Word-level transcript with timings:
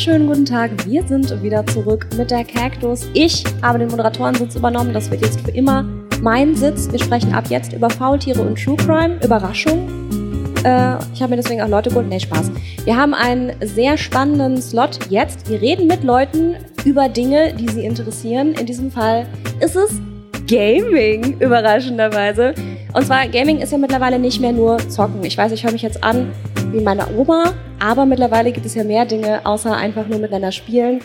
wunderschönen 0.00 0.28
guten 0.28 0.46
Tag. 0.46 0.70
Wir 0.86 1.06
sind 1.06 1.42
wieder 1.42 1.66
zurück 1.66 2.06
mit 2.16 2.30
der 2.30 2.42
Cactus. 2.42 3.10
Ich 3.12 3.44
habe 3.60 3.78
den 3.78 3.88
Moderatorensitz 3.88 4.56
übernommen. 4.56 4.94
Das 4.94 5.10
wird 5.10 5.20
jetzt 5.20 5.42
für 5.42 5.50
immer 5.50 5.84
mein 6.22 6.54
Sitz. 6.54 6.90
Wir 6.90 6.98
sprechen 6.98 7.34
ab 7.34 7.44
jetzt 7.50 7.74
über 7.74 7.90
Faultiere 7.90 8.40
und 8.40 8.58
True 8.58 8.76
Crime. 8.76 9.18
Überraschung. 9.22 9.86
Äh, 10.64 10.94
ich 11.12 11.20
habe 11.20 11.32
mir 11.32 11.36
deswegen 11.36 11.60
auch 11.60 11.68
Leute 11.68 11.90
geholt. 11.90 12.08
Nee, 12.08 12.18
Spaß. 12.18 12.50
Wir 12.84 12.96
haben 12.96 13.12
einen 13.12 13.52
sehr 13.60 13.98
spannenden 13.98 14.62
Slot 14.62 14.98
jetzt. 15.10 15.50
Wir 15.50 15.60
reden 15.60 15.86
mit 15.86 16.02
Leuten 16.02 16.56
über 16.86 17.10
Dinge, 17.10 17.52
die 17.52 17.68
sie 17.68 17.84
interessieren. 17.84 18.54
In 18.54 18.64
diesem 18.64 18.90
Fall 18.90 19.26
ist 19.60 19.76
es 19.76 20.00
Gaming, 20.48 21.38
überraschenderweise. 21.40 22.54
Und 22.94 23.06
zwar, 23.06 23.28
Gaming 23.28 23.58
ist 23.58 23.70
ja 23.70 23.76
mittlerweile 23.76 24.18
nicht 24.18 24.40
mehr 24.40 24.52
nur 24.52 24.78
Zocken. 24.88 25.22
Ich 25.24 25.36
weiß, 25.36 25.52
ich 25.52 25.62
höre 25.62 25.72
mich 25.72 25.82
jetzt 25.82 26.02
an 26.02 26.32
wie 26.72 26.80
meine 26.80 27.06
Oma, 27.16 27.54
aber 27.80 28.06
mittlerweile 28.06 28.52
gibt 28.52 28.64
es 28.64 28.74
ja 28.74 28.84
mehr 28.84 29.04
Dinge, 29.04 29.44
außer 29.44 29.74
einfach 29.74 30.06
nur 30.06 30.18
miteinander 30.18 30.52
spielen. 30.52 31.00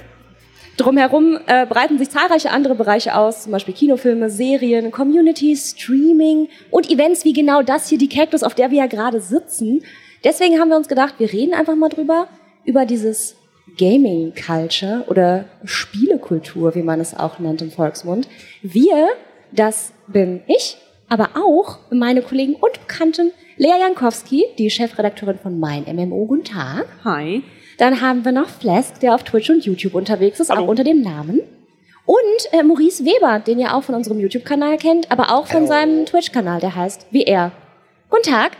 Drumherum 0.78 1.40
äh, 1.48 1.66
breiten 1.66 1.98
sich 1.98 2.10
zahlreiche 2.10 2.52
andere 2.52 2.76
Bereiche 2.76 3.16
aus, 3.16 3.44
zum 3.44 3.52
Beispiel 3.52 3.74
Kinofilme, 3.74 4.30
Serien, 4.30 4.92
Community, 4.92 5.56
Streaming 5.56 6.50
und 6.70 6.92
Events 6.92 7.24
wie 7.26 7.34
genau 7.34 7.62
das 7.62 7.88
hier, 7.88 7.98
die 7.98 8.10
Cactus, 8.10 8.44
auf 8.44 8.54
der 8.54 8.72
wir 8.72 8.80
ja 8.80 8.88
gerade 8.88 9.22
sitzen. 9.22 9.84
Deswegen 10.24 10.60
haben 10.60 10.70
wir 10.70 10.78
uns 10.78 10.88
gedacht, 10.88 11.16
wir 11.18 11.32
reden 11.32 11.54
einfach 11.54 11.76
mal 11.76 11.90
drüber, 11.90 12.28
über 12.66 12.86
dieses 12.86 13.36
Gaming 13.78 14.34
Culture 14.36 15.06
oder 15.08 15.46
Spielekultur, 15.64 16.76
wie 16.76 16.84
man 16.84 17.00
es 17.00 17.18
auch 17.18 17.40
nennt 17.40 17.62
im 17.62 17.72
Volksmund. 17.72 18.28
Wir, 18.62 19.08
das 19.52 19.94
bin 20.08 20.42
ich, 20.48 20.78
aber 21.10 21.30
auch 21.36 21.80
meine 21.90 22.22
Kollegen 22.22 22.56
und 22.56 22.74
Bekannten 22.88 23.32
Lea 23.58 23.80
Jankowski, 23.80 24.46
die 24.58 24.70
Chefredakteurin 24.70 25.40
von 25.40 25.58
Mein 25.60 25.84
MMO. 25.84 26.26
Guten 26.26 26.44
Tag. 26.44 26.88
Hi. 27.06 27.42
Dann 27.78 28.02
haben 28.02 28.26
wir 28.26 28.34
noch 28.34 28.50
Flask, 28.50 29.00
der 29.00 29.16
auf 29.16 29.24
Twitch 29.24 29.50
und 29.50 29.66
YouTube 29.66 29.96
unterwegs 29.96 30.42
ist, 30.42 30.50
Hallo. 30.50 30.64
auch 30.64 30.68
unter 30.68 30.84
dem 30.84 31.02
Namen. 31.02 31.40
Und 32.06 32.52
äh, 32.52 32.64
Maurice 32.64 33.06
Weber, 33.06 33.40
den 33.40 33.60
ihr 33.60 33.74
auch 33.74 33.84
von 33.84 33.96
unserem 33.96 34.20
YouTube-Kanal 34.20 34.78
kennt, 34.78 35.10
aber 35.10 35.32
auch 35.34 35.48
von 35.48 35.62
Hallo. 35.62 35.68
seinem 35.68 36.06
Twitch-Kanal, 36.06 36.60
der 36.60 36.76
heißt 36.76 37.08
wie 37.12 37.24
er. 37.24 37.54
Guten 38.10 38.30
Tag. 38.30 38.52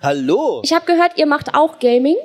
Hallo. 0.00 0.62
Ich 0.64 0.72
habe 0.72 0.86
gehört, 0.86 1.18
ihr 1.18 1.26
macht 1.26 1.54
auch 1.54 1.80
Gaming. 1.80 2.16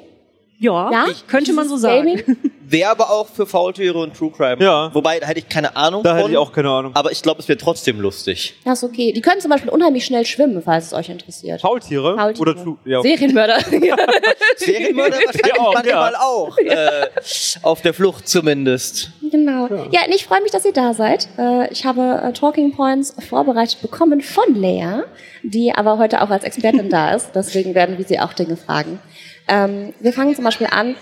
Ja, 0.59 0.91
ja? 0.91 1.05
könnte 1.27 1.53
man 1.53 1.67
so 1.67 1.77
sagen. 1.77 2.05
Gaming. 2.05 2.37
Wäre 2.69 2.91
aber 2.91 3.09
auch 3.09 3.27
für 3.27 3.47
Faultiere 3.47 3.97
und 3.97 4.15
True 4.15 4.31
Crime. 4.31 4.63
Ja. 4.63 4.93
Wobei, 4.93 5.19
da 5.19 5.25
hätte 5.25 5.39
ich 5.39 5.49
keine 5.49 5.75
Ahnung 5.75 6.03
Da 6.03 6.11
von, 6.11 6.19
hätte 6.19 6.31
ich 6.31 6.37
auch 6.37 6.51
keine 6.51 6.69
Ahnung. 6.69 6.91
Aber 6.93 7.11
ich 7.11 7.23
glaube, 7.23 7.39
es 7.39 7.47
wäre 7.47 7.57
trotzdem 7.57 7.99
lustig. 7.99 8.53
Das 8.63 8.83
ist 8.83 8.89
okay. 8.89 9.11
Die 9.11 9.21
können 9.21 9.41
zum 9.41 9.49
Beispiel 9.49 9.71
unheimlich 9.71 10.05
schnell 10.05 10.23
schwimmen, 10.23 10.61
falls 10.61 10.87
es 10.87 10.93
euch 10.93 11.09
interessiert. 11.09 11.61
Faultiere? 11.61 12.15
Faultiere. 12.15 12.41
Oder 12.41 12.63
True, 12.63 12.77
ja. 12.85 13.01
Serienmörder. 13.01 13.59
Serienmörder 14.57 15.17
wahrscheinlich 15.17 15.55
ja, 15.55 15.61
auch, 15.61 15.73
manchmal 15.73 16.11
ja. 16.13 16.19
auch. 16.19 16.57
Äh, 16.59 17.07
auf 17.63 17.81
der 17.81 17.95
Flucht 17.95 18.27
zumindest. 18.27 19.13
Genau. 19.31 19.67
Ja, 19.67 19.87
ja 19.91 20.01
ich 20.13 20.25
freue 20.25 20.41
mich, 20.43 20.51
dass 20.51 20.63
ihr 20.63 20.73
da 20.73 20.93
seid. 20.93 21.27
Äh, 21.39 21.71
ich 21.71 21.85
habe 21.85 22.21
äh, 22.23 22.33
Talking 22.33 22.75
Points 22.75 23.15
vorbereitet 23.27 23.81
bekommen 23.81 24.21
von 24.21 24.53
Lea, 24.53 25.01
die 25.41 25.73
aber 25.73 25.97
heute 25.97 26.21
auch 26.21 26.29
als 26.29 26.43
Expertin 26.43 26.91
da 26.91 27.15
ist. 27.15 27.31
Deswegen 27.33 27.73
werden 27.73 27.97
wir 27.97 28.05
sie 28.05 28.19
auch 28.19 28.33
Dinge 28.33 28.57
fragen. 28.57 28.99
Ähm, 29.47 29.95
wir 29.99 30.13
fangen 30.13 30.35
zum 30.35 30.43
Beispiel 30.43 30.67
an. 30.69 30.95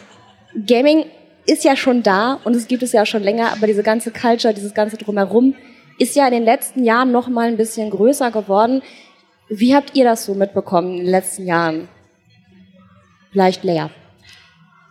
Gaming 0.66 1.06
ist 1.48 1.64
ja 1.64 1.76
schon 1.76 2.04
da 2.04 2.40
und 2.44 2.56
es 2.56 2.68
gibt 2.68 2.84
es 2.84 2.92
ja 2.92 3.06
schon 3.06 3.24
länger, 3.24 3.54
aber 3.54 3.68
diese 3.68 3.84
ganze 3.84 4.12
Culture, 4.12 4.54
dieses 4.54 4.74
ganze 4.74 4.98
Drumherum 4.98 5.56
ist 5.98 6.16
ja 6.16 6.28
in 6.28 6.34
den 6.34 6.44
letzten 6.44 6.84
Jahren 6.84 7.12
noch 7.12 7.28
mal 7.28 7.48
ein 7.48 7.58
bisschen 7.58 7.90
größer 7.90 8.32
geworden. 8.32 8.84
Wie 9.50 9.74
habt 9.74 9.96
ihr 9.96 10.04
das 10.04 10.26
so 10.26 10.36
mitbekommen 10.36 10.92
in 10.92 10.98
den 10.98 11.12
letzten 11.12 11.48
Jahren? 11.48 11.88
Vielleicht 13.32 13.64
leer. 13.64 13.90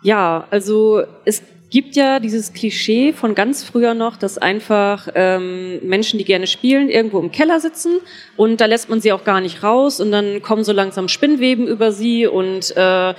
Ja, 0.03 0.47
also 0.51 1.03
es 1.25 1.43
gibt 1.71 1.97
ja 1.97 2.21
dieses 2.21 2.53
Klischee 2.53 3.13
von 3.13 3.35
ganz 3.35 3.65
früher 3.65 3.95
noch, 3.95 4.17
dass 4.17 4.39
einfach 4.39 5.09
ähm, 5.15 5.81
Menschen, 5.83 6.19
die 6.19 6.25
gerne 6.25 6.47
spielen, 6.47 6.89
irgendwo 6.89 7.19
im 7.19 7.33
Keller 7.33 7.61
sitzen 7.61 7.99
und 8.37 8.61
da 8.61 8.67
lässt 8.67 8.89
man 8.89 9.01
sie 9.01 9.13
auch 9.13 9.25
gar 9.25 9.41
nicht 9.41 9.63
raus 9.63 10.01
und 10.01 10.13
dann 10.13 10.43
kommen 10.43 10.65
so 10.65 10.73
langsam 10.73 11.09
Spinnweben 11.09 11.67
über 11.67 11.93
sie 11.93 12.27
und 12.27 12.75
äh, 12.77 13.15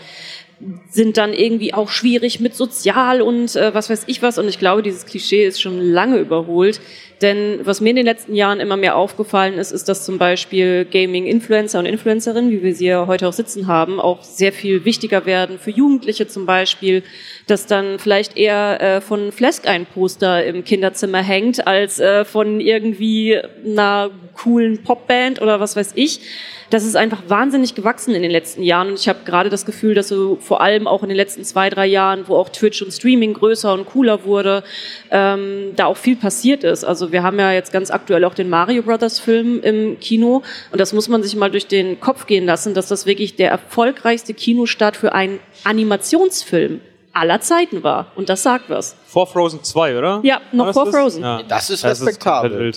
sind 0.89 1.17
dann 1.17 1.33
irgendwie 1.33 1.73
auch 1.73 1.89
schwierig 1.89 2.39
mit 2.39 2.55
sozial 2.55 3.21
und 3.21 3.55
äh, 3.55 3.73
was 3.73 3.89
weiß 3.89 4.05
ich 4.07 4.21
was. 4.21 4.37
Und 4.37 4.47
ich 4.47 4.59
glaube, 4.59 4.81
dieses 4.81 5.05
Klischee 5.05 5.45
ist 5.45 5.61
schon 5.61 5.79
lange 5.79 6.17
überholt. 6.17 6.81
Denn 7.21 7.61
was 7.63 7.81
mir 7.81 7.89
in 7.89 7.95
den 7.95 8.05
letzten 8.05 8.35
Jahren 8.35 8.59
immer 8.59 8.77
mehr 8.77 8.95
aufgefallen 8.95 9.57
ist, 9.57 9.71
ist, 9.71 9.89
dass 9.89 10.05
zum 10.05 10.19
Beispiel 10.19 10.85
Gaming-Influencer 10.85 11.79
und 11.79 11.87
Influencerinnen, 11.87 12.51
wie 12.51 12.61
wir 12.61 12.75
sie 12.75 12.87
ja 12.87 13.07
heute 13.07 13.27
auch 13.27 13.33
sitzen 13.33 13.67
haben, 13.67 13.99
auch 13.99 14.23
sehr 14.23 14.53
viel 14.53 14.85
wichtiger 14.85 15.25
werden 15.25 15.57
für 15.57 15.71
Jugendliche 15.71 16.27
zum 16.27 16.45
Beispiel, 16.45 17.03
dass 17.47 17.65
dann 17.65 17.97
vielleicht 17.97 18.37
eher 18.37 18.81
äh, 18.81 19.01
von 19.01 19.31
Flesk 19.31 19.67
ein 19.67 19.87
Poster 19.87 20.45
im 20.45 20.63
Kinderzimmer 20.63 21.23
hängt, 21.23 21.65
als 21.65 21.99
äh, 21.99 22.23
von 22.23 22.59
irgendwie 22.59 23.39
einer 23.65 24.11
coolen 24.35 24.83
Popband 24.83 25.41
oder 25.41 25.59
was 25.59 25.75
weiß 25.75 25.93
ich 25.95 26.21
das 26.69 26.83
ist 26.83 26.95
einfach 26.95 27.23
wahnsinnig 27.27 27.75
gewachsen 27.75 28.13
in 28.13 28.21
den 28.21 28.31
letzten 28.31 28.61
Jahren. 28.61 28.89
Und 28.89 28.99
ich 28.99 29.07
habe 29.07 29.19
gerade 29.25 29.49
das 29.49 29.65
Gefühl, 29.65 29.93
dass 29.93 30.09
so 30.09 30.37
vor 30.41 30.61
allem 30.61 30.87
auch 30.87 31.01
in 31.01 31.09
den 31.09 31.15
letzten 31.15 31.43
zwei, 31.43 31.69
drei 31.69 31.85
Jahren, 31.85 32.27
wo 32.27 32.35
auch 32.35 32.49
Twitch 32.49 32.81
und 32.81 32.91
Streaming 32.91 33.33
größer 33.33 33.73
und 33.73 33.85
cooler 33.85 34.25
wurde, 34.25 34.63
ähm, 35.09 35.73
da 35.75 35.85
auch 35.85 35.97
viel 35.97 36.17
passiert 36.17 36.63
ist. 36.63 36.83
Also 36.83 37.06
wir 37.11 37.23
haben 37.23 37.39
ja 37.39 37.51
jetzt 37.51 37.71
ganz 37.71 37.91
aktuell 37.91 38.23
auch 38.25 38.33
den 38.33 38.49
Mario 38.49 38.83
Brothers 38.83 39.19
Film 39.19 39.61
im 39.61 39.99
Kino. 39.99 40.43
Und 40.71 40.79
das 40.79 40.93
muss 40.93 41.07
man 41.07 41.23
sich 41.23 41.35
mal 41.35 41.51
durch 41.51 41.67
den 41.67 41.99
Kopf 41.99 42.25
gehen 42.25 42.45
lassen, 42.45 42.73
dass 42.73 42.87
das 42.87 43.05
wirklich 43.05 43.35
der 43.35 43.49
erfolgreichste 43.49 44.33
Kinostart 44.33 44.97
für 44.97 45.13
einen 45.13 45.39
Animationsfilm 45.63 46.81
aller 47.13 47.41
Zeiten 47.41 47.83
war. 47.83 48.11
Und 48.15 48.29
das 48.29 48.43
sagt 48.43 48.69
was. 48.69 48.95
Vor 49.05 49.27
Frozen 49.27 49.63
2, 49.63 49.97
oder? 49.97 50.19
Ja, 50.23 50.41
noch 50.51 50.73
vor 50.73 50.91
Frozen. 50.91 51.23
Ja. 51.23 51.41
Das 51.47 51.69
ist 51.69 51.83
respektabel. 51.83 52.71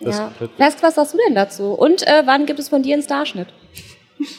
Das 0.00 0.14
ist 0.14 0.18
ja. 0.18 0.32
Weißt, 0.58 0.82
was 0.82 0.94
sagst 0.94 1.14
du 1.14 1.18
denn 1.26 1.34
dazu? 1.34 1.72
Und 1.72 2.06
äh, 2.06 2.22
wann 2.24 2.46
gibt 2.46 2.58
es 2.58 2.68
von 2.68 2.82
dir 2.82 2.94
einen 2.94 3.02
Starschnitt? 3.02 3.48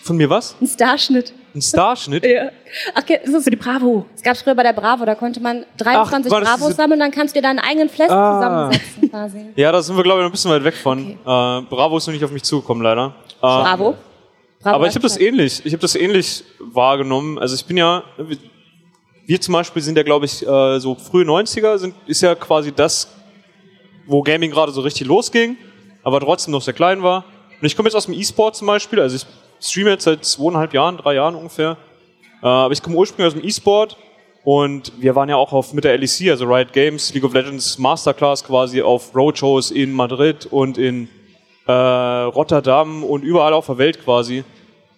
Von 0.04 0.18
mir 0.18 0.30
was? 0.30 0.56
Ein 0.60 0.68
Starschnitt. 0.68 1.34
Ein 1.56 1.62
Starschnitt? 1.62 2.26
ja. 2.26 2.50
Ach, 2.94 3.02
okay, 3.02 3.20
das 3.24 3.34
ist 3.34 3.44
für 3.46 3.52
die 3.52 3.56
Bravo. 3.56 4.06
Es 4.16 4.22
gab 4.22 4.38
früher 4.38 4.56
bei 4.56 4.64
der 4.64 4.74
Bravo, 4.74 5.06
da 5.06 5.16
konnte 5.16 5.40
man 5.40 5.66
23 5.78 6.32
Ach, 6.32 6.42
Bravos 6.42 6.76
sammeln, 6.76 7.00
dann 7.00 7.12
kannst 7.12 7.36
du 7.36 7.40
dir 7.40 7.48
deinen 7.48 7.60
eigenen 7.60 7.90
Flash 7.90 8.10
ah. 8.10 8.36
zusammensetzen 8.36 9.10
quasi. 9.10 9.46
Ja, 9.56 9.72
da 9.72 9.82
sind 9.82 9.96
wir, 9.96 10.04
glaube 10.04 10.20
ich, 10.20 10.24
noch 10.24 10.30
ein 10.30 10.32
bisschen 10.32 10.52
weit 10.52 10.64
weg 10.64 10.76
von. 10.76 11.00
Okay. 11.00 11.60
Äh, 11.60 11.62
Bravo 11.70 11.98
ist 11.98 12.08
noch 12.08 12.14
nicht 12.14 12.24
auf 12.24 12.32
mich 12.32 12.44
zugekommen, 12.44 12.84
leider. 12.84 13.16
Äh, 13.38 13.40
Bravo? 13.40 13.96
Bravo 14.62 14.76
aber 14.76 14.88
ich 14.88 14.96
habe 14.96 15.04
das 15.04 15.18
ähnlich. 15.18 15.62
Ich 15.66 15.74
habe 15.74 15.82
das 15.82 15.96
ähnlich 15.96 16.44
wahrgenommen. 16.60 17.40
Also 17.40 17.56
ich 17.56 17.66
bin 17.66 17.78
ja, 17.78 18.04
wir 19.26 19.42
zum 19.42 19.54
Beispiel 19.54 19.82
sind 19.82 19.98
ja, 19.98 20.04
glaube 20.04 20.26
ich, 20.26 20.46
äh, 20.46 20.80
so 20.80 20.96
frühe 20.96 21.24
90er, 21.24 21.78
sind, 21.78 21.96
ist 22.06 22.22
ja 22.22 22.36
quasi 22.36 22.72
das 22.72 23.08
wo 24.10 24.24
Gaming 24.24 24.50
gerade 24.52 24.72
so 24.72 24.82
richtig 24.82 25.08
losging, 25.08 25.56
aber 26.04 26.20
trotzdem 26.20 26.52
noch 26.52 26.62
sehr 26.62 26.74
klein 26.74 27.04
war. 27.04 27.26
Und 27.62 27.68
ich 27.68 27.76
komme 27.76 27.88
jetzt 27.88 27.96
aus 27.96 28.06
dem 28.06 28.16
E-Sport 28.16 28.56
zum 28.56 28.68
Beispiel, 28.68 29.00
also 29.00 29.16
ich 29.16 29.26
streame 29.60 29.92
jetzt 29.92 30.04
seit 30.04 30.26
zweieinhalb 30.26 30.74
Jahren, 30.74 30.98
drei 30.98 31.16
Jahren 31.16 31.36
ungefähr. 31.36 31.78
Äh, 32.42 32.48
aber 32.48 32.74
ich 32.74 32.82
komme 32.82 32.96
ursprünglich 32.96 33.28
aus 33.28 33.40
dem 33.40 33.48
E-Sport 33.48 33.98
und 34.44 34.94
wir 35.00 35.16
waren 35.16 35.30
ja 35.30 35.36
auch 35.36 35.52
auf, 35.54 35.74
mit 35.74 35.84
der 35.84 35.98
LEC, 35.98 36.30
also 36.30 36.46
Riot 36.46 36.74
Games, 36.74 37.14
League 37.14 37.24
of 37.24 37.34
Legends 37.34 37.78
Masterclass 37.78 38.44
quasi 38.44 38.82
auf 38.82 39.16
Roadshows 39.16 39.72
in 39.72 39.92
Madrid 39.94 40.46
und 40.46 40.78
in 40.78 41.10
äh, 41.68 41.72
Rotterdam 41.72 43.04
und 43.04 43.24
überall 43.24 43.54
auf 43.54 43.68
der 43.68 43.78
Welt 43.78 44.04
quasi. 44.04 44.44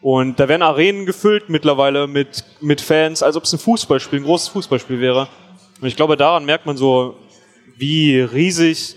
Und 0.01 0.39
da 0.39 0.47
werden 0.47 0.63
Arenen 0.63 1.05
gefüllt 1.05 1.49
mittlerweile 1.49 2.07
mit, 2.07 2.43
mit 2.59 2.81
Fans, 2.81 3.21
als 3.21 3.35
ob 3.35 3.43
es 3.43 3.53
ein 3.53 3.59
Fußballspiel, 3.59 4.19
ein 4.19 4.25
großes 4.25 4.47
Fußballspiel 4.49 4.99
wäre. 4.99 5.27
Und 5.79 5.87
ich 5.87 5.95
glaube, 5.95 6.17
daran 6.17 6.45
merkt 6.45 6.65
man 6.65 6.77
so, 6.77 7.15
wie 7.77 8.19
riesig 8.19 8.95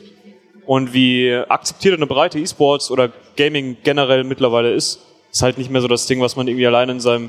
und 0.67 0.95
wie 0.95 1.35
akzeptiert 1.49 1.95
eine 1.95 2.07
breite 2.07 2.39
E-Sports 2.39 2.91
oder 2.91 3.11
Gaming 3.37 3.77
generell 3.83 4.25
mittlerweile 4.25 4.73
ist. 4.73 5.01
Ist 5.35 5.43
halt 5.43 5.59
nicht 5.59 5.69
mehr 5.69 5.81
so 5.81 5.89
das 5.89 6.07
Ding, 6.07 6.21
was 6.21 6.37
man 6.37 6.47
irgendwie 6.47 6.65
alleine 6.65 6.93
in 6.93 7.01
seinem, 7.01 7.29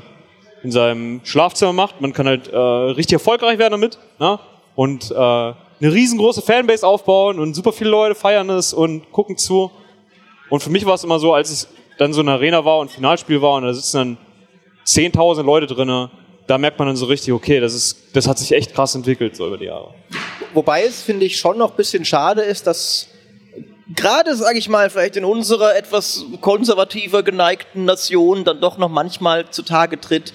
in 0.62 0.70
seinem 0.70 1.22
Schlafzimmer 1.24 1.72
macht. 1.72 2.00
Man 2.00 2.12
kann 2.12 2.28
halt 2.28 2.46
äh, 2.46 2.56
richtig 2.56 3.14
erfolgreich 3.14 3.58
werden 3.58 3.72
damit 3.72 3.98
ne? 4.20 4.38
und 4.76 5.10
äh, 5.10 5.14
eine 5.16 5.56
riesengroße 5.80 6.40
Fanbase 6.40 6.86
aufbauen 6.86 7.40
und 7.40 7.54
super 7.54 7.72
viele 7.72 7.90
Leute 7.90 8.14
feiern 8.14 8.48
es 8.50 8.72
und 8.72 9.10
gucken 9.10 9.36
zu. 9.36 9.72
Und 10.50 10.62
für 10.62 10.70
mich 10.70 10.86
war 10.86 10.94
es 10.94 11.02
immer 11.02 11.18
so, 11.18 11.34
als 11.34 11.50
ich 11.50 11.68
dann 11.98 12.12
so 12.12 12.20
eine 12.20 12.30
Arena 12.30 12.64
war 12.64 12.78
und 12.78 12.92
Finalspiel 12.92 13.42
war 13.42 13.54
und 13.54 13.64
da 13.64 13.74
sitzen 13.74 13.96
dann 13.96 14.18
10.000 14.86 15.42
Leute 15.42 15.66
drinnen, 15.66 16.08
da 16.46 16.58
merkt 16.58 16.78
man 16.78 16.86
dann 16.86 16.96
so 16.96 17.06
richtig, 17.06 17.34
okay, 17.34 17.58
das, 17.58 17.74
ist, 17.74 18.14
das 18.14 18.28
hat 18.28 18.38
sich 18.38 18.52
echt 18.52 18.72
krass 18.72 18.94
entwickelt 18.94 19.34
so 19.34 19.48
über 19.48 19.58
die 19.58 19.64
Jahre. 19.64 19.92
Wobei 20.54 20.84
es, 20.84 21.02
finde 21.02 21.26
ich, 21.26 21.36
schon 21.36 21.58
noch 21.58 21.72
ein 21.72 21.76
bisschen 21.76 22.04
schade 22.04 22.42
ist, 22.42 22.68
dass 22.68 23.08
gerade, 23.94 24.34
sage 24.36 24.58
ich 24.58 24.68
mal, 24.68 24.90
vielleicht 24.90 25.16
in 25.16 25.24
unserer 25.24 25.76
etwas 25.76 26.24
konservativer 26.40 27.22
geneigten 27.22 27.84
Nation 27.84 28.44
dann 28.44 28.60
doch 28.60 28.78
noch 28.78 28.88
manchmal 28.88 29.50
zutage 29.50 30.00
tritt, 30.00 30.32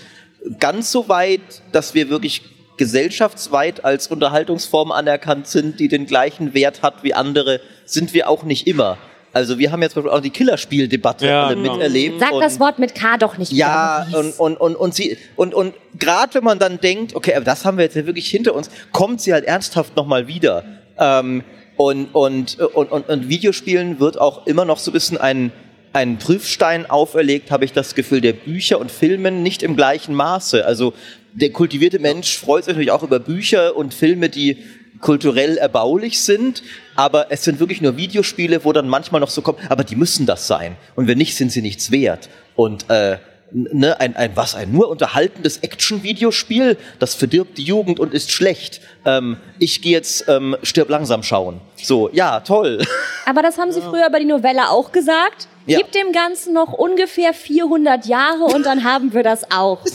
ganz 0.60 0.92
so 0.92 1.10
weit, 1.10 1.42
dass 1.72 1.94
wir 1.94 2.10
wirklich 2.10 2.42
gesellschaftsweit 2.78 3.86
als 3.86 4.08
Unterhaltungsform 4.08 4.92
anerkannt 4.92 5.48
sind, 5.48 5.80
die 5.80 5.88
den 5.88 6.06
gleichen 6.06 6.54
Wert 6.54 6.82
hat 6.82 7.04
wie 7.04 7.14
andere, 7.14 7.60
sind 7.86 8.14
wir 8.14 8.30
auch 8.30 8.44
nicht 8.44 8.66
immer. 8.66 8.98
Also 9.34 9.60
wir 9.60 9.72
haben 9.72 9.82
jetzt 9.82 9.96
Beispiel 9.96 10.12
auch 10.12 10.20
die 10.20 10.30
Killerspieldebatte 10.30 11.26
Ja, 11.26 11.48
alle 11.48 11.56
genau. 11.56 11.76
miterlebt. 11.76 12.20
Sag 12.20 12.32
das 12.40 12.60
Wort 12.60 12.80
mit 12.80 12.96
K 12.96 13.18
doch 13.18 13.38
nicht. 13.38 13.52
ja, 13.52 14.06
und, 14.14 14.38
und, 14.40 14.58
und, 14.58 14.76
und 14.76 14.96
sie, 14.96 15.18
und, 15.36 15.54
und 15.54 15.74
gerade 15.98 16.34
wenn 16.34 16.44
man 16.44 16.60
dann 16.60 16.80
denkt, 16.80 17.16
okay, 17.16 17.36
aber 17.36 17.46
das 17.46 17.64
haben 17.64 17.78
wir 17.78 17.86
jetzt 17.86 17.96
ja 17.96 18.06
wirklich 18.06 18.28
hinter 18.30 18.54
uns, 18.56 18.70
kommt 18.92 19.22
sie 19.22 19.32
halt 19.32 19.46
ernsthaft 19.46 19.96
nochmal 19.96 20.28
wieder. 20.28 20.64
Ähm, 20.98 21.44
und, 21.82 22.14
und, 22.14 22.60
und, 22.60 22.92
und, 22.92 23.10
und 23.10 23.30
Videospielen 23.30 24.00
wird 24.00 24.20
auch 24.20 24.46
immer 24.46 24.66
noch 24.66 24.78
so 24.78 24.92
ein 24.92 24.94
bisschen 24.94 25.18
ein, 25.18 25.52
ein 25.94 26.20
Prüfstein 26.20 26.88
auferlegt, 26.88 27.50
habe 27.50 27.66
ich 27.66 27.74
das 27.74 27.96
Gefühl, 27.96 28.22
der 28.22 28.34
Bücher 28.34 28.80
und 28.80 28.92
Filmen 28.92 29.42
nicht 29.42 29.64
im 29.64 29.76
gleichen 29.76 30.14
Maße. 30.14 30.64
Also 30.64 30.94
der 31.34 31.52
kultivierte 31.52 31.98
Mensch 31.98 32.38
freut 32.38 32.66
sich 32.66 32.74
natürlich 32.74 32.92
auch 32.92 33.02
über 33.02 33.20
Bücher 33.20 33.76
und 33.76 33.96
Filme, 33.96 34.30
die 34.30 34.58
kulturell 35.00 35.58
erbaulich 35.58 36.22
sind, 36.22 36.62
aber 36.96 37.32
es 37.32 37.44
sind 37.44 37.60
wirklich 37.60 37.82
nur 37.82 37.98
Videospiele, 37.98 38.64
wo 38.64 38.74
dann 38.74 38.88
manchmal 38.88 39.20
noch 39.20 39.32
so 39.32 39.42
kommt, 39.42 39.60
aber 39.70 39.84
die 39.84 39.96
müssen 39.96 40.28
das 40.28 40.46
sein. 40.46 40.76
Und 40.96 41.08
wenn 41.08 41.18
nicht, 41.18 41.36
sind 41.36 41.52
sie 41.52 41.64
nichts 41.64 41.90
wert. 41.90 42.30
Und 42.56 42.88
äh, 42.92 43.18
ne, 43.52 44.00
ein, 44.00 44.16
ein 44.16 44.32
was, 44.36 44.56
ein 44.56 44.72
nur 44.72 44.90
unterhaltendes 44.90 45.58
Action-Videospiel, 45.58 46.78
das 47.00 47.16
verdirbt 47.16 47.58
die 47.58 47.64
Jugend 47.64 48.00
und 48.00 48.14
ist 48.14 48.32
schlecht. 48.32 48.82
Ähm, 49.06 49.38
ich 49.60 49.82
gehe 49.82 49.94
jetzt 49.94 50.26
ähm, 50.28 50.56
stirb 50.64 50.90
langsam 50.90 51.24
schauen. 51.24 51.62
So, 51.76 52.10
ja, 52.12 52.40
toll. 52.42 52.84
Aber 53.26 53.42
das 53.42 53.58
haben 53.58 53.72
sie 53.72 53.82
früher 53.82 54.10
bei 54.10 54.20
die 54.20 54.26
Novelle 54.26 54.70
auch 54.70 54.92
gesagt. 54.92 55.48
Ja. 55.66 55.78
Gib 55.78 55.92
dem 55.92 56.12
Ganzen 56.12 56.54
noch 56.54 56.74
ungefähr 56.74 57.34
400 57.34 58.06
Jahre 58.08 58.46
und 58.46 58.66
dann 58.66 58.84
haben 58.84 59.14
wir 59.14 59.24
das 59.24 59.52
auch. 59.52 59.86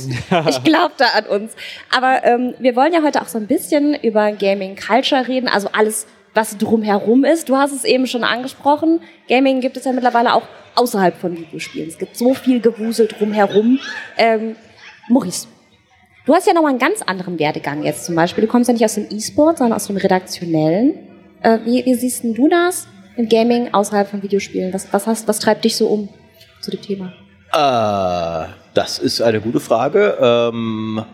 Ich 0.48 0.62
glaube 0.64 0.92
da 0.96 1.06
an 1.16 1.26
uns. 1.26 1.52
Aber 1.94 2.24
ähm, 2.24 2.54
wir 2.58 2.76
wollen 2.76 2.92
ja 2.92 3.02
heute 3.02 3.22
auch 3.22 3.28
so 3.28 3.38
ein 3.38 3.46
bisschen 3.46 3.94
über 3.94 4.32
Gaming 4.32 4.76
Culture 4.76 5.26
reden, 5.26 5.48
also 5.48 5.68
alles, 5.72 6.06
was 6.36 6.56
drumherum 6.58 7.24
ist. 7.24 7.48
Du 7.48 7.56
hast 7.56 7.72
es 7.72 7.84
eben 7.84 8.06
schon 8.06 8.22
angesprochen. 8.22 9.00
Gaming 9.28 9.60
gibt 9.60 9.76
es 9.76 9.84
ja 9.84 9.92
mittlerweile 9.92 10.34
auch 10.34 10.42
außerhalb 10.74 11.16
von 11.16 11.36
Videospielen. 11.36 11.88
Es 11.88 11.98
gibt 11.98 12.16
so 12.16 12.34
viel 12.34 12.60
Gewusel 12.60 13.08
drumherum. 13.08 13.80
Ähm, 14.18 14.56
Maurice, 15.08 15.48
du 16.26 16.34
hast 16.34 16.46
ja 16.46 16.52
nochmal 16.52 16.70
einen 16.70 16.78
ganz 16.78 17.02
anderen 17.02 17.38
Werdegang 17.38 17.82
jetzt 17.82 18.04
zum 18.04 18.14
Beispiel. 18.14 18.44
Du 18.44 18.50
kommst 18.50 18.68
ja 18.68 18.74
nicht 18.74 18.84
aus 18.84 18.94
dem 18.94 19.06
E-Sport, 19.10 19.58
sondern 19.58 19.76
aus 19.76 19.86
dem 19.86 19.96
Redaktionellen. 19.96 20.94
Äh, 21.40 21.60
wie, 21.64 21.84
wie 21.84 21.94
siehst 21.94 22.22
denn 22.22 22.34
du 22.34 22.48
das 22.48 22.86
im 23.16 23.28
Gaming 23.28 23.72
außerhalb 23.72 24.08
von 24.08 24.22
Videospielen? 24.22 24.72
Was, 24.74 24.92
was, 24.92 25.06
hast, 25.06 25.26
was 25.26 25.38
treibt 25.38 25.64
dich 25.64 25.76
so 25.76 25.88
um 25.88 26.08
zu 26.60 26.70
dem 26.70 26.82
Thema? 26.82 27.12
Äh, 27.52 28.48
das 28.74 28.98
ist 28.98 29.22
eine 29.22 29.40
gute 29.40 29.60
Frage. 29.60 30.18
Ähm, 30.20 31.04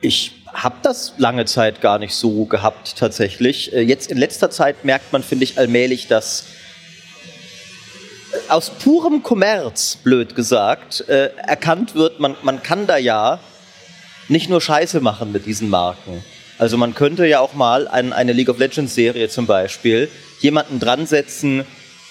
ich 0.00 0.37
habe 0.52 0.76
das 0.82 1.14
lange 1.18 1.44
Zeit 1.44 1.80
gar 1.80 1.98
nicht 1.98 2.14
so 2.14 2.44
gehabt 2.44 2.96
tatsächlich. 2.96 3.72
Äh, 3.72 3.82
Jetzt 3.82 4.10
in 4.10 4.18
letzter 4.18 4.50
Zeit 4.50 4.84
merkt 4.84 5.12
man, 5.12 5.22
finde 5.22 5.44
ich, 5.44 5.58
allmählich, 5.58 6.08
dass 6.08 6.44
äh, 8.32 8.50
aus 8.50 8.70
purem 8.70 9.22
Kommerz, 9.22 9.96
blöd 10.02 10.34
gesagt, 10.34 11.08
äh, 11.08 11.30
erkannt 11.36 11.94
wird, 11.94 12.20
man, 12.20 12.36
man 12.42 12.62
kann 12.62 12.86
da 12.86 12.96
ja 12.96 13.40
nicht 14.28 14.50
nur 14.50 14.60
Scheiße 14.60 15.00
machen 15.00 15.32
mit 15.32 15.46
diesen 15.46 15.68
Marken. 15.68 16.24
Also 16.58 16.76
man 16.76 16.94
könnte 16.94 17.26
ja 17.26 17.40
auch 17.40 17.54
mal 17.54 17.86
an 17.86 18.12
eine 18.12 18.32
League 18.32 18.48
of 18.48 18.58
Legends 18.58 18.94
Serie 18.94 19.28
zum 19.28 19.46
Beispiel 19.46 20.10
jemanden 20.40 20.80
dran 20.80 21.06
setzen, 21.06 21.64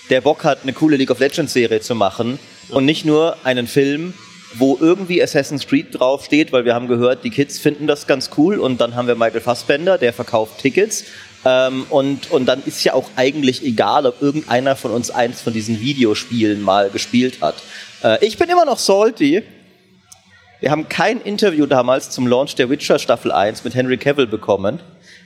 der 0.09 0.21
Bock 0.21 0.45
hat, 0.45 0.59
eine 0.63 0.73
coole 0.73 0.95
League 0.95 1.11
of 1.11 1.19
Legends 1.19 1.53
Serie 1.53 1.81
zu 1.81 1.95
machen 1.95 2.39
und 2.69 2.85
nicht 2.85 3.03
nur 3.03 3.37
einen 3.43 3.67
Film, 3.67 4.13
wo 4.55 4.77
irgendwie 4.79 5.21
Assassin's 5.21 5.67
Creed 5.67 5.87
draufsteht, 5.91 6.51
weil 6.51 6.65
wir 6.65 6.73
haben 6.73 6.87
gehört, 6.87 7.23
die 7.23 7.29
Kids 7.29 7.59
finden 7.59 7.87
das 7.87 8.07
ganz 8.07 8.29
cool 8.37 8.59
und 8.59 8.79
dann 8.79 8.95
haben 8.95 9.07
wir 9.07 9.15
Michael 9.15 9.41
Fassbender, 9.41 9.97
der 9.97 10.13
verkauft 10.13 10.59
Tickets 10.59 11.05
ähm, 11.45 11.85
und, 11.89 12.31
und 12.31 12.45
dann 12.45 12.63
ist 12.65 12.83
ja 12.83 12.93
auch 12.93 13.09
eigentlich 13.15 13.63
egal, 13.63 14.05
ob 14.05 14.21
irgendeiner 14.21 14.75
von 14.75 14.91
uns 14.91 15.11
eins 15.11 15.41
von 15.41 15.53
diesen 15.53 15.79
Videospielen 15.79 16.61
mal 16.61 16.89
gespielt 16.89 17.41
hat. 17.41 17.55
Äh, 18.03 18.25
ich 18.25 18.37
bin 18.37 18.49
immer 18.49 18.65
noch 18.65 18.79
salty, 18.79 19.43
wir 20.59 20.71
haben 20.71 20.89
kein 20.89 21.21
Interview 21.21 21.67
damals 21.67 22.09
zum 22.09 22.25
Launch 22.25 22.55
der 22.55 22.69
Witcher 22.71 22.97
Staffel 22.97 23.31
1 23.31 23.63
mit 23.63 23.75
Henry 23.75 23.97
Cavill 23.97 24.25
bekommen, 24.25 24.79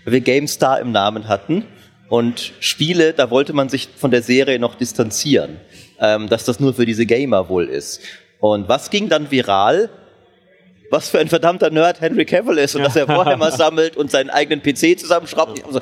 weil 0.03 0.13
wir 0.13 0.21
GameStar 0.21 0.81
im 0.81 0.91
Namen 0.91 1.29
hatten. 1.29 1.65
Und 2.09 2.51
Spiele, 2.59 3.13
da 3.13 3.29
wollte 3.29 3.53
man 3.53 3.69
sich 3.69 3.87
von 3.95 4.11
der 4.11 4.21
Serie 4.23 4.59
noch 4.59 4.75
distanzieren, 4.75 5.61
ähm, 6.01 6.27
dass 6.27 6.43
das 6.43 6.59
nur 6.59 6.73
für 6.73 6.85
diese 6.85 7.05
Gamer 7.05 7.47
wohl 7.47 7.69
ist. 7.69 8.01
Und 8.41 8.67
was 8.67 8.89
ging 8.89 9.07
dann 9.07 9.31
viral? 9.31 9.89
Was 10.89 11.09
für 11.09 11.19
ein 11.19 11.29
verdammter 11.29 11.69
Nerd 11.69 12.01
Henry 12.01 12.25
Cavill 12.25 12.57
ist 12.57 12.75
und 12.75 12.83
dass 12.83 12.97
er 12.97 13.07
Warhammer 13.07 13.51
sammelt 13.51 13.95
und 13.95 14.11
seinen 14.11 14.29
eigenen 14.29 14.61
PC 14.61 14.99
zusammenschraubt. 14.99 15.63
Also, 15.63 15.79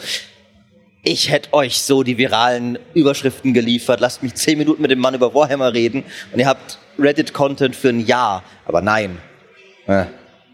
ich 1.02 1.32
hätte 1.32 1.54
euch 1.54 1.82
so 1.82 2.04
die 2.04 2.18
viralen 2.18 2.78
Überschriften 2.94 3.54
geliefert. 3.54 4.02
Lasst 4.02 4.22
mich 4.22 4.36
zehn 4.36 4.58
Minuten 4.58 4.82
mit 4.82 4.92
dem 4.92 5.00
Mann 5.00 5.16
über 5.16 5.34
Warhammer 5.34 5.74
reden 5.74 6.04
und 6.32 6.40
ihr 6.40 6.48
habt 6.48 6.78
Reddit-Content 7.00 7.76
für 7.76 7.90
ein 7.90 8.06
Jahr. 8.06 8.44
Aber 8.66 8.82
nein. 8.82 9.18
Äh, 9.88 10.06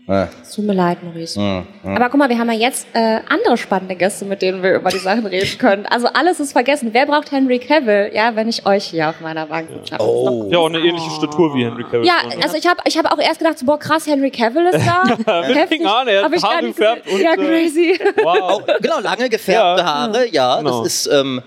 Es 0.08 0.52
tut 0.54 0.66
mir 0.66 0.74
leid, 0.74 1.02
Maurice. 1.04 1.40
Mhm. 1.40 1.66
Aber 1.84 2.10
guck 2.10 2.20
mal, 2.20 2.30
wir 2.30 2.38
haben 2.38 2.52
ja 2.52 2.58
jetzt 2.58 2.86
äh, 2.94 3.22
andere 3.28 3.58
spannende 3.58 3.96
Gäste, 3.96 4.26
mit 4.26 4.42
denen 4.44 4.62
wir 4.62 4.76
über 4.76 4.92
die 4.92 5.00
Sachen 5.00 5.26
reden 5.26 5.58
können. 5.58 5.88
Also 5.88 6.08
alles 6.08 6.40
ist 6.40 6.52
vergessen. 6.52 6.90
Wer 6.92 7.08
braucht 7.08 7.32
Henry 7.32 7.58
Cavill? 7.58 8.12
Ja, 8.14 8.36
wenn 8.36 8.48
ich 8.48 8.68
euch 8.68 8.86
hier 8.86 9.10
auf 9.10 9.20
meiner 9.22 9.48
Bank 9.48 9.68
sitze. 9.70 9.96
Oh. 10.00 10.48
Ja, 10.52 10.60
auch 10.60 10.68
eine 10.68 10.78
ähnliche 10.78 11.10
Statur 11.10 11.56
wie 11.56 11.66
Henry 11.66 11.84
Cavill. 11.84 12.06
Ja, 12.06 12.18
schon, 12.32 12.44
also 12.44 12.56
ich 12.56 12.68
habe 12.68 12.82
ich 12.86 12.98
hab 12.98 13.12
auch 13.12 13.18
erst 13.18 13.40
gedacht, 13.40 13.58
so, 13.58 13.66
boah 13.66 13.80
krass, 13.80 14.06
Henry 14.06 14.30
Cavill 14.30 14.68
ist 14.68 14.86
da. 14.86 15.04
Mit 15.48 15.56
Heftig. 15.56 15.86
An, 15.86 16.08
er 16.08 16.26
hat 16.26 16.34
ich 16.34 16.44
Haare 16.44 16.68
gefärbt 16.68 17.12
und, 17.12 17.22
Ja, 17.22 17.34
äh, 17.34 17.38
crazy. 17.38 18.00
Wow. 18.22 18.42
Auch, 18.42 18.62
genau, 18.82 19.00
lange 19.00 19.28
gefärbte 19.28 19.82
Ja. 19.82 19.86
Haare, 19.86 20.28
ja. 20.32 20.58
Genau. 20.60 20.84
Das 20.84 20.88
ist 20.88 21.08
ähm, 21.12 21.42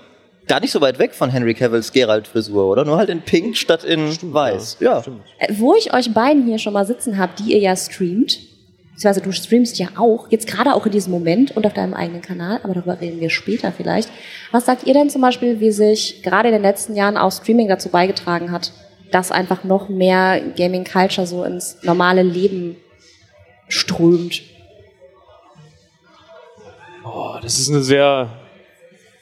gar 0.49 0.59
nicht 0.61 0.73
so 0.73 0.81
weit 0.81 0.99
weg 0.99 1.15
von 1.15 1.31
Henry 1.31 1.55
Cavills 1.55 1.93
Geralt-Frisur, 1.93 2.67
oder? 2.67 2.85
Nur 2.85 2.97
halt 2.97 3.09
in 3.11 3.21
Pink 3.23 3.57
statt 3.57 3.85
in 3.85 4.11
Weiß. 4.21 4.79
Ja. 4.81 5.03
Äh, 5.39 5.53
Wo 5.57 5.75
ich 5.75 5.95
euch 5.95 6.13
beiden 6.13 6.45
hier 6.45 6.59
schon 6.59 6.73
mal 6.73 6.87
sitzen 6.87 7.19
habe, 7.19 7.33
die 7.39 7.53
ihr 7.53 7.61
ja 7.61 7.77
streamt, 7.77 8.41
beziehungsweise 8.99 9.25
du 9.25 9.33
streamst 9.33 9.79
ja 9.79 9.91
auch, 9.97 10.27
jetzt 10.31 10.49
gerade 10.49 10.75
auch 10.75 10.85
in 10.85 10.91
diesem 10.91 11.13
Moment 11.13 11.57
und 11.57 11.65
auf 11.65 11.73
deinem 11.73 11.95
eigenen 11.95 12.21
Kanal, 12.21 12.59
aber 12.65 12.75
darüber 12.75 13.01
reden 13.01 13.21
wir 13.21 13.31
später 13.31 13.71
vielleicht. 13.71 14.11
Was 14.51 14.67
sagt 14.67 14.89
ihr 14.89 14.93
denn 14.93 15.09
zum 15.09 15.23
Beispiel, 15.23 15.61
wie 15.61 15.71
sich 15.71 16.21
gerade 16.25 16.49
in 16.49 16.55
den 16.55 16.63
letzten 16.63 16.97
Jahren 16.97 17.17
auch 17.17 17.31
Streaming 17.31 17.69
dazu 17.69 17.91
beigetragen 17.91 18.51
hat, 18.51 18.73
dass 19.13 19.31
einfach 19.31 19.63
noch 19.63 19.89
mehr 19.89 20.41
Gaming 20.57 20.83
Culture 20.83 21.29
so 21.29 21.45
ins 21.45 21.81
normale 21.85 22.25
Leben 22.25 22.77
strömt? 23.69 24.43
Oh, 27.05 27.37
das 27.41 27.61
ist 27.61 27.71
eine 27.71 27.85
sehr, 27.85 28.29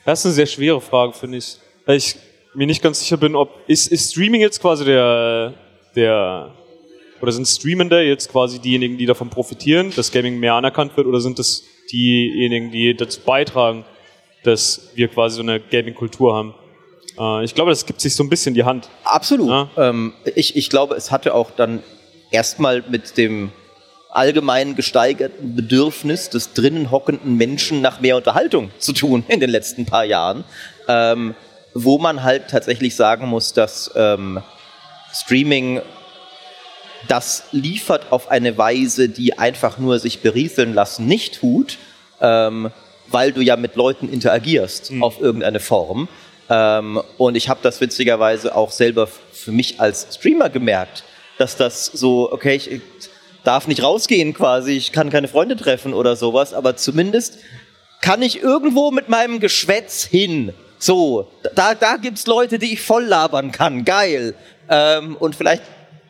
das 0.06 0.20
ist 0.20 0.24
eine 0.24 0.34
sehr 0.36 0.46
schwere 0.46 0.80
Frage, 0.80 1.12
finde 1.12 1.36
ich. 1.36 1.58
Weil 1.84 1.98
ich 1.98 2.16
mir 2.54 2.66
nicht 2.66 2.82
ganz 2.82 3.00
sicher 3.00 3.18
bin, 3.18 3.36
ob, 3.36 3.50
ist, 3.66 3.92
ist 3.92 4.12
Streaming 4.12 4.40
jetzt 4.40 4.62
quasi 4.62 4.86
der, 4.86 5.52
der, 5.94 6.54
oder 7.20 7.32
sind 7.32 7.46
Streamende 7.46 8.02
jetzt 8.02 8.30
quasi 8.30 8.58
diejenigen, 8.58 8.98
die 8.98 9.06
davon 9.06 9.30
profitieren, 9.30 9.92
dass 9.94 10.12
Gaming 10.12 10.38
mehr 10.38 10.54
anerkannt 10.54 10.96
wird, 10.96 11.06
oder 11.06 11.20
sind 11.20 11.38
es 11.38 11.64
diejenigen, 11.90 12.70
die 12.70 12.94
dazu 12.94 13.20
beitragen, 13.20 13.84
dass 14.42 14.90
wir 14.94 15.08
quasi 15.08 15.36
so 15.36 15.42
eine 15.42 15.60
Gaming-Kultur 15.60 16.34
haben? 16.34 16.54
Äh, 17.18 17.44
ich 17.44 17.54
glaube, 17.54 17.70
das 17.70 17.86
gibt 17.86 18.00
sich 18.00 18.14
so 18.14 18.22
ein 18.22 18.28
bisschen 18.28 18.54
die 18.54 18.64
Hand. 18.64 18.88
Absolut. 19.04 19.48
Ja. 19.48 19.68
Ähm, 19.76 20.12
ich, 20.34 20.56
ich 20.56 20.70
glaube, 20.70 20.94
es 20.94 21.10
hatte 21.10 21.34
auch 21.34 21.50
dann 21.50 21.82
erstmal 22.30 22.84
mit 22.88 23.16
dem 23.16 23.50
allgemein 24.10 24.74
gesteigerten 24.76 25.54
Bedürfnis 25.54 26.30
des 26.30 26.54
drinnen 26.54 26.90
hockenden 26.90 27.36
Menschen 27.36 27.82
nach 27.82 28.00
mehr 28.00 28.16
Unterhaltung 28.16 28.70
zu 28.78 28.92
tun 28.92 29.24
in 29.28 29.40
den 29.40 29.50
letzten 29.50 29.84
paar 29.84 30.04
Jahren, 30.04 30.44
ähm, 30.88 31.34
wo 31.74 31.98
man 31.98 32.22
halt 32.22 32.48
tatsächlich 32.48 32.96
sagen 32.96 33.26
muss, 33.28 33.52
dass 33.52 33.90
ähm, 33.94 34.42
Streaming 35.12 35.82
das 37.08 37.44
liefert 37.52 38.10
auf 38.10 38.30
eine 38.30 38.56
Weise, 38.58 39.08
die 39.08 39.38
einfach 39.38 39.78
nur 39.78 39.98
sich 39.98 40.20
berieseln 40.20 40.74
lassen 40.74 41.06
nicht 41.06 41.40
tut, 41.40 41.78
ähm, 42.20 42.70
weil 43.08 43.32
du 43.32 43.40
ja 43.40 43.56
mit 43.56 43.76
Leuten 43.76 44.08
interagierst 44.08 44.92
auf 45.00 45.20
irgendeine 45.20 45.60
Form. 45.60 46.08
Ähm, 46.48 47.00
und 47.18 47.36
ich 47.36 47.48
habe 47.48 47.60
das 47.62 47.80
witzigerweise 47.80 48.54
auch 48.54 48.70
selber 48.70 49.08
für 49.32 49.52
mich 49.52 49.80
als 49.80 50.06
Streamer 50.14 50.48
gemerkt, 50.48 51.04
dass 51.38 51.56
das 51.56 51.86
so, 51.86 52.32
okay, 52.32 52.54
ich, 52.56 52.70
ich 52.70 52.82
darf 53.44 53.68
nicht 53.68 53.82
rausgehen 53.82 54.34
quasi, 54.34 54.72
ich 54.72 54.92
kann 54.92 55.10
keine 55.10 55.28
Freunde 55.28 55.56
treffen 55.56 55.94
oder 55.94 56.16
sowas, 56.16 56.54
aber 56.54 56.76
zumindest 56.76 57.38
kann 58.00 58.22
ich 58.22 58.42
irgendwo 58.42 58.90
mit 58.90 59.08
meinem 59.08 59.40
Geschwätz 59.40 60.04
hin. 60.04 60.52
So, 60.78 61.30
da, 61.54 61.74
da 61.74 61.96
gibt's 61.96 62.26
Leute, 62.26 62.58
die 62.58 62.74
ich 62.74 62.82
voll 62.82 63.04
labern 63.04 63.50
kann, 63.50 63.84
geil. 63.84 64.34
Ähm, 64.68 65.16
und 65.16 65.36
vielleicht 65.36 65.62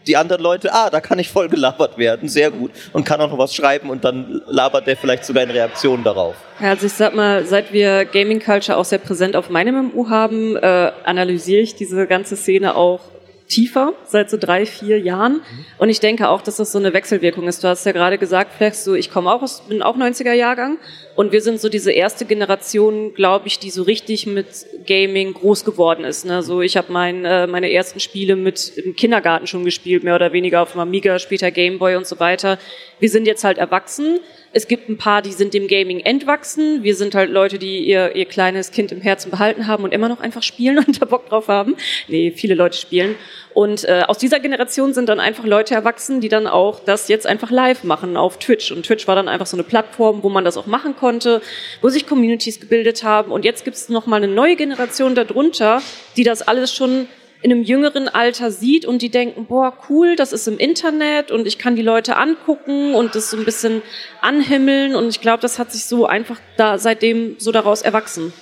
die 0.06 0.16
anderen 0.16 0.42
Leute, 0.42 0.72
ah, 0.72 0.90
da 0.90 1.00
kann 1.00 1.18
ich 1.18 1.28
voll 1.28 1.48
gelabert 1.48 1.98
werden, 1.98 2.28
sehr 2.28 2.50
gut. 2.50 2.70
Und 2.92 3.04
kann 3.04 3.20
auch 3.20 3.30
noch 3.30 3.38
was 3.38 3.54
schreiben 3.54 3.90
und 3.90 4.04
dann 4.04 4.42
labert 4.46 4.86
der 4.86 4.96
vielleicht 4.96 5.24
sogar 5.24 5.42
in 5.42 5.50
Reaktion 5.50 6.04
darauf. 6.04 6.34
Ja, 6.60 6.70
also 6.70 6.86
ich 6.86 6.92
sag 6.92 7.14
mal, 7.14 7.44
seit 7.44 7.72
wir 7.72 8.04
Gaming 8.04 8.40
Culture 8.40 8.78
auch 8.78 8.84
sehr 8.84 8.98
präsent 8.98 9.36
auf 9.36 9.50
meinem 9.50 9.88
MMU 9.88 10.08
haben, 10.08 10.56
äh, 10.56 10.92
analysiere 11.04 11.60
ich 11.60 11.74
diese 11.74 12.06
ganze 12.06 12.36
Szene 12.36 12.76
auch 12.76 13.00
tiefer, 13.48 13.94
seit 14.04 14.28
so 14.30 14.36
drei, 14.36 14.66
vier 14.66 14.98
Jahren. 14.98 15.40
Und 15.78 15.88
ich 15.88 16.00
denke 16.00 16.28
auch, 16.28 16.42
dass 16.42 16.56
das 16.56 16.72
so 16.72 16.78
eine 16.78 16.92
Wechselwirkung 16.92 17.46
ist. 17.46 17.62
Du 17.62 17.68
hast 17.68 17.86
ja 17.86 17.92
gerade 17.92 18.18
gesagt, 18.18 18.54
Flex, 18.54 18.84
so 18.84 18.94
ich 18.94 19.10
komme 19.10 19.30
auch 19.30 19.42
aus, 19.42 19.62
bin 19.68 19.82
auch 19.82 19.96
90er 19.96 20.32
Jahrgang 20.32 20.78
und 21.14 21.32
wir 21.32 21.40
sind 21.40 21.60
so 21.60 21.68
diese 21.68 21.92
erste 21.92 22.24
Generation, 22.24 23.14
glaube 23.14 23.46
ich, 23.46 23.58
die 23.58 23.70
so 23.70 23.82
richtig 23.82 24.26
mit 24.26 24.46
Gaming 24.86 25.34
groß 25.34 25.64
geworden 25.64 26.04
ist. 26.04 26.24
Ne? 26.24 26.42
So 26.42 26.60
ich 26.60 26.76
habe 26.76 26.92
mein, 26.92 27.24
äh, 27.24 27.46
meine 27.46 27.70
ersten 27.70 28.00
Spiele 28.00 28.36
mit 28.36 28.72
im 28.76 28.96
Kindergarten 28.96 29.46
schon 29.46 29.64
gespielt, 29.64 30.02
mehr 30.02 30.16
oder 30.16 30.32
weniger 30.32 30.62
auf 30.62 30.72
dem 30.72 30.80
Amiga, 30.80 31.18
später 31.18 31.50
Gameboy 31.50 31.96
und 31.96 32.06
so 32.06 32.18
weiter. 32.18 32.58
Wir 32.98 33.10
sind 33.10 33.26
jetzt 33.26 33.44
halt 33.44 33.58
erwachsen 33.58 34.20
es 34.52 34.68
gibt 34.68 34.88
ein 34.88 34.96
paar, 34.96 35.22
die 35.22 35.32
sind 35.32 35.54
dem 35.54 35.68
Gaming 35.68 36.00
entwachsen. 36.00 36.82
Wir 36.82 36.94
sind 36.94 37.14
halt 37.14 37.30
Leute, 37.30 37.58
die 37.58 37.80
ihr, 37.80 38.14
ihr 38.16 38.24
kleines 38.24 38.70
Kind 38.70 38.92
im 38.92 39.00
Herzen 39.00 39.30
behalten 39.30 39.66
haben 39.66 39.84
und 39.84 39.92
immer 39.92 40.08
noch 40.08 40.20
einfach 40.20 40.42
spielen 40.42 40.78
und 40.86 41.00
da 41.00 41.06
Bock 41.06 41.28
drauf 41.28 41.48
haben. 41.48 41.76
Nee, 42.08 42.30
viele 42.30 42.54
Leute 42.54 42.78
spielen. 42.78 43.16
Und 43.54 43.84
äh, 43.84 44.02
aus 44.06 44.18
dieser 44.18 44.38
Generation 44.38 44.92
sind 44.92 45.08
dann 45.08 45.20
einfach 45.20 45.44
Leute 45.44 45.74
erwachsen, 45.74 46.20
die 46.20 46.28
dann 46.28 46.46
auch 46.46 46.80
das 46.80 47.08
jetzt 47.08 47.26
einfach 47.26 47.50
live 47.50 47.84
machen 47.84 48.16
auf 48.16 48.38
Twitch. 48.38 48.70
Und 48.70 48.84
Twitch 48.84 49.08
war 49.08 49.14
dann 49.14 49.28
einfach 49.28 49.46
so 49.46 49.56
eine 49.56 49.64
Plattform, 49.64 50.22
wo 50.22 50.28
man 50.28 50.44
das 50.44 50.56
auch 50.56 50.66
machen 50.66 50.94
konnte, 50.96 51.40
wo 51.80 51.88
sich 51.88 52.06
Communities 52.06 52.60
gebildet 52.60 53.02
haben. 53.02 53.32
Und 53.32 53.44
jetzt 53.44 53.64
gibt 53.64 53.76
es 53.76 53.88
nochmal 53.88 54.22
eine 54.22 54.32
neue 54.32 54.56
Generation 54.56 55.14
darunter, 55.14 55.80
die 56.16 56.24
das 56.24 56.42
alles 56.42 56.74
schon 56.74 57.08
in 57.46 57.52
einem 57.52 57.62
jüngeren 57.62 58.08
Alter 58.08 58.50
sieht 58.50 58.84
und 58.86 59.02
die 59.02 59.08
denken, 59.08 59.46
boah, 59.46 59.72
cool, 59.88 60.16
das 60.16 60.32
ist 60.32 60.48
im 60.48 60.58
Internet 60.58 61.30
und 61.30 61.46
ich 61.46 61.58
kann 61.58 61.76
die 61.76 61.82
Leute 61.82 62.16
angucken 62.16 62.92
und 62.92 63.14
das 63.14 63.30
so 63.30 63.36
ein 63.36 63.44
bisschen 63.44 63.82
anhimmeln 64.20 64.96
und 64.96 65.10
ich 65.10 65.20
glaube, 65.20 65.42
das 65.42 65.56
hat 65.60 65.70
sich 65.70 65.84
so 65.84 66.06
einfach 66.06 66.40
da 66.56 66.76
seitdem 66.76 67.36
so 67.38 67.52
daraus 67.52 67.82
erwachsen. 67.82 68.32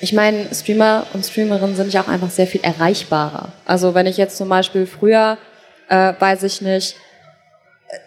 Ich 0.00 0.14
meine, 0.14 0.46
Streamer 0.54 1.06
und 1.12 1.26
Streamerinnen 1.26 1.76
sind 1.76 1.92
ja 1.92 2.00
auch 2.00 2.08
einfach 2.08 2.30
sehr 2.30 2.46
viel 2.46 2.62
erreichbarer. 2.62 3.52
Also 3.66 3.94
wenn 3.94 4.06
ich 4.06 4.16
jetzt 4.16 4.38
zum 4.38 4.48
Beispiel 4.48 4.86
früher, 4.86 5.36
äh, 5.90 6.14
weiß 6.18 6.44
ich 6.44 6.62
nicht, 6.62 6.96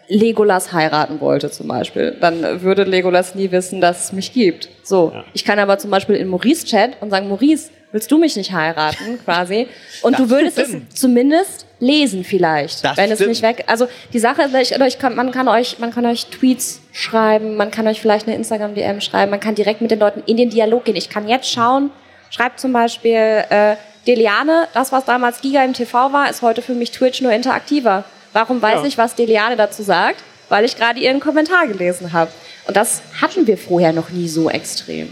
Legolas 0.08 0.74
heiraten 0.74 1.22
wollte 1.22 1.52
zum 1.52 1.68
Beispiel, 1.68 2.18
dann 2.20 2.64
würde 2.64 2.86
Legolas 2.86 3.36
nie 3.36 3.52
wissen, 3.52 3.82
dass 3.82 4.06
es 4.06 4.14
mich 4.14 4.34
gibt. 4.34 4.68
So, 4.82 5.12
ja. 5.14 5.26
ich 5.34 5.46
kann 5.46 5.60
aber 5.60 5.78
zum 5.78 5.92
Beispiel 5.92 6.16
in 6.16 6.28
Maurice 6.28 6.66
Chat 6.66 7.00
und 7.02 7.12
sagen, 7.12 7.30
Maurice, 7.30 7.70
willst 7.92 8.12
du 8.12 8.18
mich 8.18 8.36
nicht 8.36 8.52
heiraten, 8.52 9.20
quasi? 9.24 9.68
Und 10.02 10.14
das 10.14 10.22
du 10.22 10.30
würdest 10.30 10.60
stimmt. 10.60 10.94
es 10.94 11.00
zumindest 11.00 11.66
lesen 11.80 12.24
vielleicht, 12.24 12.84
das 12.84 12.98
wenn 12.98 13.12
es 13.12 13.20
nicht 13.20 13.42
weg. 13.42 13.64
Also 13.68 13.88
die 14.14 14.20
Sache 14.20 14.44
ist, 14.44 14.54
ich, 14.54 14.80
ich 14.80 15.00
kann, 15.00 15.16
man 15.16 15.32
kann 15.32 15.48
euch, 15.48 15.80
man 15.80 15.92
kann 15.92 16.06
euch 16.06 16.26
Tweets 16.28 16.82
schreiben, 16.92 17.56
man 17.56 17.72
kann 17.72 17.88
euch 17.88 18.02
vielleicht 18.02 18.28
eine 18.28 18.36
Instagram 18.36 18.76
DM 18.76 19.02
schreiben, 19.02 19.32
man 19.32 19.40
kann 19.40 19.56
direkt 19.56 19.82
mit 19.82 19.92
den 19.92 20.00
Leuten 20.00 20.24
in 20.26 20.38
den 20.38 20.50
Dialog 20.50 20.86
gehen. 20.86 20.96
Ich 20.96 21.10
kann 21.10 21.28
jetzt 21.28 21.50
schauen, 21.50 21.92
schreibt 22.30 22.60
zum 22.60 22.74
Beispiel 22.74 23.44
äh, 23.50 23.76
Deliane, 24.06 24.68
das 24.74 24.92
was 24.92 25.06
damals 25.06 25.42
Giga 25.42 25.64
im 25.64 25.74
TV 25.74 26.12
war, 26.14 26.30
ist 26.30 26.42
heute 26.42 26.62
für 26.62 26.74
mich 26.74 26.92
Twitch 26.92 27.22
nur 27.22 27.32
interaktiver. 27.32 28.04
Warum 28.34 28.62
weiß 28.62 28.82
ja. 28.82 28.86
ich, 28.86 28.98
was 28.98 29.16
Deliane 29.16 29.56
dazu 29.56 29.84
sagt? 29.84 30.24
Weil 30.50 30.66
ich 30.66 30.76
gerade 30.76 31.00
ihren 31.00 31.20
Kommentar 31.20 31.68
gelesen 31.68 32.12
habe. 32.14 32.32
Und 32.68 32.76
das 32.76 33.02
hatten 33.22 33.48
wir 33.48 33.58
vorher 33.58 33.94
noch 33.94 34.10
nie 34.10 34.28
so 34.28 34.50
extrem. 34.50 35.10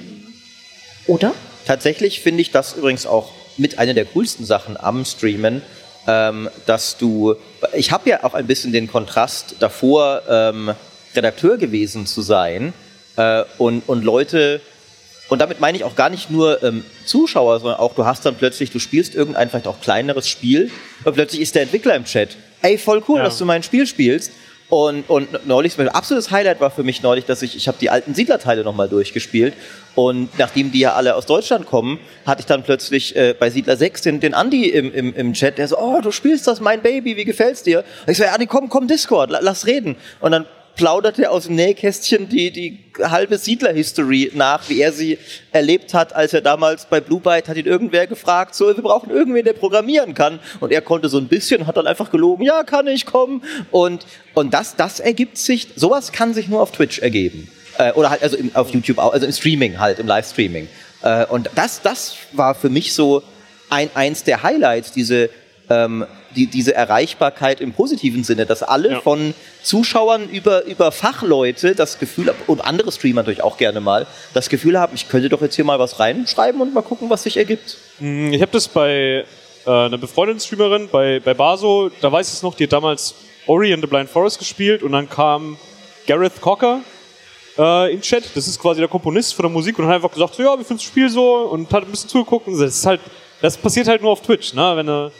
Oder? 1.08 1.34
Tatsächlich 1.68 2.22
finde 2.22 2.42
ich 2.42 2.52
das 2.52 2.78
übrigens 2.78 3.06
auch 3.06 3.34
mit 3.58 3.78
einer 3.78 3.94
der 3.94 4.06
coolsten 4.06 4.46
Sachen 4.46 4.78
am 4.78 5.04
Streamen, 5.04 5.62
ähm, 6.08 6.50
dass 6.66 6.96
du, 6.96 7.36
ich 7.74 7.92
habe 7.92 8.10
ja 8.10 8.24
auch 8.24 8.34
ein 8.34 8.48
bisschen 8.48 8.72
den 8.72 8.88
Kontrast 8.88 9.56
davor, 9.60 10.22
ähm, 10.30 10.74
Redakteur 11.14 11.58
gewesen 11.58 12.06
zu 12.06 12.22
sein 12.22 12.72
äh, 13.18 13.44
und, 13.58 13.84
und 13.88 14.06
Leute, 14.06 14.62
und 15.28 15.40
damit 15.40 15.60
meine 15.60 15.78
ich 15.78 15.84
auch 15.84 15.98
gar 15.98 16.10
nicht 16.10 16.32
nur 16.32 16.64
ähm, 16.64 16.86
Zuschauer, 17.06 17.60
sondern 17.60 17.82
auch 17.82 17.96
du 17.96 18.06
hast 18.06 18.26
dann 18.26 18.36
plötzlich, 18.36 18.72
du 18.72 18.80
spielst 18.80 19.14
irgendein 19.14 19.50
vielleicht 19.50 19.68
auch 19.68 19.82
kleineres 19.82 20.30
Spiel 20.30 20.72
und 21.04 21.16
plötzlich 21.16 21.42
ist 21.42 21.54
der 21.54 21.64
Entwickler 21.64 21.96
im 21.96 22.06
Chat. 22.06 22.38
Ey, 22.62 22.78
voll 22.78 23.04
cool, 23.10 23.18
ja. 23.18 23.26
dass 23.26 23.38
du 23.38 23.44
mein 23.44 23.62
Spiel 23.62 23.86
spielst. 23.86 24.32
Und, 24.70 25.10
und 25.10 25.48
neulich, 25.48 25.78
mein 25.78 25.88
absolutes 25.88 26.30
Highlight 26.30 26.60
war 26.60 26.70
für 26.72 26.84
mich 26.84 27.02
neulich, 27.02 27.24
dass 27.24 27.42
ich, 27.42 27.56
ich 27.56 27.70
habe 27.70 27.78
die 27.80 27.90
alten 27.90 28.14
Siedlerteile 28.14 28.66
nochmal 28.66 28.90
durchgespielt. 28.90 29.54
Und 29.96 30.38
nachdem 30.38 30.74
die 30.74 30.80
ja 30.80 30.94
alle 30.94 31.16
aus 31.16 31.26
Deutschland 31.26 31.66
kommen, 31.66 32.00
hatte 32.26 32.42
ich 32.42 32.48
dann 32.48 32.64
plötzlich 32.64 33.16
äh, 33.16 33.34
bei 33.34 33.50
Siedler 33.50 33.78
6 33.78 34.02
den, 34.02 34.20
den 34.20 34.34
Andi 34.34 34.66
im, 34.66 34.94
im, 34.94 35.16
im 35.16 35.34
Chat, 35.34 35.58
der 35.58 35.70
so, 35.70 35.78
oh, 35.78 36.02
du 36.02 36.12
spielst 36.12 36.48
das, 36.48 36.60
mein 36.60 36.82
Baby, 36.82 37.16
wie 37.16 37.24
gefällt's 37.24 37.64
dir? 37.64 37.86
Und 38.06 38.12
ich 38.12 38.18
so, 38.18 38.24
ja, 38.24 38.34
Andi, 38.34 38.46
komm, 38.46 38.68
komm, 38.68 38.88
Discord, 38.88 39.30
lass 39.30 39.66
reden. 39.66 39.96
Und 40.20 40.32
dann 40.32 40.46
plaudert 40.78 41.20
er 41.20 41.32
aus 41.32 41.46
dem 41.46 41.56
Nähkästchen 41.56 42.30
die, 42.30 42.52
die 42.52 42.80
halbe 43.04 43.38
Siedler-History 43.38 44.32
nach, 44.36 44.70
wie 44.70 44.80
er 44.80 44.94
sie 44.94 45.18
erlebt 45.52 45.94
hat, 45.94 46.16
als 46.16 46.34
er 46.34 46.42
damals 46.42 46.86
bei 46.86 47.02
Blue 47.02 47.20
Byte 47.20 47.50
hat 47.50 47.58
ihn 47.58 47.66
irgendwer 47.66 48.08
gefragt, 48.08 48.56
so, 48.56 48.68
wir 48.68 48.84
brauchen 48.84 49.10
irgendwen, 49.10 49.44
der 49.44 49.54
programmieren 49.54 50.14
kann. 50.14 50.40
Und 50.60 50.72
er 50.72 50.82
konnte 50.82 51.10
so 51.10 51.18
ein 51.18 51.28
bisschen, 51.28 51.68
hat 51.68 51.78
dann 51.78 51.88
einfach 51.88 52.12
gelogen, 52.12 52.46
ja, 52.46 52.64
kann 52.64 52.88
ich 52.88 53.06
kommen. 53.06 53.44
Und, 53.72 54.06
und 54.34 54.54
das, 54.54 54.76
das 54.76 55.00
ergibt 55.00 55.38
sich, 55.38 55.68
sowas 55.76 56.12
kann 56.12 56.34
sich 56.34 56.48
nur 56.48 56.62
auf 56.62 56.72
Twitch 56.72 57.00
ergeben. 57.00 57.52
Äh, 57.78 57.92
oder 57.94 58.12
halt, 58.12 58.24
also 58.24 58.38
im, 58.38 58.56
auf 58.56 58.70
YouTube, 58.70 59.00
auch, 59.00 59.14
also 59.14 59.26
im 59.26 59.34
Streaming 59.34 59.80
halt, 59.80 60.00
im 60.00 60.08
Livestreaming. 60.08 60.70
Äh, 61.02 61.26
und 61.26 61.50
das, 61.56 61.82
das 61.82 62.16
war 62.34 62.56
für 62.56 62.70
mich 62.70 62.94
so 62.94 63.24
ein, 63.70 63.90
eins 63.96 64.24
der 64.24 64.44
Highlights, 64.44 64.92
diese, 64.92 65.30
ähm, 65.70 66.06
die, 66.36 66.48
diese 66.48 66.74
Erreichbarkeit 66.74 67.62
im 67.62 67.74
positiven 67.74 68.24
Sinne, 68.24 68.46
dass 68.46 68.64
alle 68.64 68.92
ja. 68.92 69.02
von 69.02 69.34
Zuschauern 69.64 70.30
über, 70.30 70.66
über 70.66 70.92
Fachleute 70.92 71.76
das 71.76 72.00
Gefühl 72.00 72.34
und 72.48 72.62
andere 72.62 72.92
Streamer 72.92 73.22
natürlich 73.22 73.44
auch 73.44 73.58
gerne 73.58 73.82
mal, 73.82 74.08
das 74.34 74.50
Gefühl 74.50 74.80
haben, 74.80 74.94
ich 74.96 75.10
könnte 75.10 75.30
doch 75.30 75.42
jetzt 75.42 75.56
hier 75.56 75.66
mal 75.66 75.80
was 75.80 76.00
reinschreiben 76.00 76.62
und 76.62 76.74
mal 76.74 76.82
gucken, 76.82 77.10
was 77.10 77.24
sich 77.24 77.38
ergibt. 77.38 77.78
Hm, 78.00 78.34
ich 78.34 78.42
habe 78.42 78.52
das 78.52 78.68
bei 78.68 79.26
äh, 79.66 79.70
einer 79.70 79.98
befreundeten 79.98 80.40
Streamerin, 80.40 80.90
bei, 80.92 81.20
bei 81.20 81.34
Baso, 81.34 81.90
da 82.02 82.12
weiß 82.12 82.28
ich 82.28 82.34
es 82.36 82.44
noch, 82.44 82.56
die 82.56 82.64
hat 82.64 82.74
damals 82.74 83.16
Ori 83.48 83.74
and 83.74 83.82
the 83.82 83.88
Blind 83.88 84.10
Forest 84.10 84.40
gespielt 84.40 84.84
und 84.84 84.92
dann 84.92 85.10
kam 85.10 85.58
Gareth 86.06 86.40
Cocker 86.42 86.82
äh, 87.58 87.94
im 87.94 88.02
Chat, 88.02 88.24
das 88.36 88.48
ist 88.48 88.60
quasi 88.60 88.80
der 88.80 88.90
Komponist 88.90 89.34
von 89.34 89.44
der 89.44 89.52
Musik 89.52 89.80
und 89.80 89.88
hat 89.88 89.96
einfach 89.96 90.12
gesagt, 90.12 90.36
so, 90.36 90.44
ja, 90.44 90.54
wie 90.60 90.64
findest 90.64 90.72
du 90.72 90.76
das 90.76 90.84
Spiel 90.84 91.10
so 91.10 91.50
und 91.52 91.72
hat 91.72 91.84
ein 91.84 91.92
bisschen 91.92 92.10
zugeguckt 92.10 92.48
und 92.48 92.60
das 92.60 92.76
ist 92.76 92.86
halt, 92.86 93.02
das 93.42 93.58
passiert 93.58 93.88
halt 93.88 94.02
nur 94.02 94.12
auf 94.12 94.22
Twitch, 94.22 94.54
ne, 94.54 94.74
wenn 94.76 94.88
er 94.88 95.12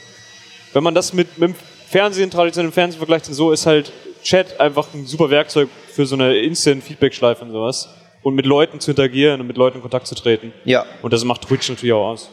wenn 0.74 0.84
man 0.84 0.96
das 0.96 1.14
mit, 1.14 1.38
mit 1.38 1.50
dem 1.50 1.56
Fernsehen, 1.90 2.30
traditionellem 2.30 2.74
Fernsehen 2.74 3.00
vergleicht, 3.00 3.26
so 3.26 3.52
ist 3.52 3.66
halt 3.66 3.92
Chat 4.24 4.60
einfach 4.60 4.94
ein 4.94 5.06
super 5.06 5.30
Werkzeug 5.30 5.70
für 5.94 6.06
so 6.06 6.16
eine 6.16 6.38
Instant-Feedback-Schleife 6.38 7.46
und 7.46 7.52
sowas. 7.52 7.90
Und 8.24 8.36
mit 8.36 8.46
Leuten 8.46 8.80
zu 8.80 8.92
interagieren 8.92 9.40
und 9.40 9.48
mit 9.48 9.58
Leuten 9.58 9.78
in 9.78 9.82
Kontakt 9.82 10.08
zu 10.08 10.16
treten. 10.16 10.52
Ja. 10.66 10.86
Und 11.02 11.14
das 11.14 11.24
macht 11.24 11.44
Twitch 11.44 11.70
natürlich 11.70 11.94
auch 11.94 12.10
aus. 12.10 12.30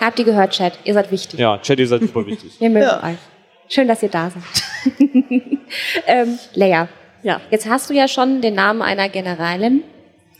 Habt 0.00 0.18
ihr 0.18 0.24
gehört, 0.24 0.52
Chat? 0.52 0.78
Ihr 0.84 0.94
seid 0.94 1.10
wichtig. 1.10 1.38
Ja, 1.38 1.58
Chat, 1.58 1.78
ihr 1.78 1.88
seid 1.88 2.02
super 2.02 2.24
wichtig. 2.26 2.52
Wir 2.58 2.70
mögen 2.70 2.86
ja. 2.86 3.02
euch. 3.02 3.18
Schön, 3.68 3.88
dass 3.88 4.02
ihr 4.02 4.08
da 4.08 4.30
seid. 4.30 4.98
ähm, 6.06 6.38
Leia, 6.54 6.88
ja. 7.22 7.40
jetzt 7.50 7.68
hast 7.68 7.90
du 7.90 7.94
ja 7.94 8.08
schon 8.08 8.40
den 8.40 8.54
Namen 8.54 8.80
einer 8.80 9.08
Generalin 9.10 9.82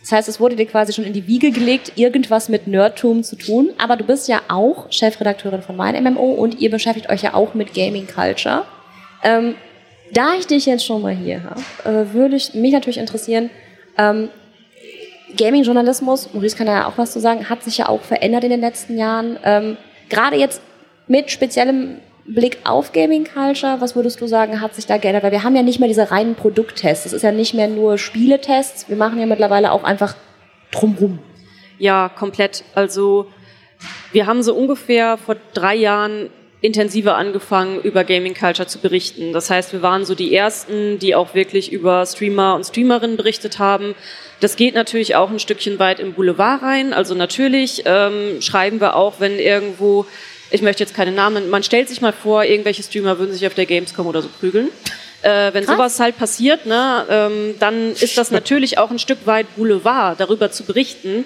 das 0.01 0.11
heißt, 0.11 0.29
es 0.29 0.39
wurde 0.39 0.55
dir 0.55 0.65
quasi 0.65 0.93
schon 0.93 1.03
in 1.03 1.13
die 1.13 1.27
Wiege 1.27 1.51
gelegt, 1.51 1.93
irgendwas 1.95 2.49
mit 2.49 2.67
Nerdtum 2.67 3.23
zu 3.23 3.35
tun. 3.35 3.71
Aber 3.77 3.97
du 3.97 4.05
bist 4.05 4.27
ja 4.27 4.41
auch 4.47 4.91
Chefredakteurin 4.91 5.61
von 5.61 5.75
Mein 5.75 6.01
MMO 6.03 6.31
und 6.31 6.59
ihr 6.59 6.71
beschäftigt 6.71 7.09
euch 7.09 7.21
ja 7.21 7.33
auch 7.33 7.53
mit 7.53 7.73
Gaming 7.73 8.07
Culture. 8.07 8.63
Ähm, 9.23 9.55
da 10.13 10.33
ich 10.39 10.47
dich 10.47 10.65
jetzt 10.65 10.85
schon 10.85 11.01
mal 11.01 11.13
hier 11.13 11.43
habe, 11.43 11.61
äh, 11.83 12.13
würde 12.13 12.37
ich 12.37 12.53
mich 12.53 12.71
natürlich 12.71 12.97
interessieren, 12.97 13.49
ähm, 13.97 14.29
Gaming-Journalismus, 15.37 16.33
Maurice 16.33 16.57
kann 16.57 16.65
da 16.65 16.73
ja 16.73 16.87
auch 16.87 16.97
was 16.97 17.11
zu 17.11 17.19
sagen, 17.19 17.49
hat 17.49 17.63
sich 17.63 17.77
ja 17.77 17.89
auch 17.89 18.01
verändert 18.01 18.43
in 18.43 18.49
den 18.49 18.61
letzten 18.61 18.97
Jahren. 18.97 19.37
Ähm, 19.43 19.77
Gerade 20.09 20.37
jetzt 20.37 20.61
mit 21.07 21.29
speziellem 21.29 21.97
Blick 22.33 22.59
auf 22.63 22.91
Gaming 22.91 23.25
Culture, 23.25 23.77
was 23.79 23.95
würdest 23.95 24.21
du 24.21 24.27
sagen, 24.27 24.61
hat 24.61 24.75
sich 24.75 24.85
da 24.85 24.97
geändert? 24.97 25.23
Weil 25.23 25.31
wir 25.31 25.43
haben 25.43 25.55
ja 25.55 25.63
nicht 25.63 25.79
mehr 25.79 25.87
diese 25.87 26.11
reinen 26.11 26.35
Produkttests. 26.35 27.07
Es 27.07 27.13
ist 27.13 27.23
ja 27.23 27.31
nicht 27.31 27.55
mehr 27.55 27.67
nur 27.67 27.97
Spieletests. 27.97 28.87
Wir 28.87 28.97
machen 28.97 29.19
ja 29.19 29.25
mittlerweile 29.25 29.71
auch 29.71 29.83
einfach 29.83 30.15
drumrum. 30.71 31.19
Ja, 31.79 32.09
komplett. 32.09 32.63
Also 32.75 33.25
wir 34.11 34.27
haben 34.27 34.43
so 34.43 34.53
ungefähr 34.53 35.17
vor 35.17 35.37
drei 35.53 35.75
Jahren 35.75 36.29
intensiver 36.61 37.15
angefangen, 37.15 37.79
über 37.81 38.03
Gaming 38.03 38.35
Culture 38.35 38.67
zu 38.67 38.79
berichten. 38.79 39.33
Das 39.33 39.49
heißt, 39.49 39.71
wir 39.71 39.81
waren 39.81 40.05
so 40.05 40.13
die 40.13 40.35
Ersten, 40.35 40.99
die 40.99 41.15
auch 41.15 41.33
wirklich 41.33 41.71
über 41.71 42.05
Streamer 42.05 42.55
und 42.55 42.65
Streamerinnen 42.65 43.17
berichtet 43.17 43.59
haben. 43.59 43.95
Das 44.41 44.55
geht 44.55 44.75
natürlich 44.75 45.15
auch 45.15 45.31
ein 45.31 45.39
Stückchen 45.39 45.79
weit 45.79 45.99
im 45.99 46.13
Boulevard 46.13 46.61
rein. 46.61 46.93
Also 46.93 47.15
natürlich 47.15 47.83
ähm, 47.85 48.41
schreiben 48.41 48.81
wir 48.81 48.95
auch, 48.95 49.19
wenn 49.19 49.39
irgendwo 49.39 50.05
ich 50.51 50.61
möchte 50.61 50.83
jetzt 50.83 50.95
keine 50.95 51.11
Namen, 51.11 51.49
man 51.49 51.63
stellt 51.63 51.89
sich 51.89 52.01
mal 52.01 52.13
vor, 52.13 52.43
irgendwelche 52.43 52.83
Streamer 52.83 53.19
würden 53.19 53.33
sich 53.33 53.45
auf 53.45 53.53
der 53.53 53.65
Gamescom 53.65 54.07
oder 54.07 54.21
so 54.21 54.29
prügeln. 54.39 54.69
Äh, 55.21 55.53
wenn 55.53 55.65
Krass. 55.65 55.75
sowas 55.75 55.99
halt 55.99 56.17
passiert, 56.17 56.65
ne, 56.65 57.05
ähm, 57.09 57.55
dann 57.59 57.91
ist 57.91 58.17
das 58.17 58.31
natürlich 58.31 58.77
auch 58.77 58.89
ein 58.89 58.99
Stück 58.99 59.25
weit 59.25 59.53
Boulevard, 59.57 60.19
darüber 60.19 60.49
zu 60.51 60.63
berichten. 60.63 61.25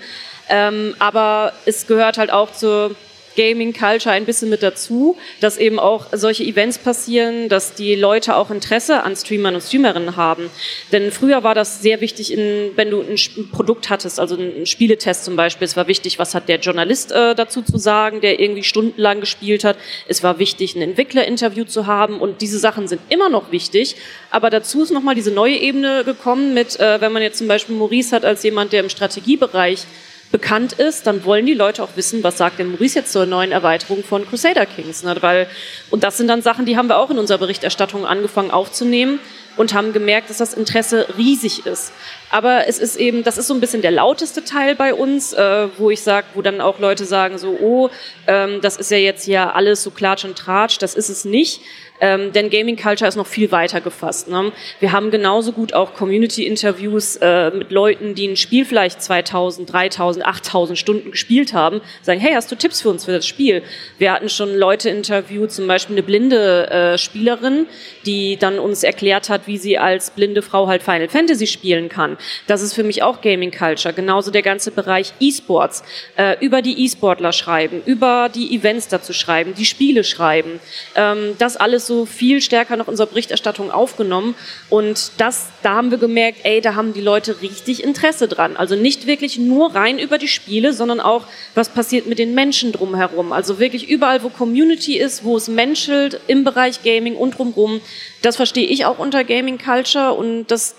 Ähm, 0.49 0.95
aber 0.99 1.53
es 1.65 1.85
gehört 1.85 2.17
halt 2.17 2.31
auch 2.31 2.51
zur 2.51 2.95
Gaming 3.35 3.73
Culture 3.73 4.13
ein 4.13 4.25
bisschen 4.25 4.49
mit 4.49 4.63
dazu, 4.63 5.17
dass 5.41 5.57
eben 5.57 5.79
auch 5.79 6.07
solche 6.11 6.43
Events 6.43 6.77
passieren, 6.77 7.49
dass 7.49 7.73
die 7.73 7.95
Leute 7.95 8.35
auch 8.35 8.51
Interesse 8.51 9.03
an 9.03 9.15
Streamern 9.15 9.55
und 9.55 9.61
Streamerinnen 9.61 10.15
haben. 10.15 10.49
Denn 10.91 11.11
früher 11.11 11.43
war 11.43 11.55
das 11.55 11.81
sehr 11.81 12.01
wichtig, 12.01 12.33
in, 12.33 12.71
wenn 12.75 12.89
du 12.89 13.01
ein 13.01 13.17
Produkt 13.51 13.89
hattest, 13.89 14.19
also 14.19 14.35
einen 14.35 14.65
Spieletest 14.65 15.25
zum 15.25 15.35
Beispiel. 15.35 15.65
Es 15.65 15.75
war 15.75 15.87
wichtig, 15.87 16.19
was 16.19 16.35
hat 16.35 16.49
der 16.49 16.59
Journalist 16.59 17.11
äh, 17.11 17.35
dazu 17.35 17.61
zu 17.61 17.77
sagen, 17.77 18.21
der 18.21 18.39
irgendwie 18.39 18.63
stundenlang 18.63 19.19
gespielt 19.19 19.63
hat. 19.63 19.77
Es 20.07 20.23
war 20.23 20.39
wichtig, 20.39 20.75
ein 20.75 20.81
Entwicklerinterview 20.81 21.65
zu 21.65 21.87
haben 21.87 22.19
und 22.19 22.41
diese 22.41 22.59
Sachen 22.59 22.87
sind 22.87 23.01
immer 23.09 23.29
noch 23.29 23.51
wichtig. 23.51 23.95
Aber 24.29 24.49
dazu 24.49 24.83
ist 24.83 24.91
nochmal 24.91 25.15
diese 25.15 25.31
neue 25.31 25.57
Ebene 25.57 26.03
gekommen 26.03 26.53
mit, 26.53 26.79
äh, 26.79 27.01
wenn 27.01 27.11
man 27.11 27.21
jetzt 27.21 27.37
zum 27.37 27.47
Beispiel 27.47 27.75
Maurice 27.75 28.15
hat 28.15 28.25
als 28.25 28.43
jemand, 28.43 28.73
der 28.73 28.81
im 28.81 28.89
Strategiebereich 28.89 29.85
bekannt 30.33 30.73
ist, 30.73 31.05
dann 31.05 31.23
wollen 31.25 31.45
die 31.45 31.53
Leute 31.53 31.83
auch 31.83 31.95
wissen, 31.95 32.23
was 32.23 32.39
sagt 32.39 32.57
denn 32.57 32.71
Maurice 32.71 32.97
jetzt 32.97 33.11
zur 33.11 33.27
neuen 33.27 33.51
Erweiterung 33.51 34.03
von 34.03 34.27
Crusader 34.27 34.65
Kings. 34.65 35.03
Ne? 35.03 35.15
Weil, 35.21 35.47
und 35.91 36.03
das 36.03 36.17
sind 36.17 36.27
dann 36.27 36.41
Sachen, 36.41 36.65
die 36.65 36.75
haben 36.75 36.87
wir 36.89 36.97
auch 36.97 37.11
in 37.11 37.19
unserer 37.19 37.37
Berichterstattung 37.37 38.07
angefangen 38.07 38.49
aufzunehmen 38.49 39.19
und 39.57 39.75
haben 39.75 39.93
gemerkt, 39.93 40.31
dass 40.31 40.37
das 40.37 40.55
Interesse 40.55 41.05
riesig 41.19 41.67
ist. 41.67 41.93
Aber 42.31 42.67
es 42.67 42.79
ist 42.79 42.95
eben, 42.95 43.23
das 43.23 43.37
ist 43.37 43.45
so 43.45 43.53
ein 43.53 43.59
bisschen 43.59 43.83
der 43.83 43.91
lauteste 43.91 44.43
Teil 44.43 44.73
bei 44.73 44.95
uns, 44.95 45.33
äh, 45.33 45.67
wo 45.77 45.91
ich 45.91 46.01
sage, 46.01 46.25
wo 46.33 46.41
dann 46.41 46.61
auch 46.61 46.79
Leute 46.79 47.05
sagen 47.05 47.37
so, 47.37 47.55
oh, 47.61 47.91
ähm, 48.25 48.59
das 48.61 48.77
ist 48.77 48.89
ja 48.89 48.97
jetzt 48.97 49.27
ja 49.27 49.51
alles 49.51 49.83
so 49.83 49.91
Klatsch 49.91 50.25
und 50.25 50.35
Tratsch, 50.35 50.79
das 50.79 50.95
ist 50.95 51.09
es 51.09 51.25
nicht. 51.25 51.61
Ähm, 52.01 52.33
denn 52.33 52.49
Gaming 52.49 52.75
Culture 52.75 53.07
ist 53.07 53.15
noch 53.15 53.27
viel 53.27 53.51
weiter 53.51 53.79
gefasst. 53.79 54.27
Ne? 54.27 54.51
Wir 54.79 54.91
haben 54.91 55.11
genauso 55.11 55.51
gut 55.51 55.73
auch 55.73 55.93
Community-Interviews 55.93 57.17
äh, 57.17 57.51
mit 57.51 57.71
Leuten, 57.71 58.15
die 58.15 58.27
ein 58.27 58.35
Spiel 58.35 58.65
vielleicht 58.65 59.01
2000, 59.01 59.71
3000, 59.71 60.25
8000 60.25 60.77
Stunden 60.77 61.11
gespielt 61.11 61.53
haben, 61.53 61.81
sagen, 62.01 62.19
hey, 62.19 62.33
hast 62.33 62.51
du 62.51 62.55
Tipps 62.55 62.81
für 62.81 62.89
uns 62.89 63.05
für 63.05 63.11
das 63.11 63.25
Spiel? 63.25 63.63
Wir 63.99 64.11
hatten 64.11 64.27
schon 64.27 64.53
Leute 64.53 64.89
interviewt, 64.89 65.51
zum 65.51 65.67
Beispiel 65.67 65.95
eine 65.95 66.03
blinde 66.03 66.69
äh, 66.69 66.97
Spielerin, 66.97 67.67
die 68.05 68.37
dann 68.37 68.59
uns 68.59 68.83
erklärt 68.83 69.29
hat, 69.29 69.47
wie 69.47 69.57
sie 69.57 69.77
als 69.77 70.11
blinde 70.11 70.41
Frau 70.41 70.67
halt 70.67 70.83
Final 70.83 71.07
Fantasy 71.07 71.47
spielen 71.47 71.89
kann. 71.89 72.17
Das 72.47 72.61
ist 72.61 72.73
für 72.73 72.83
mich 72.83 73.03
auch 73.03 73.21
Gaming 73.21 73.51
Culture. 73.51 73.93
Genauso 73.93 74.31
der 74.31 74.41
ganze 74.41 74.71
Bereich 74.71 75.13
E-Sports. 75.19 75.83
Äh, 76.17 76.35
über 76.43 76.61
die 76.61 76.83
E-Sportler 76.83 77.31
schreiben, 77.31 77.81
über 77.85 78.29
die 78.33 78.55
Events 78.55 78.87
dazu 78.87 79.13
schreiben, 79.13 79.53
die 79.55 79.65
Spiele 79.65 80.03
schreiben. 80.03 80.59
Ähm, 80.95 81.35
das 81.37 81.55
alles 81.55 81.87
so 81.87 81.92
so 81.93 82.05
viel 82.05 82.41
stärker 82.41 82.75
noch 82.75 82.87
in 82.87 82.91
unserer 82.91 83.07
Berichterstattung 83.07 83.71
aufgenommen. 83.71 84.35
Und 84.69 85.11
das, 85.17 85.47
da 85.61 85.75
haben 85.75 85.91
wir 85.91 85.97
gemerkt, 85.97 86.39
ey, 86.43 86.61
da 86.61 86.75
haben 86.75 86.93
die 86.93 87.01
Leute 87.01 87.41
richtig 87.41 87.83
Interesse 87.83 88.27
dran. 88.27 88.57
Also 88.57 88.75
nicht 88.75 89.07
wirklich 89.07 89.37
nur 89.37 89.75
rein 89.75 89.99
über 89.99 90.17
die 90.17 90.27
Spiele, 90.27 90.73
sondern 90.73 90.99
auch, 90.99 91.25
was 91.55 91.69
passiert 91.69 92.07
mit 92.07 92.19
den 92.19 92.33
Menschen 92.33 92.71
drumherum. 92.71 93.31
Also 93.31 93.59
wirklich 93.59 93.87
überall, 93.89 94.23
wo 94.23 94.29
Community 94.29 94.97
ist, 94.97 95.23
wo 95.23 95.37
es 95.37 95.47
menschelt, 95.47 96.19
im 96.27 96.43
Bereich 96.43 96.83
Gaming 96.83 97.15
und 97.15 97.37
drumherum. 97.37 97.81
Das 98.21 98.35
verstehe 98.35 98.67
ich 98.67 98.85
auch 98.85 98.99
unter 98.99 99.23
Gaming 99.23 99.57
Culture 99.57 100.13
und 100.13 100.47
das, 100.47 100.75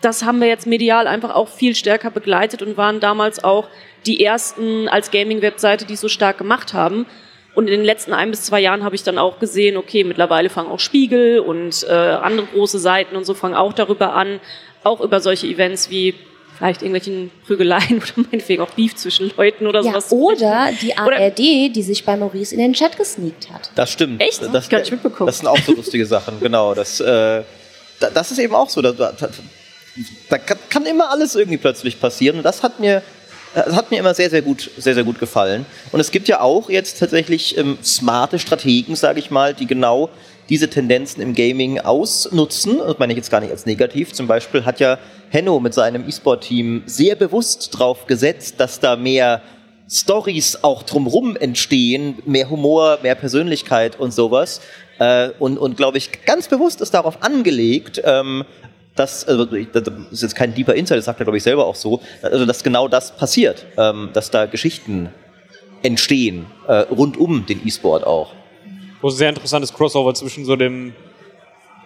das 0.00 0.24
haben 0.24 0.40
wir 0.40 0.48
jetzt 0.48 0.66
medial 0.66 1.06
einfach 1.06 1.34
auch 1.34 1.48
viel 1.48 1.74
stärker 1.74 2.10
begleitet 2.10 2.62
und 2.62 2.76
waren 2.76 3.00
damals 3.00 3.42
auch 3.42 3.68
die 4.06 4.24
ersten 4.24 4.88
als 4.88 5.10
Gaming-Webseite, 5.10 5.84
die 5.84 5.94
es 5.94 6.00
so 6.00 6.08
stark 6.08 6.38
gemacht 6.38 6.72
haben. 6.72 7.06
Und 7.54 7.68
in 7.68 7.72
den 7.72 7.84
letzten 7.84 8.12
ein 8.12 8.30
bis 8.30 8.44
zwei 8.44 8.60
Jahren 8.60 8.84
habe 8.84 8.94
ich 8.94 9.02
dann 9.02 9.18
auch 9.18 9.38
gesehen, 9.38 9.76
okay, 9.76 10.04
mittlerweile 10.04 10.50
fangen 10.50 10.70
auch 10.70 10.78
Spiegel 10.78 11.40
und 11.40 11.84
äh, 11.88 11.92
andere 11.92 12.46
große 12.46 12.78
Seiten 12.78 13.16
und 13.16 13.24
so 13.24 13.34
fangen 13.34 13.54
auch 13.54 13.72
darüber 13.72 14.14
an, 14.14 14.40
auch 14.84 15.00
über 15.00 15.20
solche 15.20 15.46
Events 15.46 15.90
wie 15.90 16.14
vielleicht 16.60 16.82
irgendwelchen 16.82 17.30
Prügeleien 17.46 17.96
oder 18.16 18.28
meinetwegen 18.30 18.62
auch 18.62 18.70
Beef 18.70 18.94
zwischen 18.94 19.32
Leuten 19.36 19.66
oder 19.66 19.80
ja, 19.80 19.92
sowas. 19.92 20.12
Oder 20.12 20.70
die 20.80 20.96
ARD, 20.96 21.38
die 21.74 21.82
sich 21.82 22.04
bei 22.04 22.16
Maurice 22.16 22.54
in 22.54 22.60
den 22.60 22.74
Chat 22.74 22.96
gesneakt 22.96 23.50
hat. 23.50 23.70
Das 23.74 23.90
stimmt. 23.90 24.22
Echt? 24.22 24.42
Das, 24.52 24.68
Gar 24.68 24.80
nicht 24.80 24.92
mitbekommen. 24.92 25.26
Das 25.26 25.38
sind 25.38 25.48
auch 25.48 25.58
so 25.58 25.72
lustige 25.72 26.06
Sachen, 26.06 26.38
genau. 26.40 26.74
Das, 26.74 27.00
äh, 27.00 27.42
das 27.98 28.30
ist 28.30 28.38
eben 28.38 28.54
auch 28.54 28.68
so. 28.68 28.82
Da, 28.82 28.92
da, 28.92 29.12
da 30.28 30.38
kann, 30.38 30.58
kann 30.68 30.86
immer 30.86 31.10
alles 31.10 31.34
irgendwie 31.34 31.58
plötzlich 31.58 31.98
passieren. 31.98 32.36
Und 32.36 32.42
das 32.42 32.62
hat 32.62 32.78
mir 32.78 33.02
das 33.54 33.74
hat 33.74 33.90
mir 33.90 33.98
immer 33.98 34.14
sehr, 34.14 34.30
sehr 34.30 34.42
gut, 34.42 34.70
sehr, 34.76 34.94
sehr 34.94 35.04
gut 35.04 35.18
gefallen. 35.18 35.66
Und 35.92 36.00
es 36.00 36.10
gibt 36.10 36.28
ja 36.28 36.40
auch 36.40 36.70
jetzt 36.70 36.98
tatsächlich 36.98 37.56
ähm, 37.58 37.78
smarte 37.82 38.38
Strategen, 38.38 38.96
sage 38.96 39.18
ich 39.18 39.30
mal, 39.30 39.54
die 39.54 39.66
genau 39.66 40.10
diese 40.48 40.68
Tendenzen 40.68 41.22
im 41.22 41.34
Gaming 41.34 41.78
ausnutzen. 41.78 42.78
Das 42.78 42.98
meine 42.98 43.12
ich 43.12 43.16
jetzt 43.16 43.30
gar 43.30 43.40
nicht 43.40 43.50
als 43.50 43.66
negativ. 43.66 44.12
Zum 44.12 44.26
Beispiel 44.26 44.64
hat 44.64 44.80
ja 44.80 44.98
Henno 45.30 45.60
mit 45.60 45.74
seinem 45.74 46.08
E-Sport-Team 46.08 46.82
sehr 46.86 47.14
bewusst 47.14 47.74
darauf 47.74 48.06
gesetzt, 48.06 48.56
dass 48.58 48.80
da 48.80 48.96
mehr 48.96 49.42
Stories 49.88 50.62
auch 50.62 50.82
drumrum 50.82 51.36
entstehen, 51.36 52.18
mehr 52.24 52.50
Humor, 52.50 52.98
mehr 53.02 53.14
Persönlichkeit 53.14 53.98
und 53.98 54.12
sowas. 54.12 54.60
Äh, 54.98 55.30
und, 55.38 55.58
und 55.58 55.76
glaube 55.76 55.98
ich, 55.98 56.24
ganz 56.24 56.46
bewusst 56.48 56.80
ist 56.80 56.94
darauf 56.94 57.22
angelegt, 57.22 58.00
ähm, 58.04 58.44
dass, 59.00 59.26
also 59.26 59.46
das 59.46 59.88
ist 60.12 60.22
jetzt 60.22 60.36
kein 60.36 60.54
deeper 60.54 60.74
Insight, 60.74 60.98
das 60.98 61.06
sagt 61.06 61.18
er 61.20 61.24
glaube 61.24 61.38
ich 61.38 61.42
selber 61.42 61.64
auch 61.64 61.74
so, 61.74 62.00
also 62.20 62.44
dass 62.44 62.62
genau 62.62 62.86
das 62.86 63.16
passiert, 63.16 63.64
ähm, 63.78 64.10
dass 64.12 64.30
da 64.30 64.44
Geschichten 64.44 65.08
entstehen, 65.82 66.44
äh, 66.68 66.80
rund 66.90 67.16
um 67.16 67.46
den 67.46 67.66
E-Sport 67.66 68.06
auch. 68.06 68.32
Wo 69.00 69.08
ein 69.08 69.14
sehr 69.14 69.30
interessantes 69.30 69.72
Crossover 69.72 70.12
zwischen 70.12 70.44
so 70.44 70.54
dem, 70.54 70.92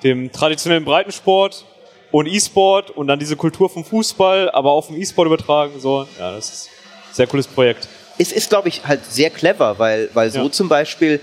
dem 0.03 0.33
traditionellen 0.33 0.85
Breitensport 0.85 1.65
und 2.11 2.27
E-Sport 2.27 2.91
und 2.91 3.07
dann 3.07 3.21
diese 3.21 3.37
Kultur 3.37 3.71
vom 3.71 3.85
Fußball, 3.85 4.51
aber 4.51 4.73
auch 4.73 4.87
vom 4.87 4.97
E-Sport 4.97 5.27
übertragen. 5.27 5.79
So, 5.79 6.09
ja, 6.19 6.33
das 6.33 6.53
ist 6.53 6.69
ein 7.11 7.15
sehr 7.15 7.27
cooles 7.29 7.47
Projekt. 7.47 7.89
Es 8.19 8.33
ist, 8.33 8.49
glaube 8.49 8.69
ich, 8.69 8.85
halt 8.85 9.05
sehr 9.05 9.31
clever, 9.31 9.79
weil, 9.79 10.11
weil 10.15 10.31
so 10.31 10.41
ja. 10.41 10.51
zum 10.51 10.69
Beispiel, 10.69 11.21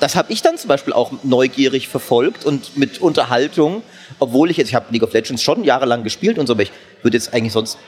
das 0.00 0.16
habe 0.16 0.32
ich 0.32 0.42
dann 0.42 0.58
zum 0.58 0.68
Beispiel 0.68 0.92
auch 0.92 1.12
neugierig 1.22 1.88
verfolgt 1.88 2.44
und 2.44 2.76
mit 2.76 3.00
Unterhaltung 3.00 3.82
obwohl 4.18 4.50
ich 4.50 4.56
jetzt, 4.56 4.68
ich 4.68 4.74
habe 4.74 4.86
League 4.90 5.02
of 5.02 5.12
Legends 5.12 5.42
schon 5.42 5.64
jahrelang 5.64 6.04
gespielt 6.04 6.38
und 6.38 6.46
so, 6.46 6.54
aber 6.54 6.62
ich 6.62 6.72
würde 7.02 7.16
jetzt 7.16 7.32
eigentlich 7.34 7.52
sonst 7.52 7.78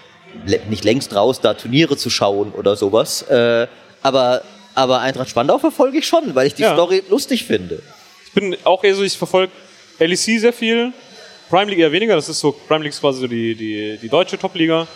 nicht 0.68 0.84
längst 0.84 1.14
raus, 1.14 1.40
da 1.40 1.54
Turniere 1.54 1.96
zu 1.96 2.10
schauen 2.10 2.52
oder 2.52 2.76
sowas. 2.76 3.22
Äh, 3.22 3.66
aber, 4.02 4.42
aber 4.74 5.00
Eintracht 5.00 5.28
Spandau 5.28 5.58
verfolge 5.58 5.98
ich 5.98 6.06
schon, 6.06 6.34
weil 6.34 6.46
ich 6.46 6.54
die 6.54 6.62
ja. 6.62 6.74
Story 6.74 7.02
lustig 7.08 7.44
finde. 7.44 7.82
Ich 8.26 8.32
bin 8.32 8.56
auch 8.64 8.84
eher 8.84 8.94
so, 8.94 9.02
ich 9.02 9.18
verfolge 9.18 9.52
LEC 9.98 10.16
sehr 10.16 10.52
viel, 10.52 10.92
Prime 11.48 11.68
League 11.68 11.80
eher 11.80 11.90
weniger, 11.90 12.14
das 12.14 12.28
ist 12.28 12.38
so, 12.38 12.52
Prime 12.52 12.84
League 12.84 12.92
ist 12.92 13.00
quasi 13.00 13.20
so 13.20 13.26
die, 13.26 13.54
die, 13.54 13.98
die 14.00 14.08
deutsche 14.08 14.38
Top-Liga. 14.38 14.86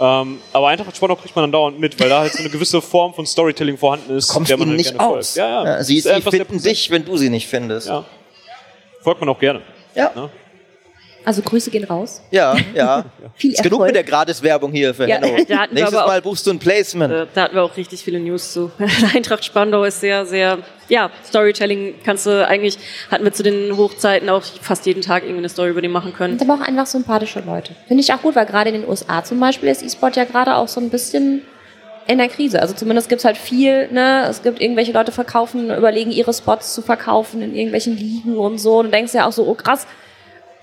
Ähm, 0.00 0.40
aber 0.52 0.68
Eintracht 0.68 0.96
Spandau 0.96 1.16
kriegt 1.16 1.34
man 1.34 1.44
dann 1.44 1.52
dauernd 1.52 1.78
mit, 1.78 1.98
weil 2.00 2.08
da 2.08 2.20
halt 2.20 2.32
so 2.32 2.38
eine 2.38 2.50
gewisse 2.50 2.80
Form 2.80 3.14
von 3.14 3.26
Storytelling 3.26 3.76
vorhanden 3.76 4.16
ist. 4.16 4.28
Kommst 4.28 4.50
der 4.50 4.56
man 4.56 4.68
halt 4.68 4.76
nicht 4.78 5.00
aus. 5.00 5.34
Ja, 5.34 5.48
ja. 5.48 5.64
ja, 5.64 5.82
sie, 5.82 6.00
sie 6.00 6.20
finden 6.22 6.62
dich, 6.62 6.90
wenn 6.90 7.04
du 7.04 7.16
sie 7.16 7.30
nicht 7.30 7.48
findest. 7.48 7.90
Folgt 9.02 9.20
man 9.20 9.28
auch 9.28 9.38
gerne. 9.38 9.62
Ja. 9.94 10.12
Ne? 10.14 10.30
Also 11.28 11.42
Grüße 11.42 11.70
gehen 11.70 11.84
raus. 11.84 12.22
Ja, 12.30 12.56
ja. 12.74 13.04
Viel 13.34 13.52
ist 13.52 13.62
genug 13.62 13.82
mit 13.82 13.94
der 13.94 14.02
Gratiswerbung 14.02 14.72
hier 14.72 14.94
für 14.94 15.06
ja, 15.06 15.16
Hanno. 15.16 15.36
Nächstes 15.72 15.92
Mal 15.92 16.22
buchst 16.22 16.46
du 16.46 16.52
ein 16.52 16.58
Placement. 16.58 17.12
Äh, 17.12 17.26
da 17.34 17.42
hatten 17.42 17.54
wir 17.54 17.62
auch 17.62 17.76
richtig 17.76 18.02
viele 18.02 18.18
News 18.18 18.54
zu. 18.54 18.70
Eintracht 19.14 19.44
Spandau 19.44 19.84
ist 19.84 20.00
sehr, 20.00 20.24
sehr, 20.24 20.60
ja, 20.88 21.10
Storytelling 21.26 21.96
kannst 22.02 22.24
du 22.24 22.46
eigentlich, 22.46 22.78
hatten 23.10 23.24
wir 23.24 23.32
zu 23.34 23.42
den 23.42 23.76
Hochzeiten 23.76 24.30
auch 24.30 24.42
fast 24.42 24.86
jeden 24.86 25.02
Tag 25.02 25.22
irgendwie 25.22 25.40
eine 25.40 25.50
Story 25.50 25.68
über 25.68 25.82
die 25.82 25.88
machen 25.88 26.14
können. 26.14 26.32
Und 26.40 26.40
aber 26.40 26.62
auch 26.62 26.66
einfach 26.66 26.86
sympathische 26.86 27.40
Leute. 27.40 27.74
Finde 27.88 28.02
ich 28.02 28.10
auch 28.10 28.22
gut, 28.22 28.34
weil 28.34 28.46
gerade 28.46 28.70
in 28.70 28.80
den 28.80 28.88
USA 28.88 29.22
zum 29.22 29.38
Beispiel 29.38 29.68
ist 29.68 29.82
E-Sport 29.82 30.16
ja 30.16 30.24
gerade 30.24 30.56
auch 30.56 30.68
so 30.68 30.80
ein 30.80 30.88
bisschen 30.88 31.42
in 32.06 32.16
der 32.16 32.28
Krise. 32.28 32.62
Also 32.62 32.72
zumindest 32.72 33.10
gibt 33.10 33.18
es 33.18 33.26
halt 33.26 33.36
viel, 33.36 33.92
ne? 33.92 34.24
Es 34.30 34.42
gibt 34.42 34.62
irgendwelche 34.62 34.92
Leute 34.92 35.12
verkaufen, 35.12 35.70
überlegen 35.76 36.10
ihre 36.10 36.32
Spots 36.32 36.72
zu 36.72 36.80
verkaufen 36.80 37.42
in 37.42 37.54
irgendwelchen 37.54 37.98
Ligen 37.98 38.38
und 38.38 38.56
so. 38.56 38.78
Und 38.78 38.86
du 38.86 38.92
denkst 38.92 39.12
ja 39.12 39.26
auch 39.26 39.32
so, 39.32 39.46
oh 39.46 39.52
krass, 39.52 39.86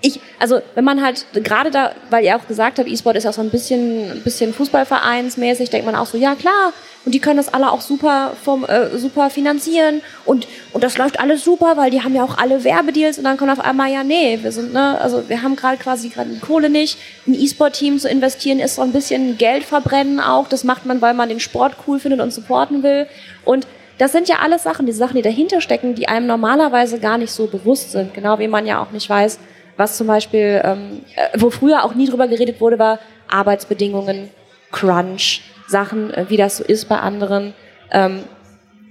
ich, 0.06 0.20
also 0.38 0.60
wenn 0.74 0.84
man 0.84 1.02
halt 1.02 1.26
gerade 1.34 1.70
da, 1.70 1.92
weil 2.10 2.24
ihr 2.24 2.36
auch 2.36 2.46
gesagt 2.46 2.78
habt, 2.78 2.88
E-Sport 2.88 3.16
ist 3.16 3.24
ja 3.24 3.32
so 3.32 3.40
ein 3.40 3.50
bisschen, 3.50 4.12
ein 4.12 4.22
bisschen 4.22 4.54
Fußballvereinsmäßig, 4.54 5.70
denkt 5.70 5.86
man 5.86 5.96
auch 5.96 6.06
so, 6.06 6.16
ja 6.16 6.34
klar, 6.34 6.72
und 7.04 7.12
die 7.12 7.20
können 7.20 7.36
das 7.36 7.52
alle 7.52 7.70
auch 7.70 7.80
super, 7.80 8.32
vom, 8.42 8.64
äh, 8.64 8.96
super 8.98 9.30
finanzieren 9.30 10.02
und, 10.24 10.46
und 10.72 10.84
das 10.84 10.98
läuft 10.98 11.18
alles 11.18 11.44
super, 11.44 11.76
weil 11.76 11.90
die 11.90 12.02
haben 12.02 12.14
ja 12.14 12.22
auch 12.22 12.38
alle 12.38 12.62
Werbedeals 12.64 13.18
und 13.18 13.24
dann 13.24 13.36
kommt 13.36 13.50
auf 13.50 13.60
einmal, 13.60 13.90
ja 13.90 14.04
nee, 14.04 14.38
wir 14.42 14.52
sind, 14.52 14.72
ne, 14.72 15.00
also 15.00 15.28
wir 15.28 15.42
haben 15.42 15.56
gerade 15.56 15.76
quasi 15.76 16.08
gerade 16.08 16.30
die 16.30 16.40
Kohle 16.40 16.70
nicht. 16.70 16.98
Ein 17.26 17.34
E-Sport-Team 17.34 17.98
zu 17.98 18.08
investieren 18.08 18.60
ist 18.60 18.76
so 18.76 18.82
ein 18.82 18.92
bisschen 18.92 19.38
Geld 19.38 19.64
verbrennen 19.64 20.20
auch, 20.20 20.48
das 20.48 20.64
macht 20.64 20.86
man, 20.86 21.00
weil 21.00 21.14
man 21.14 21.28
den 21.28 21.40
Sport 21.40 21.76
cool 21.86 21.98
findet 21.98 22.20
und 22.20 22.32
supporten 22.32 22.82
will 22.82 23.06
und 23.44 23.66
das 23.98 24.12
sind 24.12 24.28
ja 24.28 24.36
alles 24.42 24.62
Sachen, 24.62 24.84
die 24.84 24.92
Sachen, 24.92 25.16
die 25.16 25.22
dahinter 25.22 25.60
stecken, 25.62 25.94
die 25.94 26.06
einem 26.06 26.26
normalerweise 26.26 26.98
gar 26.98 27.16
nicht 27.16 27.30
so 27.30 27.46
bewusst 27.46 27.92
sind. 27.92 28.12
Genau 28.12 28.38
wie 28.38 28.46
man 28.46 28.66
ja 28.66 28.82
auch 28.82 28.90
nicht 28.90 29.08
weiß, 29.08 29.38
was 29.76 29.96
zum 29.96 30.06
Beispiel, 30.06 30.60
ähm, 30.64 31.02
äh, 31.14 31.38
wo 31.38 31.50
früher 31.50 31.84
auch 31.84 31.94
nie 31.94 32.06
drüber 32.06 32.28
geredet 32.28 32.60
wurde, 32.60 32.78
war 32.78 32.98
Arbeitsbedingungen, 33.28 34.30
Crunch, 34.72 35.42
Sachen, 35.68 36.12
äh, 36.12 36.26
wie 36.28 36.36
das 36.36 36.58
so 36.58 36.64
ist 36.64 36.88
bei 36.88 36.98
anderen. 36.98 37.54
Ähm, 37.90 38.24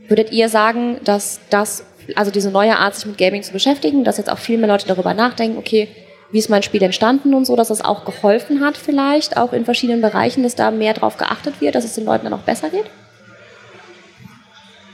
würdet 0.07 0.31
ihr 0.31 0.49
sagen, 0.49 0.99
dass 1.03 1.39
das, 1.49 1.85
also 2.15 2.31
diese 2.31 2.51
neue 2.51 2.77
Art, 2.77 2.95
sich 2.95 3.05
mit 3.05 3.17
Gaming 3.17 3.43
zu 3.43 3.53
beschäftigen, 3.53 4.03
dass 4.03 4.17
jetzt 4.17 4.29
auch 4.29 4.37
viel 4.37 4.57
mehr 4.57 4.67
Leute 4.67 4.87
darüber 4.87 5.13
nachdenken, 5.13 5.57
okay, 5.57 5.87
wie 6.31 6.39
ist 6.39 6.49
mein 6.49 6.63
Spiel 6.63 6.83
entstanden 6.83 7.33
und 7.33 7.45
so, 7.45 7.55
dass 7.55 7.69
das 7.69 7.83
auch 7.83 8.03
geholfen 8.05 8.63
hat 8.63 8.77
vielleicht, 8.77 9.37
auch 9.37 9.53
in 9.53 9.65
verschiedenen 9.65 10.01
Bereichen, 10.01 10.43
dass 10.43 10.55
da 10.55 10.71
mehr 10.71 10.93
drauf 10.93 11.17
geachtet 11.17 11.61
wird, 11.61 11.75
dass 11.75 11.85
es 11.85 11.95
den 11.95 12.05
Leuten 12.05 12.25
dann 12.25 12.33
auch 12.33 12.41
besser 12.43 12.69
geht? 12.69 12.85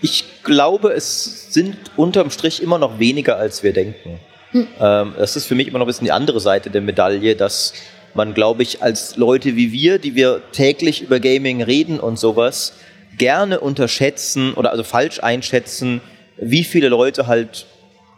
Ich 0.02 0.44
glaube, 0.44 0.94
es 0.94 1.54
sind 1.54 1.78
unterm 1.96 2.32
Strich 2.32 2.62
immer 2.62 2.80
noch 2.80 3.00
weniger, 3.00 3.38
als 3.38 3.64
wir 3.64 3.72
denken. 3.72 4.20
Hm. 4.52 4.68
Ähm, 4.80 5.14
das 5.18 5.36
ist 5.36 5.46
für 5.46 5.56
mich 5.56 5.68
immer 5.68 5.80
noch 5.80 5.86
ein 5.86 5.88
bisschen 5.88 6.06
die 6.06 6.12
andere 6.12 6.40
Seite 6.40 6.70
der 6.70 6.82
Medaille, 6.82 7.36
dass 7.36 7.74
man, 8.14 8.34
glaube 8.34 8.64
ich, 8.64 8.82
als 8.82 9.16
Leute 9.16 9.56
wie 9.56 9.72
wir, 9.72 9.98
die 9.98 10.16
wir 10.16 10.42
täglich 10.52 11.02
über 11.02 11.20
Gaming 11.20 11.62
reden 11.62 12.00
und 12.00 12.20
sowas, 12.20 12.74
gerne 13.18 13.60
unterschätzen 13.60 14.54
oder 14.54 14.72
also 14.72 14.84
falsch 14.84 15.22
einschätzen, 15.22 16.02
wie 16.38 16.64
viele 16.64 16.90
Leute 16.90 17.28
halt 17.28 17.66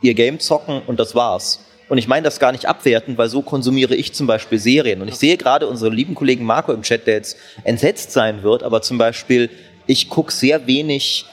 ihr 0.02 0.14
Game 0.14 0.40
zocken 0.40 0.82
und 0.86 1.00
das 1.00 1.16
war's. 1.16 1.66
Und 1.90 1.98
ich 1.98 2.08
meine 2.08 2.24
das 2.24 2.40
gar 2.40 2.52
nicht 2.52 2.66
abwerten, 2.66 3.18
weil 3.18 3.30
so 3.30 3.42
konsumiere 3.42 3.96
ich 3.96 4.14
zum 4.14 4.26
Beispiel 4.26 4.58
Serien. 4.58 5.02
Und 5.02 5.10
ich 5.10 5.16
sehe 5.16 5.38
gerade 5.38 5.68
unseren 5.68 5.94
lieben 5.94 6.16
Kollegen 6.16 6.46
Marco 6.46 6.72
im 6.74 6.82
Chat, 6.82 7.06
der 7.06 7.16
jetzt 7.16 7.38
entsetzt 7.64 8.12
sein 8.12 8.42
wird, 8.42 8.64
aber 8.64 8.82
zum 8.82 8.98
Beispiel, 8.98 9.50
ich 9.86 10.10
gucke 10.10 10.32
sehr 10.32 10.66
wenig 10.66 11.26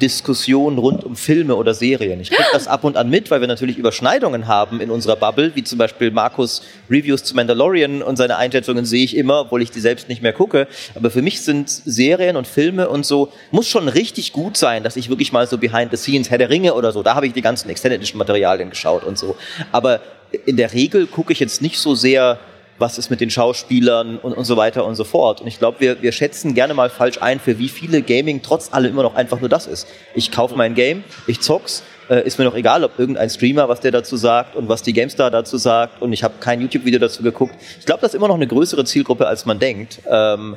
Diskussionen 0.00 0.78
rund 0.78 1.04
um 1.04 1.14
Filme 1.14 1.54
oder 1.56 1.74
Serien. 1.74 2.20
Ich 2.20 2.30
kriege 2.30 2.48
das 2.52 2.66
ab 2.66 2.84
und 2.84 2.96
an 2.96 3.10
mit, 3.10 3.30
weil 3.30 3.40
wir 3.40 3.48
natürlich 3.48 3.76
Überschneidungen 3.76 4.48
haben 4.48 4.80
in 4.80 4.90
unserer 4.90 5.16
Bubble, 5.16 5.52
wie 5.54 5.62
zum 5.62 5.78
Beispiel 5.78 6.10
Markus 6.10 6.62
Reviews 6.90 7.22
zu 7.24 7.36
Mandalorian 7.36 8.02
und 8.02 8.16
seine 8.16 8.36
Einschätzungen 8.36 8.86
sehe 8.86 9.04
ich 9.04 9.16
immer, 9.16 9.42
obwohl 9.42 9.62
ich 9.62 9.70
die 9.70 9.80
selbst 9.80 10.08
nicht 10.08 10.22
mehr 10.22 10.32
gucke. 10.32 10.68
Aber 10.94 11.10
für 11.10 11.22
mich 11.22 11.42
sind 11.42 11.68
Serien 11.68 12.36
und 12.36 12.46
Filme 12.46 12.88
und 12.88 13.04
so, 13.04 13.30
muss 13.50 13.68
schon 13.68 13.88
richtig 13.88 14.32
gut 14.32 14.56
sein, 14.56 14.82
dass 14.82 14.96
ich 14.96 15.10
wirklich 15.10 15.32
mal 15.32 15.46
so 15.46 15.58
behind 15.58 15.90
the 15.90 15.98
scenes, 15.98 16.30
Herr 16.30 16.38
der 16.38 16.50
Ringe 16.50 16.74
oder 16.74 16.92
so, 16.92 17.02
da 17.02 17.14
habe 17.14 17.26
ich 17.26 17.34
die 17.34 17.42
ganzen 17.42 17.68
Extended 17.68 18.14
Materialien 18.14 18.70
geschaut 18.70 19.04
und 19.04 19.18
so. 19.18 19.36
Aber 19.70 20.00
in 20.46 20.56
der 20.56 20.72
Regel 20.72 21.06
gucke 21.06 21.32
ich 21.32 21.40
jetzt 21.40 21.60
nicht 21.60 21.78
so 21.78 21.94
sehr 21.94 22.38
was 22.80 22.98
ist 22.98 23.10
mit 23.10 23.20
den 23.20 23.30
Schauspielern 23.30 24.18
und, 24.18 24.32
und 24.32 24.44
so 24.44 24.56
weiter 24.56 24.84
und 24.84 24.96
so 24.96 25.04
fort. 25.04 25.40
Und 25.40 25.46
ich 25.46 25.58
glaube, 25.58 25.80
wir, 25.80 26.02
wir 26.02 26.12
schätzen 26.12 26.54
gerne 26.54 26.74
mal 26.74 26.90
falsch 26.90 27.20
ein, 27.20 27.38
für 27.38 27.58
wie 27.58 27.68
viele 27.68 28.02
Gaming 28.02 28.40
trotz 28.42 28.72
allem 28.72 28.92
immer 28.92 29.02
noch 29.02 29.14
einfach 29.14 29.40
nur 29.40 29.48
das 29.48 29.66
ist. 29.66 29.86
Ich 30.14 30.32
kaufe 30.32 30.56
mein 30.56 30.74
Game, 30.74 31.04
ich 31.26 31.40
zock's, 31.40 31.82
äh, 32.08 32.26
ist 32.26 32.38
mir 32.38 32.44
noch 32.44 32.56
egal, 32.56 32.82
ob 32.82 32.98
irgendein 32.98 33.28
Streamer, 33.28 33.68
was 33.68 33.80
der 33.80 33.92
dazu 33.92 34.16
sagt 34.16 34.56
und 34.56 34.68
was 34.68 34.82
die 34.82 34.92
GameStar 34.92 35.30
dazu 35.30 35.58
sagt 35.58 36.00
und 36.02 36.12
ich 36.12 36.24
habe 36.24 36.34
kein 36.40 36.60
YouTube-Video 36.60 36.98
dazu 36.98 37.22
geguckt. 37.22 37.54
Ich 37.78 37.86
glaube, 37.86 38.00
das 38.00 38.12
ist 38.12 38.16
immer 38.16 38.28
noch 38.28 38.34
eine 38.34 38.46
größere 38.46 38.84
Zielgruppe, 38.84 39.26
als 39.26 39.46
man 39.46 39.58
denkt. 39.58 40.00
Ähm, 40.10 40.56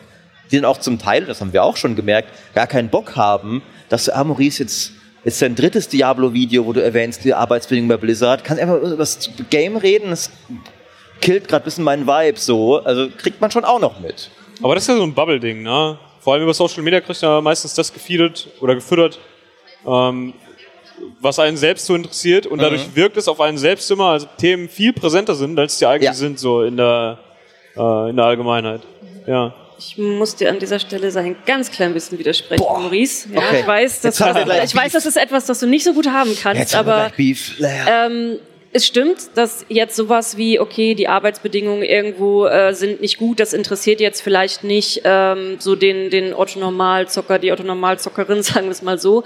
die 0.51 0.57
dann 0.57 0.65
auch 0.65 0.79
zum 0.79 0.99
Teil, 0.99 1.25
das 1.25 1.41
haben 1.41 1.53
wir 1.53 1.63
auch 1.63 1.77
schon 1.77 1.95
gemerkt, 1.95 2.29
gar 2.53 2.67
keinen 2.67 2.89
Bock 2.89 3.15
haben, 3.15 3.63
dass 3.89 4.09
ah, 4.09 4.23
Maurice 4.23 4.63
jetzt 4.63 4.91
ist 5.23 5.41
dein 5.41 5.55
drittes 5.55 5.87
Diablo-Video, 5.87 6.65
wo 6.65 6.73
du 6.73 6.83
erwähnst, 6.83 7.23
die 7.23 7.33
Arbeitsbedingungen 7.33 7.87
bei 7.87 7.97
Blizzard. 7.97 8.43
Kannst 8.43 8.61
einfach 8.61 8.81
über 8.81 8.97
das 8.97 9.29
Game 9.49 9.77
reden? 9.77 10.09
Das 10.09 10.29
killt 11.23 11.47
gerade 11.47 11.63
ein 11.63 11.65
bisschen 11.65 11.83
meinen 11.83 12.05
Vibe 12.05 12.37
so. 12.37 12.83
Also 12.83 13.07
kriegt 13.17 13.41
man 13.41 13.49
schon 13.49 13.65
auch 13.65 13.79
noch 13.79 13.99
mit. 13.99 14.29
Aber 14.61 14.75
das 14.75 14.83
ist 14.83 14.89
ja 14.89 14.97
so 14.97 15.03
ein 15.03 15.13
Bubble-Ding, 15.13 15.63
ne? 15.63 15.97
Vor 16.19 16.33
allem 16.33 16.43
über 16.43 16.53
Social 16.53 16.83
Media 16.83 17.01
kriegt 17.01 17.21
man 17.21 17.43
meistens 17.43 17.73
das 17.73 17.91
gefeedet 17.91 18.47
oder 18.61 18.75
gefüttert, 18.75 19.19
ähm, 19.85 20.33
was 21.19 21.39
einen 21.39 21.57
selbst 21.57 21.85
so 21.85 21.95
interessiert 21.95 22.45
und 22.45 22.61
dadurch 22.61 22.87
mhm. 22.87 22.95
wirkt 22.95 23.17
es 23.17 23.27
auf 23.27 23.41
einen 23.41 23.57
selbst 23.57 23.89
immer, 23.91 24.11
als 24.11 24.27
Themen 24.37 24.69
viel 24.69 24.93
präsenter 24.93 25.35
sind, 25.35 25.59
als 25.59 25.79
die 25.79 25.85
eigentlich 25.85 26.03
ja. 26.03 26.13
sind, 26.13 26.39
so 26.39 26.63
in 26.63 26.77
der, 26.77 27.17
äh, 27.75 28.09
in 28.09 28.15
der 28.15 28.25
Allgemeinheit. 28.25 28.81
Ja. 29.27 29.53
Ich 29.77 29.97
muss 29.97 30.35
dir 30.35 30.49
an 30.49 30.59
dieser 30.59 30.79
Stelle 30.79 31.11
ein 31.19 31.35
ganz 31.45 31.71
klein 31.71 31.93
bisschen 31.93 32.19
widersprechen, 32.19 32.63
Boah. 32.63 32.79
Maurice. 32.79 33.27
Ja, 33.33 33.39
okay. 33.39 33.59
Ich 33.61 33.67
weiß, 33.67 34.01
dass 34.01 34.15
das, 34.15 34.63
ich 34.63 34.75
weiß, 34.75 34.93
das 34.93 35.05
ist 35.05 35.17
etwas, 35.17 35.45
das 35.45 35.59
du 35.59 35.67
nicht 35.67 35.83
so 35.83 35.93
gut 35.93 36.07
haben 36.07 36.31
kannst, 36.41 36.73
aber 36.73 37.11
ähm, 37.17 38.39
es 38.73 38.87
stimmt, 38.87 39.37
dass 39.37 39.65
jetzt 39.69 39.95
sowas 39.95 40.35
wie, 40.35 40.59
okay, 40.59 40.95
die 40.95 41.07
Arbeitsbedingungen 41.07 41.83
irgendwo 41.83 42.47
äh, 42.47 42.73
sind 42.73 43.01
nicht 43.01 43.19
gut, 43.19 43.39
das 43.39 43.53
interessiert 43.53 44.01
jetzt 44.01 44.21
vielleicht 44.21 44.63
nicht 44.63 45.01
ähm, 45.03 45.57
so 45.59 45.75
den, 45.75 46.09
den 46.09 46.33
Otto-Normalzocker, 46.33 47.37
die 47.37 47.51
Otto-Normalzockerin, 47.51 48.41
sagen 48.43 48.65
wir 48.65 48.71
es 48.71 48.81
mal 48.81 48.97
so. 48.97 49.23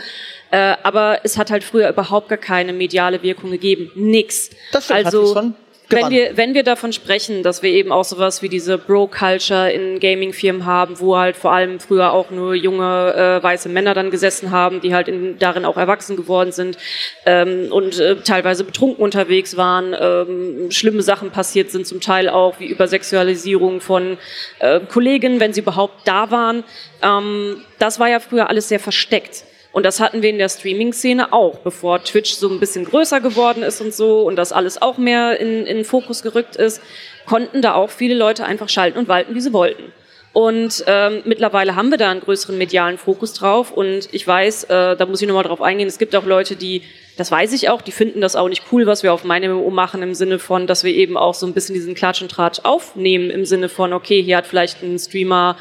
Äh, 0.51 0.75
aber 0.83 1.21
es 1.23 1.37
hat 1.37 1.49
halt 1.49 1.63
früher 1.63 1.89
überhaupt 1.89 2.29
gar 2.29 2.37
keine 2.37 2.73
mediale 2.73 3.23
Wirkung 3.23 3.51
gegeben. 3.51 3.91
Nix. 3.95 4.49
Das 4.71 4.85
stimmt, 4.85 5.05
also, 5.05 5.33
schon 5.33 5.55
wenn 5.89 6.09
wir, 6.09 6.37
wenn 6.37 6.53
wir 6.53 6.63
davon 6.63 6.91
sprechen, 6.91 7.43
dass 7.43 7.63
wir 7.63 7.69
eben 7.69 7.91
auch 7.91 8.03
sowas 8.03 8.41
wie 8.41 8.49
diese 8.49 8.77
Bro-Culture 8.77 9.71
in 9.71 9.99
Gaming-Firmen 9.99 10.65
haben, 10.65 10.99
wo 10.99 11.17
halt 11.17 11.37
vor 11.37 11.53
allem 11.53 11.79
früher 11.79 12.11
auch 12.11 12.29
nur 12.29 12.55
junge 12.55 13.13
äh, 13.13 13.43
weiße 13.43 13.69
Männer 13.69 13.93
dann 13.93 14.11
gesessen 14.11 14.51
haben, 14.51 14.81
die 14.81 14.93
halt 14.93 15.07
in, 15.07 15.39
darin 15.39 15.65
auch 15.65 15.77
erwachsen 15.77 16.17
geworden 16.17 16.51
sind 16.51 16.77
ähm, 17.25 17.71
und 17.71 17.99
äh, 17.99 18.17
teilweise 18.17 18.63
betrunken 18.63 19.01
unterwegs 19.01 19.55
waren, 19.55 19.95
ähm, 19.99 20.71
schlimme 20.71 21.01
Sachen 21.01 21.31
passiert 21.31 21.71
sind, 21.71 21.87
zum 21.87 22.01
Teil 22.01 22.27
auch 22.27 22.59
wie 22.59 22.65
Übersexualisierung 22.65 23.79
von 23.79 24.17
äh, 24.59 24.81
Kollegen, 24.81 25.39
wenn 25.39 25.53
sie 25.53 25.61
überhaupt 25.61 26.05
da 26.05 26.31
waren. 26.31 26.63
Ähm, 27.01 27.61
das 27.79 27.99
war 27.99 28.09
ja 28.09 28.19
früher 28.19 28.49
alles 28.49 28.67
sehr 28.67 28.79
versteckt. 28.79 29.45
Und 29.77 29.83
das 29.83 29.99
hatten 29.99 30.23
wir 30.23 30.31
in 30.31 30.39
der 30.39 30.49
Streaming-Szene 30.49 31.33
auch, 31.33 31.59
bevor 31.59 32.03
Twitch 32.03 32.33
so 32.33 32.49
ein 32.49 32.59
bisschen 32.59 32.83
größer 32.83 33.21
geworden 33.21 33.61
ist 33.61 33.79
und 33.79 33.93
so 33.93 34.23
und 34.23 34.35
das 34.35 34.51
alles 34.51 34.81
auch 34.81 34.97
mehr 34.97 35.39
in, 35.39 35.67
in 35.67 35.85
Fokus 35.85 36.23
gerückt 36.23 36.55
ist, 36.55 36.81
konnten 37.27 37.61
da 37.61 37.75
auch 37.75 37.91
viele 37.91 38.15
Leute 38.15 38.43
einfach 38.45 38.69
schalten 38.69 38.97
und 38.97 39.07
walten, 39.07 39.35
wie 39.35 39.39
sie 39.39 39.53
wollten. 39.53 39.93
Und 40.33 40.83
ähm, 40.87 41.21
mittlerweile 41.25 41.75
haben 41.75 41.91
wir 41.91 41.99
da 41.99 42.09
einen 42.09 42.21
größeren 42.21 42.57
medialen 42.57 42.97
Fokus 42.97 43.33
drauf. 43.33 43.71
Und 43.71 44.09
ich 44.11 44.25
weiß, 44.25 44.63
äh, 44.63 44.95
da 44.95 45.05
muss 45.05 45.21
ich 45.21 45.27
nochmal 45.27 45.43
drauf 45.43 45.61
eingehen, 45.61 45.87
es 45.87 45.99
gibt 45.99 46.15
auch 46.15 46.25
Leute, 46.25 46.55
die, 46.55 46.81
das 47.15 47.29
weiß 47.29 47.53
ich 47.53 47.69
auch, 47.69 47.83
die 47.83 47.91
finden 47.91 48.19
das 48.19 48.35
auch 48.35 48.49
nicht 48.49 48.63
cool, 48.71 48.87
was 48.87 49.03
wir 49.03 49.13
auf 49.13 49.25
meinem 49.25 49.57
MMO 49.57 49.69
machen, 49.69 50.01
im 50.01 50.15
Sinne 50.15 50.39
von, 50.39 50.65
dass 50.65 50.85
wir 50.85 50.91
eben 50.91 51.17
auch 51.17 51.35
so 51.35 51.45
ein 51.45 51.53
bisschen 51.53 51.75
diesen 51.75 51.93
Klatsch 51.93 52.23
und 52.23 52.31
Tratsch 52.31 52.61
aufnehmen, 52.63 53.29
im 53.29 53.45
Sinne 53.45 53.69
von, 53.69 53.93
okay, 53.93 54.23
hier 54.23 54.37
hat 54.37 54.47
vielleicht 54.47 54.81
ein 54.81 54.97
Streamer 54.97 55.55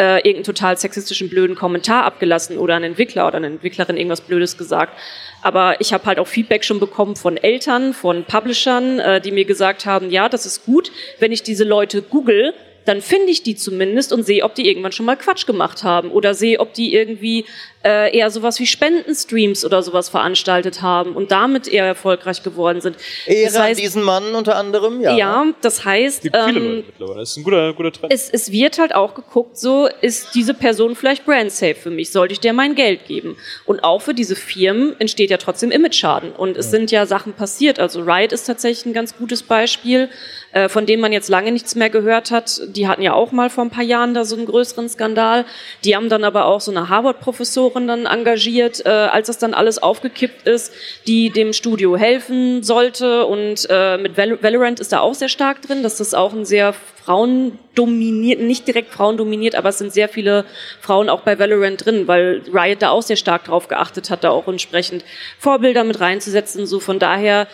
äh, 0.00 0.16
irgendeinen 0.16 0.44
total 0.44 0.78
sexistischen 0.78 1.28
blöden 1.28 1.54
Kommentar 1.56 2.04
abgelassen 2.04 2.56
oder 2.56 2.74
ein 2.74 2.84
Entwickler 2.84 3.26
oder 3.26 3.36
eine 3.36 3.48
Entwicklerin 3.48 3.98
irgendwas 3.98 4.22
Blödes 4.22 4.56
gesagt. 4.56 4.98
Aber 5.42 5.78
ich 5.80 5.92
habe 5.92 6.06
halt 6.06 6.18
auch 6.18 6.26
Feedback 6.26 6.64
schon 6.64 6.80
bekommen 6.80 7.16
von 7.16 7.36
Eltern, 7.36 7.92
von 7.92 8.24
Publishern, 8.24 8.98
äh, 8.98 9.20
die 9.20 9.30
mir 9.30 9.44
gesagt 9.44 9.84
haben, 9.84 10.10
ja, 10.10 10.30
das 10.30 10.46
ist 10.46 10.64
gut, 10.64 10.90
wenn 11.18 11.32
ich 11.32 11.42
diese 11.42 11.64
Leute 11.64 12.00
google, 12.00 12.54
dann 12.90 13.02
finde 13.02 13.30
ich 13.30 13.44
die 13.44 13.54
zumindest 13.54 14.12
und 14.12 14.24
sehe, 14.24 14.42
ob 14.42 14.56
die 14.56 14.68
irgendwann 14.68 14.90
schon 14.90 15.06
mal 15.06 15.16
Quatsch 15.16 15.46
gemacht 15.46 15.84
haben 15.84 16.10
oder 16.10 16.34
sehe, 16.34 16.58
ob 16.58 16.74
die 16.74 16.92
irgendwie 16.92 17.44
äh, 17.84 18.16
eher 18.18 18.30
sowas 18.30 18.58
wie 18.58 18.66
Spendenstreams 18.66 19.64
oder 19.64 19.80
sowas 19.84 20.08
veranstaltet 20.08 20.82
haben 20.82 21.14
und 21.14 21.30
damit 21.30 21.68
eher 21.68 21.84
erfolgreich 21.84 22.42
geworden 22.42 22.80
sind. 22.80 22.96
Ehre 23.26 23.44
das 23.44 23.58
heißt, 23.60 23.80
diesen 23.80 24.02
Mann 24.02 24.34
unter 24.34 24.56
anderem, 24.56 25.00
ja. 25.00 25.16
Ja, 25.16 25.46
das 25.62 25.84
heißt, 25.84 26.22
Gibt 26.22 26.36
viele 26.36 26.58
ähm, 26.58 26.64
Leute 26.64 26.86
mittlerweile. 26.88 27.20
Das 27.20 27.30
ist 27.30 27.36
ein 27.36 27.44
guter, 27.44 27.72
guter 27.74 27.92
Trend. 27.92 28.12
Es, 28.12 28.28
es 28.28 28.50
wird 28.50 28.80
halt 28.80 28.92
auch 28.92 29.14
geguckt, 29.14 29.56
so 29.56 29.88
ist 30.00 30.34
diese 30.34 30.52
Person 30.52 30.96
vielleicht 30.96 31.24
brand 31.24 31.52
safe 31.52 31.76
für 31.76 31.90
mich, 31.90 32.10
sollte 32.10 32.32
ich 32.32 32.40
der 32.40 32.52
mein 32.52 32.74
Geld 32.74 33.04
geben? 33.06 33.36
Und 33.66 33.84
auch 33.84 34.02
für 34.02 34.14
diese 34.14 34.34
Firmen 34.34 34.98
entsteht 34.98 35.30
ja 35.30 35.36
trotzdem 35.36 35.70
Image-Schaden 35.70 36.32
und 36.32 36.56
es 36.56 36.66
ja. 36.66 36.70
sind 36.72 36.90
ja 36.90 37.06
Sachen 37.06 37.34
passiert. 37.34 37.78
Also 37.78 38.02
Riot 38.02 38.32
ist 38.32 38.44
tatsächlich 38.44 38.84
ein 38.86 38.94
ganz 38.94 39.16
gutes 39.16 39.44
Beispiel, 39.44 40.08
äh, 40.52 40.68
von 40.68 40.86
dem 40.86 41.00
man 41.00 41.12
jetzt 41.12 41.28
lange 41.28 41.52
nichts 41.52 41.74
mehr 41.74 41.90
gehört 41.90 42.30
hat. 42.30 42.60
Die 42.68 42.88
hatten 42.88 43.02
ja 43.02 43.14
auch 43.14 43.32
mal 43.32 43.50
vor 43.50 43.64
ein 43.64 43.70
paar 43.70 43.84
Jahren 43.84 44.14
da 44.14 44.24
so 44.24 44.36
einen 44.36 44.46
größeren 44.46 44.88
Skandal. 44.88 45.44
Die 45.84 45.96
haben 45.96 46.08
dann 46.08 46.24
aber 46.24 46.46
auch 46.46 46.60
so 46.60 46.70
eine 46.70 46.88
Harvard-Professorin 46.88 47.86
dann 47.86 48.06
engagiert, 48.06 48.84
äh, 48.84 48.88
als 48.88 49.28
das 49.28 49.38
dann 49.38 49.54
alles 49.54 49.82
aufgekippt 49.82 50.46
ist, 50.46 50.72
die 51.06 51.30
dem 51.30 51.52
Studio 51.52 51.96
helfen 51.96 52.62
sollte. 52.62 53.26
Und 53.26 53.66
äh, 53.70 53.96
mit 53.96 54.16
Val 54.16 54.42
Valorant 54.42 54.80
ist 54.80 54.92
da 54.92 55.00
auch 55.00 55.14
sehr 55.14 55.28
stark 55.28 55.62
drin, 55.62 55.82
das 55.82 56.00
auch 56.14 56.32
ein 56.32 56.44
sehr 56.44 56.74
frauendominiert, 57.04 58.40
nicht 58.40 58.66
direkt 58.66 58.92
frauendominiert, 58.92 59.54
aber 59.54 59.70
es 59.70 59.78
sind 59.78 59.92
sehr 59.92 60.08
viele 60.08 60.44
Frauen 60.80 61.08
auch 61.08 61.22
bei 61.22 61.38
Valorant 61.38 61.84
drin, 61.84 62.06
weil 62.06 62.42
Riot 62.52 62.82
da 62.82 62.90
auch 62.90 63.02
sehr 63.02 63.16
stark 63.16 63.44
drauf 63.44 63.68
geachtet 63.68 64.10
hat, 64.10 64.24
da 64.24 64.30
auch 64.30 64.48
entsprechend 64.48 65.04
Vorbilder 65.38 65.84
mit 65.84 66.00
reinzusetzen. 66.00 66.66
So 66.66 66.80
von 66.80 66.98
daher, 66.98 67.48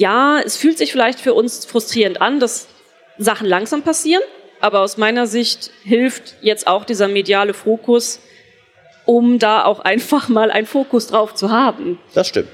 ja, 0.00 0.40
es 0.40 0.56
fühlt 0.56 0.78
sich 0.78 0.92
vielleicht 0.92 1.20
für 1.20 1.34
uns 1.34 1.66
frustrierend 1.66 2.22
an, 2.22 2.40
dass 2.40 2.68
Sachen 3.18 3.46
langsam 3.46 3.82
passieren. 3.82 4.22
Aber 4.58 4.80
aus 4.80 4.96
meiner 4.96 5.26
Sicht 5.26 5.70
hilft 5.84 6.36
jetzt 6.40 6.66
auch 6.66 6.86
dieser 6.86 7.06
mediale 7.06 7.52
Fokus, 7.52 8.18
um 9.04 9.38
da 9.38 9.62
auch 9.64 9.80
einfach 9.84 10.30
mal 10.30 10.50
einen 10.50 10.66
Fokus 10.66 11.08
drauf 11.08 11.34
zu 11.34 11.50
haben. 11.50 11.98
Das 12.14 12.28
stimmt. 12.28 12.48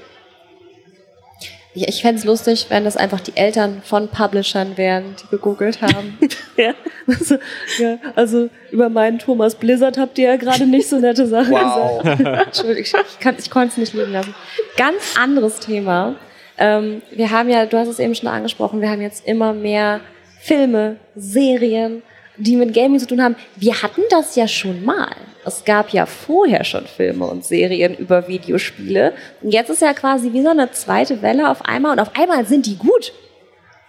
Ja, 1.73 1.87
ich 1.87 2.01
fände 2.01 2.19
es 2.19 2.25
lustig, 2.25 2.65
wenn 2.69 2.83
das 2.83 2.97
einfach 2.97 3.21
die 3.21 3.37
Eltern 3.37 3.81
von 3.85 4.09
Publishern 4.09 4.77
wären, 4.77 5.15
die 5.21 5.27
gegoogelt 5.29 5.81
haben. 5.81 6.17
ja. 6.57 6.73
Also, 7.07 7.37
ja. 7.77 7.97
also 8.15 8.49
über 8.71 8.89
meinen 8.89 9.19
Thomas 9.19 9.55
Blizzard 9.55 9.97
habt 9.97 10.17
ihr 10.17 10.29
ja 10.29 10.35
gerade 10.35 10.65
nicht 10.65 10.89
so 10.89 10.97
nette 10.97 11.27
Sachen 11.27 11.51
wow. 11.51 12.01
gesagt. 12.01 12.19
Entschuldigung, 12.47 12.83
ich, 12.83 13.37
ich 13.37 13.49
konnte 13.51 13.69
es 13.69 13.77
nicht 13.77 13.93
liegen 13.93 14.11
lassen. 14.11 14.35
Ganz 14.75 15.15
anderes 15.17 15.59
Thema. 15.59 16.15
Ähm, 16.57 17.01
wir 17.11 17.31
haben 17.31 17.49
ja, 17.49 17.65
du 17.65 17.77
hast 17.77 17.87
es 17.87 17.99
eben 17.99 18.15
schon 18.15 18.29
angesprochen, 18.29 18.81
wir 18.81 18.89
haben 18.89 19.01
jetzt 19.01 19.27
immer 19.27 19.53
mehr 19.53 20.01
Filme, 20.39 20.97
Serien, 21.15 22.01
die 22.37 22.55
mit 22.55 22.73
Gaming 22.73 22.99
zu 22.99 23.07
tun 23.07 23.21
haben. 23.21 23.35
Wir 23.55 23.81
hatten 23.81 24.01
das 24.09 24.35
ja 24.35 24.47
schon 24.47 24.83
mal. 24.85 25.15
Es 25.45 25.63
gab 25.63 25.89
ja 25.89 26.05
vorher 26.05 26.63
schon 26.63 26.85
Filme 26.85 27.25
und 27.25 27.45
Serien 27.45 27.95
über 27.95 28.27
Videospiele. 28.27 29.13
Und 29.41 29.51
jetzt 29.51 29.69
ist 29.69 29.81
ja 29.81 29.93
quasi 29.93 30.33
wie 30.33 30.41
so 30.41 30.49
eine 30.49 30.71
zweite 30.71 31.21
Welle 31.21 31.49
auf 31.49 31.65
einmal 31.65 31.93
und 31.93 31.99
auf 31.99 32.11
einmal 32.15 32.45
sind 32.45 32.65
die 32.65 32.77
gut. 32.77 33.13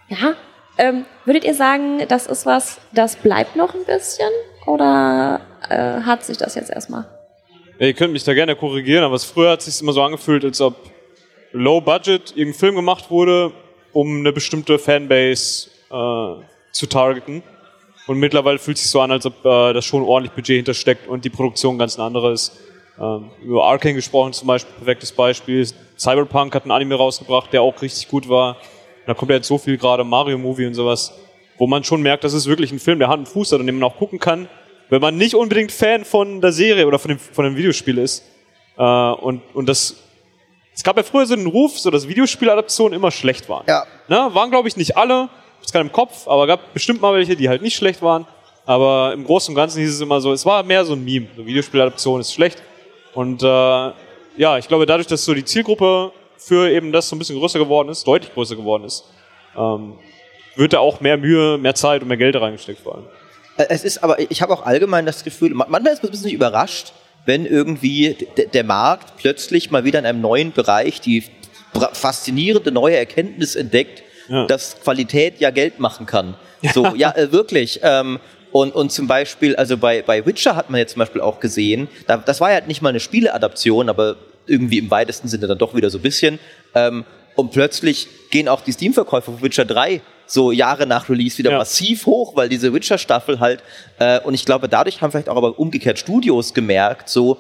Ja. 0.09 0.35
Ähm, 0.79 1.05
würdet 1.25 1.45
ihr 1.45 1.55
sagen, 1.55 2.03
das 2.07 2.29
ist 2.29 2.47
was, 2.47 2.79
das 2.93 3.17
bleibt 3.17 3.57
noch 3.57 3.75
ein 3.75 3.85
bisschen? 3.85 4.29
Oder 4.67 5.41
äh, 5.69 6.03
hat 6.03 6.25
sich 6.25 6.37
das 6.37 6.55
jetzt 6.55 6.71
erstmal? 6.71 7.07
Ja, 7.81 7.87
ihr 7.87 7.95
könnt 7.95 8.13
mich 8.13 8.23
da 8.23 8.35
gerne 8.35 8.55
korrigieren, 8.55 9.03
aber 9.03 9.19
früher 9.19 9.51
hat 9.51 9.61
es 9.61 9.67
sich 9.67 9.83
immer 9.83 9.93
so 9.93 10.03
angefühlt, 10.03 10.45
als 10.45 10.61
ob 10.61 10.77
Low 11.53 11.81
Budget 11.81 12.31
irgendein 12.37 12.59
Film 12.59 12.77
gemacht 12.77 13.11
wurde, 13.11 13.53
um 13.93 14.19
eine 14.19 14.33
bestimmte 14.33 14.79
Fanbase 14.79 15.71
äh, 15.91 16.43
zu 16.73 16.87
targeten. 16.89 17.43
Und 18.07 18.19
mittlerweile 18.19 18.59
fühlt 18.59 18.79
sich 18.79 18.89
so 18.89 19.01
an, 19.01 19.11
als 19.11 19.27
ob 19.27 19.45
äh, 19.45 19.73
das 19.73 19.85
schon 19.85 20.03
ordentlich 20.03 20.33
Budget 20.33 20.57
hintersteckt 20.57 21.09
und 21.09 21.25
die 21.25 21.31
Produktion 21.31 21.79
ganz 21.79 21.97
eine 21.99 22.07
andere 22.07 22.33
ist. 22.33 22.59
Ähm, 23.01 23.31
über 23.43 23.65
Arkane 23.65 23.95
gesprochen 23.95 24.33
zum 24.33 24.49
Beispiel, 24.49 24.75
perfektes 24.77 25.13
Beispiel. 25.13 25.67
Cyberpunk 25.99 26.55
hat 26.55 26.65
einen 26.65 26.73
Anime 26.73 26.95
rausgebracht, 26.95 27.53
der 27.53 27.63
auch 27.63 27.81
richtig 27.81 28.09
gut 28.09 28.29
war. 28.29 28.57
Da 29.07 29.15
kommt 29.15 29.31
ja 29.31 29.37
jetzt 29.37 29.49
so 29.49 29.59
viel 29.59 29.79
gerade 29.79 30.05
Mario-Movie 30.05 30.67
und 30.67 30.75
sowas, 30.75 31.13
wo 31.59 31.67
man 31.67 31.85
schon 31.85 32.03
merkt, 32.03 32.25
das 32.25 32.35
ist 32.35 32.47
wirklich 32.47 32.73
ein 32.73 32.79
Film, 32.79 32.99
der 32.99 33.09
Hand 33.09 33.21
und 33.21 33.29
Fuß 33.29 33.53
hat 33.53 33.61
und 33.61 33.67
den 33.67 33.79
man 33.79 33.91
auch 33.91 33.97
gucken 33.97 34.19
kann, 34.19 34.49
wenn 34.91 35.01
man 35.01 35.17
nicht 35.17 35.35
unbedingt 35.35 35.73
Fan 35.73 36.05
von 36.05 36.41
der 36.41 36.53
Serie 36.53 36.87
oder 36.87 36.99
von 36.99 37.11
dem, 37.11 37.19
von 37.19 37.45
dem 37.45 37.57
Videospiel 37.57 37.99
ist. 37.99 38.25
Äh, 38.77 38.83
und, 38.83 39.43
und 39.55 39.69
das, 39.69 40.03
es 40.79 40.85
gab 40.85 40.97
ja 40.97 41.03
früher 41.03 41.27
so 41.27 41.35
einen 41.35 41.49
Ruf, 41.49 41.77
so 41.77 41.91
dass 41.91 42.07
Videospieladaptionen 42.07 42.95
immer 42.97 43.11
schlecht 43.11 43.49
waren. 43.49 43.65
Ja. 43.67 43.85
Ne? 44.07 44.29
Waren, 44.33 44.49
glaube 44.51 44.69
ich, 44.69 44.77
nicht 44.77 44.97
alle, 44.97 45.25
ich 45.25 45.63
hab's 45.63 45.73
gerade 45.73 45.85
im 45.87 45.93
Kopf, 45.93 46.29
aber 46.29 46.47
gab 46.47 46.73
bestimmt 46.73 47.01
mal 47.03 47.13
welche, 47.15 47.35
die 47.35 47.49
halt 47.49 47.63
nicht 47.63 47.75
schlecht 47.75 48.01
waren. 48.01 48.27
Aber 48.65 49.13
im 49.13 49.25
Großen 49.25 49.51
und 49.53 49.57
Ganzen 49.57 49.81
hieß 49.81 49.95
es 49.95 50.01
immer 50.01 50.21
so, 50.21 50.33
es 50.33 50.47
war 50.47 50.63
mehr 50.63 50.85
so 50.85 50.93
ein 50.93 51.03
Meme. 51.05 51.27
So 51.37 51.45
Videospieladaption 51.45 52.21
ist 52.21 52.33
schlecht. 52.33 52.63
Und 53.13 53.43
äh, 53.43 53.47
ja, 53.47 54.57
ich 54.59 54.69
glaube, 54.69 54.87
dadurch, 54.87 55.09
dass 55.09 55.25
so 55.25 55.35
die 55.35 55.45
Zielgruppe 55.45 56.13
für 56.37 56.71
eben 56.71 56.93
das 56.93 57.09
so 57.09 57.17
ein 57.17 57.19
bisschen 57.19 57.39
größer 57.41 57.59
geworden 57.59 57.89
ist, 57.89 58.07
deutlich 58.07 58.33
größer 58.33 58.55
geworden 58.55 58.85
ist, 58.85 59.05
ähm, 59.57 59.95
wird 60.55 60.75
da 60.75 60.79
auch 60.79 61.01
mehr 61.01 61.17
Mühe, 61.17 61.59
mehr 61.59 61.75
Zeit 61.75 62.03
und 62.03 62.09
mehr 62.09 62.17
Geld 62.19 62.37
reingesteckt 62.37 62.81
vor 62.81 62.95
allem. 62.95 63.05
Äh, 63.57 63.67
Es 63.71 63.83
ist 63.83 64.05
aber, 64.05 64.21
ich 64.31 64.41
habe 64.43 64.53
auch 64.53 64.65
allgemein 64.65 65.07
das 65.07 65.25
Gefühl, 65.25 65.55
ma- 65.55 65.67
manchmal 65.69 65.95
ist 65.95 66.03
man 66.05 66.11
ein 66.11 66.13
bisschen 66.13 66.31
überrascht, 66.31 66.93
wenn 67.27 67.45
irgendwie 67.47 68.17
der 68.55 68.65
Markt 68.65 69.17
plötzlich 69.19 69.71
mal 69.71 69.85
wieder 69.85 69.99
in 69.99 70.07
einem 70.07 70.21
neuen 70.21 70.53
Bereich 70.53 71.01
die 71.01 71.25
faszinierende 71.93 72.73
neue 72.73 72.97
Erkenntnis 72.97 73.55
entdeckt, 73.55 74.03
Ja. 74.29 74.47
dass 74.47 74.81
Qualität 74.81 75.41
ja 75.41 75.51
Geld 75.51 75.79
machen 75.81 76.07
kann. 76.07 76.35
So, 76.75 76.95
ja, 76.97 77.13
äh, 77.17 77.33
wirklich. 77.33 77.81
Ähm, 77.83 78.19
und, 78.51 78.75
und 78.75 78.91
zum 78.93 79.07
Beispiel, 79.07 79.55
also 79.57 79.77
bei, 79.77 80.03
bei 80.03 80.25
Witcher 80.27 80.57
hat 80.57 80.71
man 80.71 80.79
jetzt 80.81 80.93
zum 80.95 81.01
Beispiel 81.01 81.21
auch 81.21 81.39
gesehen, 81.41 81.89
da, 82.07 82.17
das 82.17 82.41
war 82.41 82.51
ja 82.53 82.61
nicht 82.67 82.83
mal 82.83 82.89
eine 82.91 83.01
Spieleadaption, 83.01 83.89
aber 83.89 84.17
irgendwie 84.47 84.79
im 84.79 84.91
weitesten 84.91 85.29
Sinne 85.29 85.47
dann 85.47 85.59
doch 85.59 85.75
wieder 85.75 85.91
so 85.91 85.99
ein 85.99 86.03
bisschen. 86.03 86.39
Ähm, 86.75 87.05
und 87.37 87.53
plötzlich 87.53 88.09
gehen 88.31 88.49
auch 88.49 88.63
die 88.63 88.73
Steam-Verkäufe 88.73 89.31
von 89.33 89.43
Witcher 89.43 89.65
3 89.65 90.01
so 90.29 90.53
Jahre 90.53 90.87
nach 90.87 91.09
Release 91.09 91.39
wieder 91.39 91.51
Ja. 91.53 91.59
massiv 91.59 92.07
hoch, 92.07 92.37
weil 92.37 92.49
diese 92.49 92.73
Witcher-Staffel 92.73 93.41
halt, 93.41 93.63
äh, 93.99 94.21
und 94.21 94.35
ich 94.35 94.45
glaube, 94.45 94.69
dadurch 94.69 95.01
haben 95.03 95.11
vielleicht 95.11 95.29
auch 95.29 95.37
aber 95.37 95.59
umgekehrt 95.59 95.99
Studios 95.99 96.55
gemerkt, 96.55 97.09
so, 97.09 97.39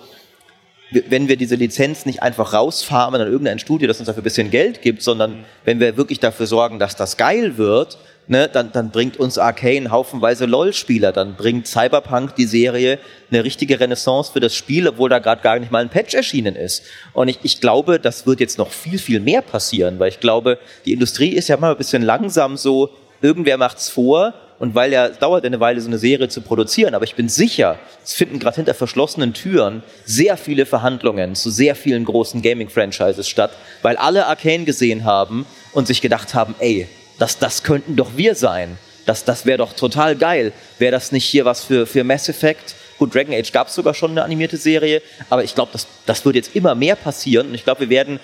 wenn 0.91 1.29
wir 1.29 1.37
diese 1.37 1.55
Lizenz 1.55 2.07
nicht 2.07 2.23
einfach 2.23 2.55
rausfarmen 2.55 3.21
an 3.21 3.31
irgendein 3.31 3.59
Studio, 3.59 3.87
das 3.87 3.99
uns 3.99 4.07
dafür 4.07 4.23
ein 4.23 4.25
bisschen 4.25 4.51
Geld 4.51 4.81
gibt, 4.81 5.03
sondern 5.03 5.45
wenn 5.65 5.81
wir 5.81 5.99
wirklich 5.99 6.19
dafür 6.19 6.47
sorgen, 6.47 6.79
dass 6.79 6.97
das 6.97 7.19
geil 7.19 7.59
wird, 7.59 7.99
ne, 8.29 8.49
dann, 8.49 8.71
dann 8.73 8.91
bringt 8.91 9.17
uns 9.17 9.39
Arcane 9.39 9.91
haufenweise 9.91 10.45
LOL-Spieler, 10.45 11.13
dann 11.13 11.35
bringt 11.35 11.67
Cyberpunk 11.67 12.37
die 12.37 12.45
Serie 12.45 12.99
eine 13.31 13.43
richtige 13.43 13.81
Renaissance 13.81 14.33
für 14.33 14.41
das 14.41 14.55
Spiel, 14.55 14.87
obwohl 14.87 15.09
da 15.09 15.19
gerade 15.19 15.43
gar 15.43 15.59
nicht 15.59 15.73
mal 15.73 15.83
ein 15.83 15.89
Patch 15.89 16.15
erschienen 16.15 16.55
ist. 16.55 16.85
Und 17.15 17.29
ich, 17.29 17.41
ich 17.43 17.61
glaube, 17.61 17.99
das 17.99 18.27
wird 18.27 18.41
jetzt 18.41 18.59
noch 18.59 18.71
viel, 18.71 18.99
viel 18.99 19.21
mehr 19.21 19.43
passieren, 19.43 19.99
weil 19.99 20.11
ich 20.11 20.21
glaube, 20.21 20.59
die 20.85 20.93
Industrie 20.93 21.31
ist 21.31 21.49
ja 21.49 21.57
mal 21.57 21.73
ein 21.73 21.79
bisschen 21.79 22.03
langsam 22.03 22.57
so, 22.57 22.91
irgendwer 23.21 23.57
macht's 23.57 23.89
vor 23.89 24.35
und 24.59 24.75
weil 24.75 24.93
ja 24.93 25.09
dauert 25.09 25.45
eine 25.45 25.61
Weile, 25.61 25.81
so 25.81 25.89
eine 25.89 25.99
Serie 25.99 26.29
zu 26.29 26.41
produzieren, 26.41 26.95
aber 26.95 27.05
ich 27.05 27.15
bin 27.15 27.29
sicher, 27.29 27.79
es 28.05 28.13
finden 28.13 28.39
gerade 28.39 28.57
hinter 28.57 28.75
verschlossenen 28.75 29.35
Türen 29.35 29.83
sehr 30.05 30.37
viele 30.37 30.67
Verhandlungen 30.67 31.35
zu 31.35 31.51
sehr 31.51 31.75
vielen 31.75 32.05
großen 32.05 32.43
Gaming-Franchises 32.43 33.29
statt, 33.29 33.53
weil 33.83 33.97
alle 33.97 34.27
Arcane 34.27 34.65
gesehen 34.65 35.05
haben 35.05 35.47
und 35.73 35.87
sich 35.87 36.01
gedacht 36.01 36.35
haben, 36.35 36.55
ey, 36.59 36.89
das, 37.19 37.39
das 37.39 37.63
könnten 37.63 37.97
doch 37.97 38.17
wir 38.17 38.35
sein. 38.35 38.79
Das, 39.07 39.25
das 39.25 39.47
wäre 39.47 39.59
doch 39.59 39.73
total 39.73 40.17
geil. 40.17 40.53
Wäre 40.79 40.93
das 40.93 41.13
nicht 41.13 41.25
hier 41.25 41.45
was 41.45 41.65
für, 41.65 41.87
für 41.87 42.05
Mass 42.05 42.29
Effect? 42.29 42.75
Gut, 42.99 43.15
Dragon 43.15 43.35
Age 43.35 43.53
gab 43.53 43.69
es 43.69 43.75
sogar 43.75 43.95
schon 43.95 44.11
eine 44.11 44.23
animierte 44.23 44.57
Serie, 44.57 45.03
aber 45.31 45.45
ich 45.45 45.55
glaube, 45.55 45.71
das, 45.73 45.87
das 46.05 46.25
wird 46.25 46.37
jetzt 46.37 46.55
immer 46.57 46.75
mehr 46.75 46.97
passieren 46.97 47.49
und 47.49 47.55
ich 47.55 47.65
glaube, 47.65 47.81
wir 47.81 47.91
werden 47.91 48.21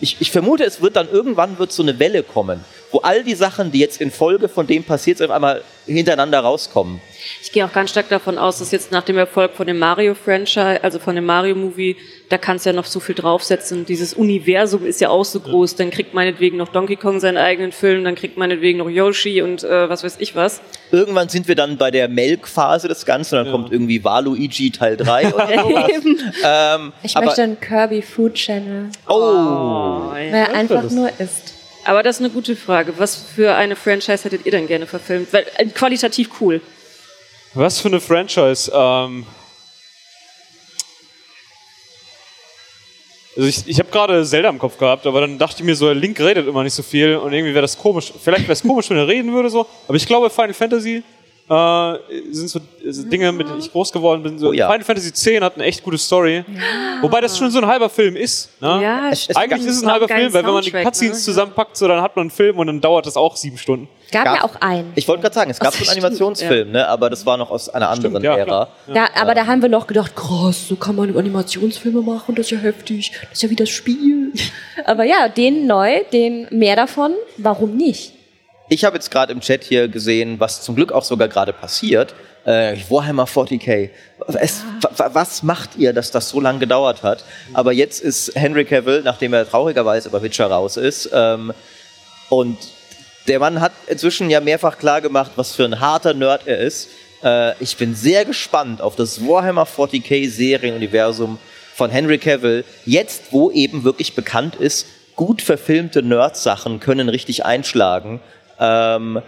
ich, 0.00 0.16
ich 0.20 0.30
vermute, 0.30 0.64
es 0.64 0.80
wird 0.80 0.96
dann 0.96 1.08
irgendwann 1.08 1.58
wird 1.58 1.72
so 1.72 1.82
eine 1.82 1.98
Welle 1.98 2.22
kommen, 2.22 2.64
wo 2.90 2.98
all 3.00 3.24
die 3.24 3.34
Sachen, 3.34 3.72
die 3.72 3.80
jetzt 3.80 4.00
in 4.00 4.10
Folge 4.10 4.48
von 4.48 4.66
dem 4.66 4.84
passiert 4.84 5.18
sind, 5.18 5.28
auf 5.28 5.34
einmal 5.34 5.62
hintereinander 5.86 6.40
rauskommen. 6.40 7.00
Ich 7.42 7.52
gehe 7.52 7.64
auch 7.64 7.72
ganz 7.72 7.90
stark 7.90 8.08
davon 8.08 8.38
aus, 8.38 8.58
dass 8.58 8.70
jetzt 8.70 8.92
nach 8.92 9.02
dem 9.02 9.18
Erfolg 9.18 9.52
von 9.54 9.66
dem 9.66 9.78
Mario-Franchise, 9.78 10.82
also 10.82 10.98
von 10.98 11.14
dem 11.14 11.26
Mario-Movie, 11.26 11.96
da 12.28 12.38
kannst 12.38 12.66
du 12.66 12.70
ja 12.70 12.76
noch 12.76 12.84
so 12.84 13.00
viel 13.00 13.14
draufsetzen. 13.14 13.84
Dieses 13.84 14.14
Universum 14.14 14.84
ist 14.84 15.00
ja 15.00 15.10
auch 15.10 15.24
so 15.24 15.40
groß. 15.40 15.76
Dann 15.76 15.90
kriegt 15.90 16.14
meinetwegen 16.14 16.56
noch 16.56 16.68
Donkey 16.68 16.96
Kong 16.96 17.20
seinen 17.20 17.36
eigenen 17.36 17.72
Film, 17.72 18.04
dann 18.04 18.14
kriegt 18.14 18.36
meinetwegen 18.36 18.78
noch 18.78 18.88
Yoshi 18.88 19.42
und 19.42 19.64
äh, 19.64 19.88
was 19.88 20.04
weiß 20.04 20.16
ich 20.18 20.34
was. 20.34 20.60
Irgendwann 20.90 21.28
sind 21.28 21.48
wir 21.48 21.54
dann 21.54 21.76
bei 21.76 21.90
der 21.90 22.08
Melk-Phase 22.08 22.88
des 22.88 23.06
Ganzen, 23.06 23.36
dann 23.36 23.50
kommt 23.50 23.72
irgendwie 23.72 24.02
Waluigi 24.04 24.70
Teil 24.70 24.96
3 24.96 25.26
oder 25.34 25.46
sowas. 25.46 25.90
ähm, 26.44 26.92
Ich 27.02 27.16
aber, 27.16 27.26
möchte 27.26 27.42
einen 27.42 27.60
Kirby 27.60 28.02
Food 28.02 28.34
Channel, 28.34 28.90
oh, 29.08 30.10
wer 30.12 30.54
einfach 30.54 30.90
nur 30.90 31.10
isst. 31.18 31.55
Aber 31.86 32.02
das 32.02 32.16
ist 32.16 32.22
eine 32.22 32.30
gute 32.30 32.56
Frage. 32.56 32.94
Was 32.98 33.14
für 33.14 33.54
eine 33.54 33.76
Franchise 33.76 34.24
hättet 34.24 34.44
ihr 34.44 34.50
denn 34.50 34.66
gerne 34.66 34.86
verfilmt? 34.86 35.32
Weil, 35.32 35.46
äh, 35.56 35.66
qualitativ 35.66 36.28
cool. 36.40 36.60
Was 37.54 37.78
für 37.78 37.88
eine 37.88 38.00
Franchise? 38.00 38.72
Ähm 38.74 39.24
also 43.36 43.48
ich, 43.48 43.68
ich 43.68 43.78
habe 43.78 43.88
gerade 43.90 44.24
Zelda 44.24 44.48
im 44.48 44.58
Kopf 44.58 44.78
gehabt, 44.78 45.06
aber 45.06 45.20
dann 45.20 45.38
dachte 45.38 45.56
ich 45.60 45.64
mir 45.64 45.76
so, 45.76 45.92
Link 45.92 46.18
redet 46.18 46.48
immer 46.48 46.64
nicht 46.64 46.74
so 46.74 46.82
viel 46.82 47.16
und 47.16 47.32
irgendwie 47.32 47.54
wäre 47.54 47.62
das 47.62 47.78
komisch. 47.78 48.12
Vielleicht 48.20 48.42
wäre 48.42 48.54
es 48.54 48.62
komisch, 48.62 48.90
wenn 48.90 48.96
er 48.96 49.06
reden 49.06 49.32
würde 49.32 49.48
so. 49.48 49.64
Aber 49.86 49.96
ich 49.96 50.06
glaube, 50.06 50.28
Final 50.28 50.54
Fantasy 50.54 51.04
äh, 51.48 51.94
sind 52.32 52.48
so 52.48 52.60
so 52.88 53.02
Dinge, 53.04 53.32
mit 53.32 53.48
denen 53.48 53.58
ich 53.58 53.70
groß 53.72 53.92
geworden 53.92 54.22
bin. 54.22 54.38
So 54.38 54.48
Oh 54.48 54.52
ja. 54.52 54.68
Final 54.70 54.84
Fantasy 54.84 55.08
X 55.08 55.26
hat 55.42 55.54
eine 55.56 55.64
echt 55.64 55.82
gute 55.82 55.98
Story. 55.98 56.44
Wobei 57.00 57.20
das 57.20 57.36
schon 57.36 57.50
so 57.50 57.58
ein 57.58 57.66
halber 57.66 57.88
Film 57.88 58.16
ist. 58.16 58.50
Ne? 58.60 58.80
Ja, 58.82 59.10
Es- 59.10 59.28
es- 59.28 59.36
Eigentlich 59.36 59.66
ist 59.66 59.76
es 59.78 59.82
ein 59.82 59.90
halber 59.90 60.08
Film, 60.08 60.32
weil 60.32 60.44
wenn 60.44 60.52
man 60.52 60.62
die 60.62 60.70
Cutscenes 60.70 61.24
zusammenpackt, 61.24 61.76
so, 61.76 61.88
dann 61.88 62.00
hat 62.02 62.14
man 62.16 62.24
einen 62.24 62.30
Film 62.30 62.58
und 62.58 62.66
dann 62.68 62.80
dauert 62.80 63.06
das 63.06 63.16
auch 63.16 63.36
sieben 63.36 63.58
Stunden. 63.58 63.88
Gab, 64.12 64.24
Gab- 64.24 64.36
ja 64.36 64.44
auch 64.44 64.54
einen. 64.60 64.92
ich 64.94 65.06
wollte 65.08 65.22
gerade 65.22 65.34
sagen, 65.34 65.50
es 65.50 65.58
gab 65.58 65.74
so 65.74 65.80
einen 65.82 65.90
Animationsfilm, 65.98 66.70
ne, 66.70 66.86
aber 66.86 67.10
das 67.10 67.26
war 67.26 67.36
noch 67.36 67.50
aus 67.50 67.68
einer 67.68 67.88
anderen 67.90 68.22
ja, 68.22 68.36
Ära. 68.36 68.68
Da, 68.92 69.08
aber 69.16 69.34
da 69.34 69.46
haben 69.46 69.60
wir 69.62 69.68
noch 69.68 69.88
gedacht, 69.88 70.14
krass, 70.14 70.68
so 70.68 70.76
kann 70.76 70.94
man 70.94 71.16
Animationsfilme 71.16 72.02
machen, 72.02 72.36
das 72.36 72.46
ist 72.46 72.50
ja 72.52 72.58
heftig, 72.58 73.10
das 73.22 73.32
ist 73.32 73.42
ja 73.42 73.50
wie 73.50 73.56
das 73.56 73.68
Spiel. 73.68 74.32
aber 74.84 75.02
ja, 75.04 75.28
den 75.28 75.66
neu, 75.66 76.04
den 76.12 76.46
mehr 76.50 76.76
davon, 76.76 77.14
warum 77.36 77.76
nicht? 77.76 78.12
Ich 78.68 78.84
habe 78.84 78.96
jetzt 78.96 79.10
gerade 79.10 79.32
im 79.32 79.40
Chat 79.40 79.62
hier 79.62 79.88
gesehen, 79.88 80.40
was 80.40 80.62
zum 80.62 80.74
Glück 80.74 80.90
auch 80.92 81.04
sogar 81.04 81.28
gerade 81.28 81.52
passiert. 81.52 82.14
Äh, 82.44 82.76
Warhammer 82.88 83.24
40k. 83.26 83.90
Es, 84.40 84.62
wa- 84.80 84.90
wa- 84.96 85.10
was 85.12 85.42
macht 85.42 85.70
ihr, 85.76 85.92
dass 85.92 86.10
das 86.10 86.28
so 86.30 86.40
lange 86.40 86.58
gedauert 86.58 87.02
hat? 87.02 87.24
Aber 87.54 87.72
jetzt 87.72 88.00
ist 88.02 88.32
Henry 88.34 88.64
Cavill, 88.64 89.02
nachdem 89.04 89.32
er 89.34 89.48
traurigerweise 89.48 90.10
bei 90.10 90.20
Witcher 90.22 90.46
raus 90.46 90.76
ist, 90.76 91.10
ähm, 91.12 91.52
und 92.28 92.58
der 93.28 93.38
Mann 93.38 93.60
hat 93.60 93.72
inzwischen 93.86 94.30
ja 94.30 94.40
mehrfach 94.40 94.78
klar 94.78 95.00
gemacht, 95.00 95.32
was 95.36 95.54
für 95.54 95.64
ein 95.64 95.78
harter 95.80 96.14
Nerd 96.14 96.42
er 96.46 96.58
ist. 96.58 96.88
Äh, 97.22 97.52
ich 97.62 97.76
bin 97.76 97.94
sehr 97.94 98.24
gespannt 98.24 98.80
auf 98.80 98.96
das 98.96 99.24
Warhammer 99.26 99.64
40k 99.66 100.28
Serienuniversum 100.28 101.38
von 101.74 101.90
Henry 101.90 102.18
Cavill. 102.18 102.64
Jetzt, 102.84 103.24
wo 103.32 103.50
eben 103.52 103.84
wirklich 103.84 104.14
bekannt 104.14 104.56
ist, 104.56 104.86
gut 105.14 105.40
verfilmte 105.42 106.02
Nerd-Sachen 106.02 106.78
können 106.80 107.08
richtig 107.08 107.44
einschlagen. 107.44 108.20
Ähm, 108.58 109.20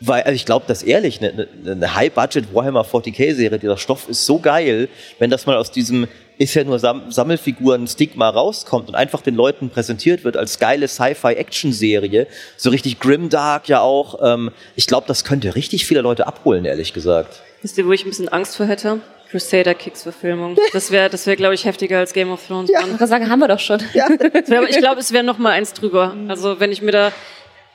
weil, 0.00 0.22
also 0.22 0.34
ich 0.34 0.44
glaube 0.44 0.64
das 0.68 0.82
ehrlich, 0.82 1.20
eine, 1.20 1.48
eine, 1.62 1.72
eine 1.72 1.94
High-Budget 1.94 2.54
Warhammer 2.54 2.84
40k-Serie, 2.84 3.58
der 3.58 3.76
Stoff 3.76 4.08
ist 4.08 4.26
so 4.26 4.38
geil, 4.38 4.88
wenn 5.18 5.30
das 5.30 5.46
mal 5.46 5.56
aus 5.56 5.70
diesem 5.70 6.08
ist 6.36 6.54
ja 6.54 6.64
nur 6.64 6.78
Sam 6.80 7.10
Sammelfiguren-Stigma 7.10 8.28
rauskommt 8.28 8.88
und 8.88 8.94
einfach 8.96 9.22
den 9.22 9.36
Leuten 9.36 9.70
präsentiert 9.70 10.24
wird 10.24 10.36
als 10.36 10.58
geile 10.58 10.88
Sci-Fi-Action-Serie, 10.88 12.26
so 12.56 12.70
richtig 12.70 12.98
grimdark 12.98 13.68
ja 13.68 13.80
auch. 13.80 14.18
Ähm, 14.20 14.50
ich 14.74 14.86
glaube, 14.86 15.06
das 15.06 15.24
könnte 15.24 15.54
richtig 15.54 15.86
viele 15.86 16.00
Leute 16.00 16.26
abholen, 16.26 16.64
ehrlich 16.64 16.92
gesagt. 16.92 17.40
Wisst 17.62 17.78
ihr, 17.78 17.86
wo 17.86 17.92
ich 17.92 18.04
ein 18.04 18.08
bisschen 18.08 18.28
Angst 18.28 18.56
vor 18.56 18.66
hätte? 18.66 19.00
Crusader 19.30 19.74
Kicks 19.74 20.02
Verfilmung. 20.02 20.56
Das 20.72 20.90
wäre, 20.90 21.10
das 21.10 21.26
wäre, 21.26 21.36
glaube 21.36 21.54
ich, 21.54 21.64
heftiger 21.64 21.98
als 21.98 22.12
Game 22.12 22.30
of 22.30 22.46
Thrones. 22.46 22.70
Ja. 22.70 22.80
Ich 22.86 23.08
sagen, 23.08 23.28
haben 23.28 23.40
wir 23.40 23.48
doch 23.48 23.58
schon. 23.58 23.80
Das 23.94 24.48
wär, 24.48 24.62
ich 24.68 24.78
glaube, 24.78 25.00
es 25.00 25.12
wäre 25.12 25.24
noch 25.24 25.38
mal 25.38 25.50
eins 25.50 25.72
drüber. 25.72 26.14
Also 26.28 26.60
wenn 26.60 26.70
ich 26.70 26.82
mir 26.82 26.92
da, 26.92 27.12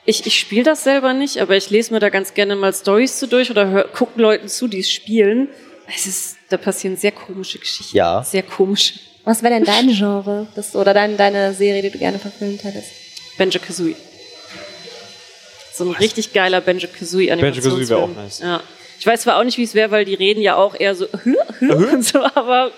ich, 0.09 0.25
ich 0.25 0.39
spiele 0.39 0.63
das 0.63 0.83
selber 0.83 1.13
nicht, 1.13 1.37
aber 1.37 1.55
ich 1.55 1.69
lese 1.69 1.93
mir 1.93 1.99
da 1.99 2.09
ganz 2.09 2.33
gerne 2.33 2.55
mal 2.55 2.73
Stories 2.73 3.19
zu 3.19 3.27
durch 3.27 3.51
oder 3.51 3.83
gucke 3.83 4.19
Leuten 4.19 4.47
zu, 4.47 4.67
die 4.67 4.79
es 4.79 4.91
spielen. 4.91 5.49
Es 5.93 6.07
ist, 6.07 6.37
da 6.49 6.57
passieren 6.57 6.97
sehr 6.97 7.11
komische 7.11 7.59
Geschichten. 7.59 7.95
Ja. 7.95 8.23
Sehr 8.23 8.41
komische. 8.41 8.95
Was 9.23 9.43
wäre 9.43 9.53
denn 9.53 9.65
dein 9.65 9.89
Genre 9.89 10.47
das, 10.55 10.75
oder 10.75 10.95
dein, 10.95 11.15
deine 11.15 11.53
Serie, 11.53 11.83
die 11.83 11.91
du 11.91 11.99
gerne 11.99 12.17
verfilmt 12.17 12.63
hättest? 12.63 12.87
Banjo 13.37 13.59
Kazooie. 13.59 13.95
So 15.73 15.85
ein 15.85 15.91
richtig 15.91 16.33
geiler 16.33 16.59
Banjo 16.61 16.87
Kazooie 16.87 17.27
Banjo-Kazooie 17.27 17.87
wäre 17.87 18.01
auch 18.01 18.09
nice. 18.09 18.39
Ja. 18.39 18.61
Ich 18.99 19.05
weiß 19.05 19.21
zwar 19.21 19.37
auch 19.37 19.43
nicht, 19.43 19.59
wie 19.59 19.63
es 19.63 19.75
wäre, 19.75 19.91
weil 19.91 20.05
die 20.05 20.15
reden 20.15 20.41
ja 20.41 20.55
auch 20.55 20.77
eher 20.77 20.95
so 20.95 21.07
und 21.61 22.03
so, 22.03 22.19
aber 22.33 22.71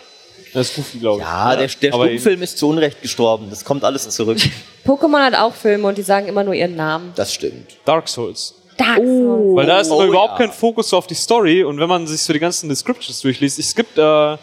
Das 0.54 0.70
ist 0.70 0.76
Goofy, 0.76 1.00
glaube 1.00 1.22
ich. 1.22 1.26
Ja, 1.26 1.56
der, 1.56 1.68
der 1.68 1.94
Aber 1.94 2.08
Stummfilm 2.08 2.42
ist 2.44 2.58
zu 2.58 2.68
Unrecht 2.68 3.02
gestorben. 3.02 3.48
Das 3.50 3.64
kommt 3.64 3.86
alles 3.86 4.10
zurück. 4.10 4.38
Pokémon 4.86 5.20
hat 5.20 5.36
auch 5.36 5.54
Filme 5.54 5.88
und 5.88 5.98
die 5.98 6.02
sagen 6.02 6.28
immer 6.28 6.44
nur 6.44 6.54
ihren 6.54 6.76
Namen. 6.76 7.14
Das 7.16 7.34
stimmt. 7.34 7.78
Dark 7.86 8.08
Souls. 8.08 8.56
Dark 8.78 8.98
Souls. 8.98 9.56
Weil 9.56 9.66
da 9.66 9.80
ist 9.80 9.92
Oh, 9.92 9.96
aber 9.96 10.06
überhaupt 10.06 10.40
ja. 10.40 10.46
kein 10.46 10.52
Fokus 10.52 10.90
so 10.90 10.98
auf 10.98 11.08
die 11.08 11.14
Story 11.16 11.64
und 11.64 11.80
wenn 11.80 11.90
man 11.90 12.08
sich 12.08 12.22
so 12.22 12.34
die 12.34 12.40
ganzen 12.40 12.70
Descriptions 12.70 13.22
durchliest, 13.22 13.60
es 13.60 13.76
gibt, 13.76 13.98
äh, 13.98 14.38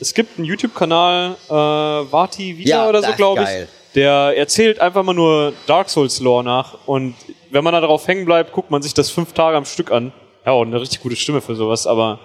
es 0.00 0.14
gibt 0.14 0.38
einen 0.38 0.46
YouTube-Kanal, 0.46 1.36
äh, 1.48 1.52
Vati 1.52 2.56
Vida 2.56 2.70
Ja, 2.70 2.88
oder 2.88 3.02
so, 3.02 3.12
glaube 3.12 3.42
ich. 3.42 3.68
Der 3.94 4.32
erzählt 4.36 4.78
einfach 4.80 5.02
mal 5.02 5.12
nur 5.12 5.52
Dark 5.66 5.90
Souls 5.90 6.18
Lore 6.20 6.42
nach 6.42 6.78
und 6.86 7.14
wenn 7.50 7.62
man 7.62 7.74
da 7.74 7.80
drauf 7.82 8.06
hängen 8.08 8.24
bleibt, 8.24 8.52
guckt 8.52 8.70
man 8.70 8.80
sich 8.80 8.94
das 8.94 9.10
fünf 9.10 9.34
Tage 9.34 9.56
am 9.56 9.66
Stück 9.66 9.90
an. 9.92 10.12
Ja, 10.46 10.52
und 10.52 10.68
eine 10.68 10.80
richtig 10.80 11.00
gute 11.02 11.14
Stimme 11.14 11.40
für 11.42 11.54
sowas, 11.54 11.86
aber 11.86 12.18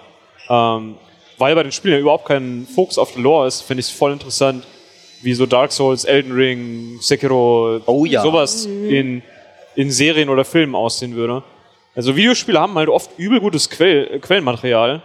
ähm, 0.48 0.94
weil 1.36 1.54
bei 1.54 1.62
den 1.62 1.70
Spielen 1.72 1.94
ja 1.94 2.00
überhaupt 2.00 2.24
kein 2.26 2.66
Fokus 2.74 2.98
auf 2.98 3.12
die 3.12 3.20
Lore 3.20 3.46
ist, 3.46 3.60
finde 3.60 3.80
ich 3.80 3.86
es 3.88 3.92
voll 3.92 4.12
interessant, 4.12 4.64
wie 5.22 5.34
so 5.34 5.46
Dark 5.46 5.72
Souls, 5.72 6.04
Elden 6.04 6.32
Ring, 6.32 6.98
Sekiro, 7.00 7.80
Oh 7.86 8.04
ja. 8.04 8.22
sowas 8.22 8.66
in, 8.66 9.22
in 9.74 9.90
Serien 9.90 10.28
oder 10.28 10.44
Filmen 10.44 10.74
aussehen 10.74 11.14
würde. 11.16 11.42
Also 11.94 12.14
Videospiele 12.14 12.60
haben 12.60 12.74
halt 12.74 12.88
oft 12.88 13.10
übel 13.18 13.40
gutes 13.40 13.68
Quell, 13.68 14.20
Quellenmaterial. 14.20 15.02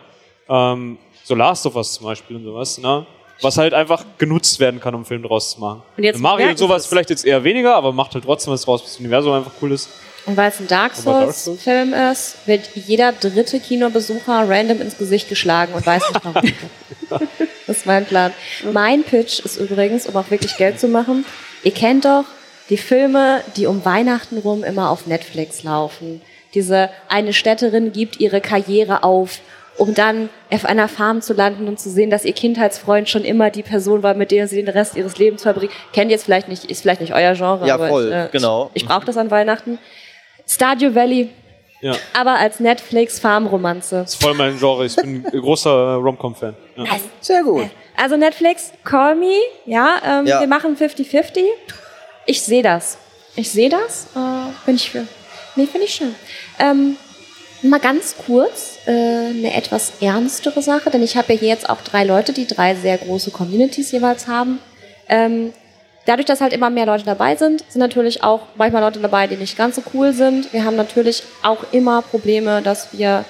Ähm, 0.47 0.97
so 1.23 1.35
Last 1.35 1.65
of 1.65 1.75
Us 1.75 1.93
zum 1.93 2.05
Beispiel 2.05 2.35
und 2.35 2.43
sowas, 2.43 2.77
ne? 2.77 3.05
Was 3.41 3.57
halt 3.57 3.73
einfach 3.73 4.05
genutzt 4.19 4.59
werden 4.59 4.79
kann, 4.79 4.93
um 4.93 4.99
einen 4.99 5.05
Film 5.05 5.23
draus 5.23 5.51
zu 5.51 5.59
machen. 5.59 5.81
Und 5.97 6.03
jetzt 6.03 6.19
Mario 6.19 6.49
und 6.49 6.57
sowas 6.57 6.83
sie's. 6.83 6.89
vielleicht 6.89 7.09
jetzt 7.09 7.25
eher 7.25 7.43
weniger, 7.43 7.75
aber 7.75 7.91
macht 7.91 8.13
halt 8.13 8.23
trotzdem 8.25 8.53
was 8.53 8.63
draus, 8.63 8.81
bis 8.83 8.91
das 8.91 8.99
Universum 8.99 9.33
einfach 9.33 9.51
cool 9.61 9.71
ist. 9.71 9.89
Und 10.25 10.37
weil 10.37 10.49
es 10.49 10.59
ein 10.59 10.67
Dark 10.67 10.95
Souls-Film 10.95 11.93
ist, 11.93 12.37
wird 12.45 12.69
jeder 12.75 13.11
dritte 13.11 13.59
Kinobesucher 13.59 14.47
random 14.47 14.81
ins 14.81 14.97
Gesicht 14.97 15.27
geschlagen 15.27 15.73
und 15.73 15.85
weiß 15.85 16.01
nicht 16.09 16.21
warum. 16.23 16.53
das 17.67 17.77
ist 17.77 17.85
mein 17.85 18.05
Plan. 18.05 18.31
Mein 18.71 19.03
Pitch 19.03 19.41
ist 19.41 19.57
übrigens, 19.57 20.07
um 20.07 20.15
auch 20.15 20.31
wirklich 20.31 20.55
Geld 20.57 20.79
zu 20.79 20.87
machen, 20.87 21.25
ihr 21.63 21.73
kennt 21.73 22.05
doch 22.05 22.25
die 22.69 22.77
Filme, 22.77 23.41
die 23.57 23.65
um 23.65 23.83
Weihnachten 23.83 24.37
rum 24.37 24.63
immer 24.63 24.89
auf 24.89 25.07
Netflix 25.07 25.63
laufen. 25.63 26.21
Diese 26.53 26.89
eine 27.09 27.33
Städterin 27.33 27.91
gibt 27.91 28.19
ihre 28.19 28.39
Karriere 28.39 29.03
auf, 29.03 29.39
um 29.77 29.93
dann 29.93 30.29
auf 30.51 30.65
einer 30.65 30.87
Farm 30.87 31.21
zu 31.21 31.33
landen 31.33 31.67
und 31.67 31.79
zu 31.79 31.89
sehen, 31.89 32.09
dass 32.09 32.25
ihr 32.25 32.33
Kindheitsfreund 32.33 33.09
schon 33.09 33.25
immer 33.25 33.49
die 33.49 33.63
Person 33.63 34.03
war, 34.03 34.13
mit 34.13 34.31
der 34.31 34.47
sie 34.47 34.57
den 34.57 34.69
Rest 34.69 34.95
ihres 34.95 35.17
Lebens 35.17 35.41
verbringt. 35.41 35.73
Kennt 35.93 36.11
ihr 36.11 36.15
jetzt 36.15 36.25
vielleicht 36.25 36.47
nicht, 36.47 36.65
ist 36.65 36.81
vielleicht 36.81 37.01
nicht 37.01 37.13
euer 37.13 37.33
Genre, 37.33 37.67
Ja, 37.67 37.73
aber 37.73 37.89
voll, 37.89 38.07
ich, 38.07 38.13
äh, 38.13 38.29
genau. 38.31 38.69
ich, 38.73 38.83
ich 38.83 38.87
brauche 38.87 39.05
das 39.05 39.17
an 39.17 39.31
Weihnachten. 39.31 39.79
Stardew 40.47 40.93
Valley, 40.95 41.29
Ja, 41.81 41.95
aber 42.13 42.35
als 42.35 42.59
Netflix-Farm-Romanze. 42.59 44.01
das 44.01 44.13
ist 44.13 44.23
voll 44.23 44.33
mein 44.33 44.57
Genre. 44.57 44.85
Ich 44.85 44.95
bin 44.95 45.25
ein 45.33 45.41
großer 45.41 45.95
Rom-Com-Fan. 45.95 46.55
Ja. 46.77 46.85
Sehr 47.21 47.43
gut. 47.43 47.69
Also 47.95 48.17
Netflix, 48.17 48.71
call 48.83 49.15
me, 49.15 49.33
ja, 49.65 50.01
ähm, 50.05 50.25
Ja. 50.27 50.39
wir 50.39 50.47
machen 50.47 50.75
50-50. 50.77 51.43
Ich 52.25 52.41
sehe 52.41 52.63
das. 52.63 52.97
Ich 53.35 53.49
sehe 53.51 53.69
das, 53.69 54.07
äh, 54.15 54.19
bin 54.65 54.75
ich 54.75 54.89
für. 54.91 55.05
Nee, 55.55 55.65
finde 55.67 55.85
ich 55.87 55.93
schön. 55.95 56.15
Ähm, 56.59 56.97
mal 57.61 57.79
ganz 57.79 58.15
kurz 58.25 58.77
äh, 58.85 58.91
eine 58.91 59.53
etwas 59.55 59.93
ernstere 60.01 60.61
Sache, 60.61 60.89
denn 60.89 61.01
ich 61.03 61.15
habe 61.17 61.33
ja 61.33 61.39
hier 61.39 61.47
jetzt 61.49 61.69
auch 61.69 61.81
drei 61.81 62.03
Leute, 62.03 62.33
die 62.33 62.45
drei 62.47 62.75
sehr 62.75 62.97
große 62.97 63.31
Communities 63.31 63.91
jeweils 63.91 64.27
haben. 64.27 64.59
Ähm, 65.09 65.53
dadurch, 66.05 66.25
dass 66.25 66.41
halt 66.41 66.53
immer 66.53 66.69
mehr 66.69 66.85
Leute 66.85 67.05
dabei 67.05 67.35
sind, 67.35 67.63
sind 67.69 67.79
natürlich 67.79 68.23
auch 68.23 68.41
manchmal 68.55 68.81
Leute 68.81 68.99
dabei, 68.99 69.27
die 69.27 69.37
nicht 69.37 69.57
ganz 69.57 69.75
so 69.75 69.83
cool 69.93 70.13
sind. 70.13 70.51
Wir 70.53 70.65
haben 70.65 70.75
natürlich 70.75 71.23
auch 71.41 71.65
immer 71.71 72.01
Probleme, 72.01 72.61
dass 72.61 72.97
wir 72.97 73.25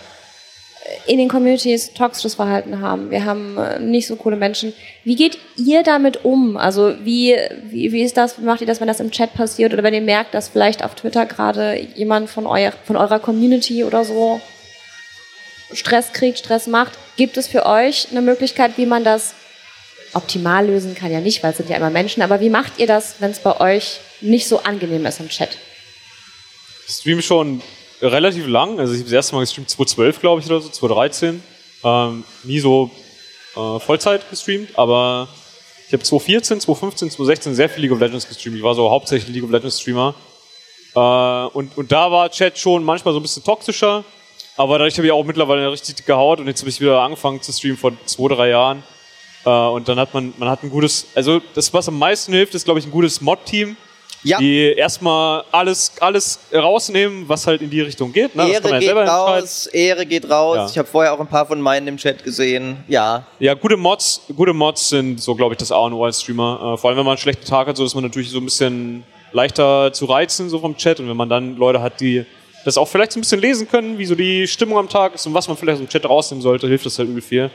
in 1.05 1.17
den 1.17 1.29
Communities 1.29 1.93
toxisches 1.93 2.35
Verhalten 2.35 2.81
haben. 2.81 3.09
Wir 3.09 3.25
haben 3.25 3.57
äh, 3.57 3.79
nicht 3.79 4.07
so 4.07 4.15
coole 4.15 4.35
Menschen. 4.35 4.73
Wie 5.03 5.15
geht 5.15 5.37
ihr 5.55 5.83
damit 5.83 6.25
um? 6.25 6.57
Also 6.57 6.95
wie, 7.03 7.37
wie, 7.63 7.91
wie 7.91 8.03
ist 8.03 8.17
das, 8.17 8.39
wie 8.39 8.43
macht 8.43 8.61
ihr 8.61 8.67
das, 8.67 8.79
wenn 8.79 8.87
das 8.87 8.99
im 8.99 9.11
Chat 9.11 9.33
passiert 9.33 9.73
oder 9.73 9.83
wenn 9.83 9.93
ihr 9.93 10.01
merkt, 10.01 10.33
dass 10.33 10.49
vielleicht 10.49 10.83
auf 10.83 10.95
Twitter 10.95 11.25
gerade 11.25 11.79
jemand 11.95 12.29
von, 12.29 12.45
euer, 12.45 12.73
von 12.83 12.97
eurer 12.97 13.19
Community 13.19 13.83
oder 13.83 14.03
so 14.03 14.41
Stress 15.73 16.11
kriegt, 16.11 16.39
Stress 16.39 16.67
macht? 16.67 16.93
Gibt 17.15 17.37
es 17.37 17.47
für 17.47 17.65
euch 17.65 18.07
eine 18.11 18.21
Möglichkeit, 18.21 18.77
wie 18.77 18.85
man 18.85 19.03
das 19.03 19.35
optimal 20.13 20.67
lösen 20.67 20.95
kann? 20.95 21.11
Ja 21.11 21.19
nicht, 21.19 21.43
weil 21.43 21.51
es 21.51 21.57
sind 21.57 21.69
ja 21.69 21.77
immer 21.77 21.89
Menschen, 21.89 22.21
aber 22.21 22.39
wie 22.39 22.49
macht 22.49 22.73
ihr 22.77 22.87
das, 22.87 23.15
wenn 23.19 23.31
es 23.31 23.39
bei 23.39 23.59
euch 23.59 23.99
nicht 24.21 24.47
so 24.47 24.59
angenehm 24.59 25.05
ist 25.05 25.19
im 25.19 25.29
Chat? 25.29 25.57
Ich 26.87 26.95
streame 26.95 27.21
schon 27.21 27.61
relativ 28.01 28.47
lang. 28.47 28.79
Also 28.79 28.93
ich 28.93 28.99
habe 28.99 29.09
das 29.09 29.13
erste 29.13 29.35
Mal 29.35 29.41
gestreamt 29.41 29.69
2012, 29.69 30.19
glaube 30.19 30.41
ich, 30.41 30.47
oder 30.47 30.61
so, 30.61 30.69
2013. 30.69 31.41
Ähm, 31.83 32.23
nie 32.43 32.59
so 32.59 32.91
äh, 33.55 33.79
Vollzeit 33.79 34.29
gestreamt, 34.29 34.77
aber 34.77 35.27
ich 35.87 35.93
habe 35.93 36.03
2014, 36.03 36.61
2015, 36.61 37.11
2016 37.11 37.55
sehr 37.55 37.69
viel 37.69 37.83
League 37.83 37.91
of 37.91 37.99
Legends 37.99 38.27
gestreamt. 38.27 38.57
Ich 38.57 38.63
war 38.63 38.75
so 38.75 38.89
hauptsächlich 38.89 39.33
League 39.33 39.43
of 39.43 39.51
Legends 39.51 39.79
Streamer. 39.79 40.15
Äh, 40.95 40.99
und, 40.99 41.77
und 41.77 41.91
da 41.91 42.11
war 42.11 42.29
Chat 42.29 42.57
schon 42.57 42.83
manchmal 42.83 43.13
so 43.13 43.19
ein 43.19 43.23
bisschen 43.23 43.43
toxischer, 43.43 44.03
aber 44.57 44.77
dadurch 44.77 44.95
habe 44.97 45.07
ich 45.07 45.11
auch 45.11 45.23
mittlerweile 45.23 45.71
richtig 45.71 45.95
dicke 45.95 46.15
Haut 46.15 46.39
und 46.39 46.47
jetzt 46.47 46.61
habe 46.61 46.69
ich 46.69 46.79
wieder 46.79 47.01
angefangen 47.01 47.41
zu 47.41 47.51
streamen 47.51 47.77
vor 47.77 47.91
zwei, 48.05 48.33
drei 48.33 48.49
Jahren. 48.49 48.83
Äh, 49.45 49.49
und 49.49 49.87
dann 49.87 49.99
hat 49.99 50.13
man, 50.13 50.33
man 50.37 50.49
hat 50.49 50.63
ein 50.63 50.69
gutes, 50.69 51.07
also 51.15 51.41
das, 51.53 51.73
was 51.73 51.87
am 51.87 51.97
meisten 51.99 52.31
hilft, 52.33 52.55
ist, 52.55 52.65
glaube 52.65 52.79
ich, 52.79 52.85
ein 52.85 52.91
gutes 52.91 53.19
Mod-Team 53.21 53.75
Ja. 54.25 54.37
die 54.37 54.73
erstmal 54.77 55.43
alles, 55.51 55.91
alles 55.99 56.39
rausnehmen, 56.53 57.27
was 57.27 57.45
halt 57.45 57.61
in 57.61 57.69
die 57.69 57.81
Richtung 57.81 58.13
geht. 58.13 58.33
Ne? 58.35 58.49
Ehre 58.49 58.79
geht 58.79 58.95
raus, 58.95 59.65
Ehre 59.67 60.05
geht 60.05 60.29
raus. 60.29 60.55
Ja. 60.55 60.65
Ich 60.69 60.77
habe 60.77 60.87
vorher 60.87 61.13
auch 61.13 61.19
ein 61.19 61.27
paar 61.27 61.45
von 61.45 61.59
meinen 61.59 61.87
im 61.89 61.97
Chat 61.97 62.23
gesehen. 62.23 62.77
Ja, 62.87 63.25
Ja, 63.39 63.53
gute 63.53 63.75
Mods, 63.75 64.21
gute 64.33 64.53
Mods 64.53 64.87
sind 64.89 65.21
so, 65.21 65.35
glaube 65.35 65.55
ich, 65.55 65.57
das 65.57 65.73
A 65.73 65.77
und 65.79 65.93
O 65.93 66.05
als 66.05 66.21
Streamer. 66.21 66.73
Äh, 66.75 66.77
vor 66.77 66.89
allem, 66.89 66.97
wenn 66.99 67.05
man 67.05 67.13
einen 67.13 67.17
schlechten 67.17 67.45
Tag 67.45 67.67
hat, 67.67 67.75
so 67.75 67.83
ist 67.83 67.95
man 67.95 68.03
natürlich 68.05 68.29
so 68.31 68.37
ein 68.37 68.45
bisschen 68.45 69.03
leichter 69.33 69.91
zu 69.91 70.05
reizen, 70.05 70.47
so 70.49 70.59
vom 70.59 70.77
Chat. 70.77 71.01
Und 71.01 71.09
wenn 71.09 71.17
man 71.17 71.27
dann 71.27 71.57
Leute 71.57 71.81
hat, 71.81 71.99
die 71.99 72.25
das 72.63 72.77
auch 72.77 72.87
vielleicht 72.87 73.11
so 73.11 73.19
ein 73.19 73.23
bisschen 73.23 73.41
lesen 73.41 73.67
können, 73.67 73.97
wie 73.97 74.05
so 74.05 74.15
die 74.15 74.47
Stimmung 74.47 74.77
am 74.77 74.87
Tag 74.87 75.15
ist 75.15 75.25
und 75.27 75.33
was 75.33 75.49
man 75.49 75.57
vielleicht 75.57 75.81
aus 75.81 75.85
dem 75.85 75.89
Chat 75.89 76.05
rausnehmen 76.09 76.41
sollte, 76.41 76.65
hilft 76.69 76.85
das 76.85 76.97
halt 76.97 77.09
übel 77.09 77.21
viel. 77.21 77.51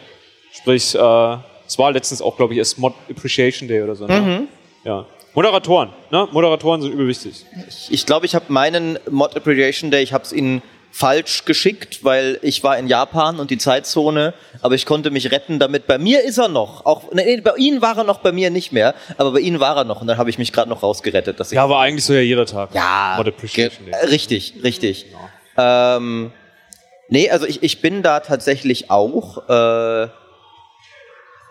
Sprich, 0.53 0.95
äh, 0.95 1.37
es 1.69 1.79
war 1.79 1.93
letztens 1.93 2.21
auch, 2.23 2.37
glaube 2.37 2.55
ich, 2.55 2.59
erst 2.59 2.79
Mod 2.79 2.95
Appreciation 3.11 3.69
Day 3.69 3.83
oder 3.83 3.95
so. 3.95 4.07
Ne? 4.07 4.49
Ja. 4.85 5.07
Moderatoren, 5.35 5.91
ne? 6.11 6.27
Moderatoren 6.33 6.83
sind 6.83 6.93
übel 6.93 7.07
wichtig. 7.07 7.45
ich, 7.91 8.07
glaube, 8.07 8.27
ich 8.27 8.35
habe 8.35 8.47
meinen 8.49 8.99
Mod 9.11 9.37
Appreciation 9.37 9.91
Day, 9.91 10.03
ich 10.03 10.13
habe 10.13 10.25
es 10.25 10.33
ihnen 10.33 10.63
falsch 10.91 11.45
geschickt, 11.45 12.03
weil 12.03 12.39
ich 12.43 12.65
war 12.65 12.79
in 12.79 12.89
Japan 12.89 13.39
und 13.39 13.51
die 13.51 13.59
Zeitzone, 13.59 14.35
aber 14.63 14.75
ich 14.75 14.87
konnte 14.87 15.11
mich 15.11 15.31
retten 15.31 15.59
damit. 15.59 15.87
Bei 15.87 15.99
mir 15.99 16.25
ist 16.25 16.39
er 16.39 16.49
noch. 16.49 16.87
Auch, 16.87 17.13
nee, 17.13 17.41
bei 17.41 17.53
Ihnen 17.57 17.83
war 17.83 17.99
er 17.99 18.05
noch, 18.05 18.21
bei 18.21 18.33
mir 18.33 18.51
nicht 18.51 18.73
mehr, 18.73 18.95
aber 19.17 19.33
bei 19.33 19.41
Ihnen 19.41 19.61
war 19.61 19.77
er 19.77 19.85
noch 19.85 20.01
und 20.01 20.07
dann 20.07 20.17
habe 20.17 20.31
ich 20.31 20.39
mich 20.39 20.53
gerade 20.53 20.69
noch 20.71 20.83
rausgerettet. 20.83 21.39
Dass 21.39 21.53
ich 21.53 21.57
Ja, 21.57 21.65
aber 21.65 21.79
eigentlich 21.79 22.05
so 22.05 22.15
ja 22.15 22.21
jeder 22.21 22.47
Tag. 22.47 22.75
Ja, 22.75 23.15
Mod 23.19 23.29
Appreciation 23.29 23.87
Day. 23.87 23.95
äh, 23.95 24.07
richtig, 24.07 24.55
richtig. 24.65 25.07
Ähm, 25.57 26.33
nee, 27.11 27.31
also 27.31 27.47
ich, 27.47 27.63
ich 27.63 27.81
bin 27.81 28.03
da 28.03 28.21
tatsächlich 28.21 28.91
auch, 28.91 29.49
äh, 29.49 30.09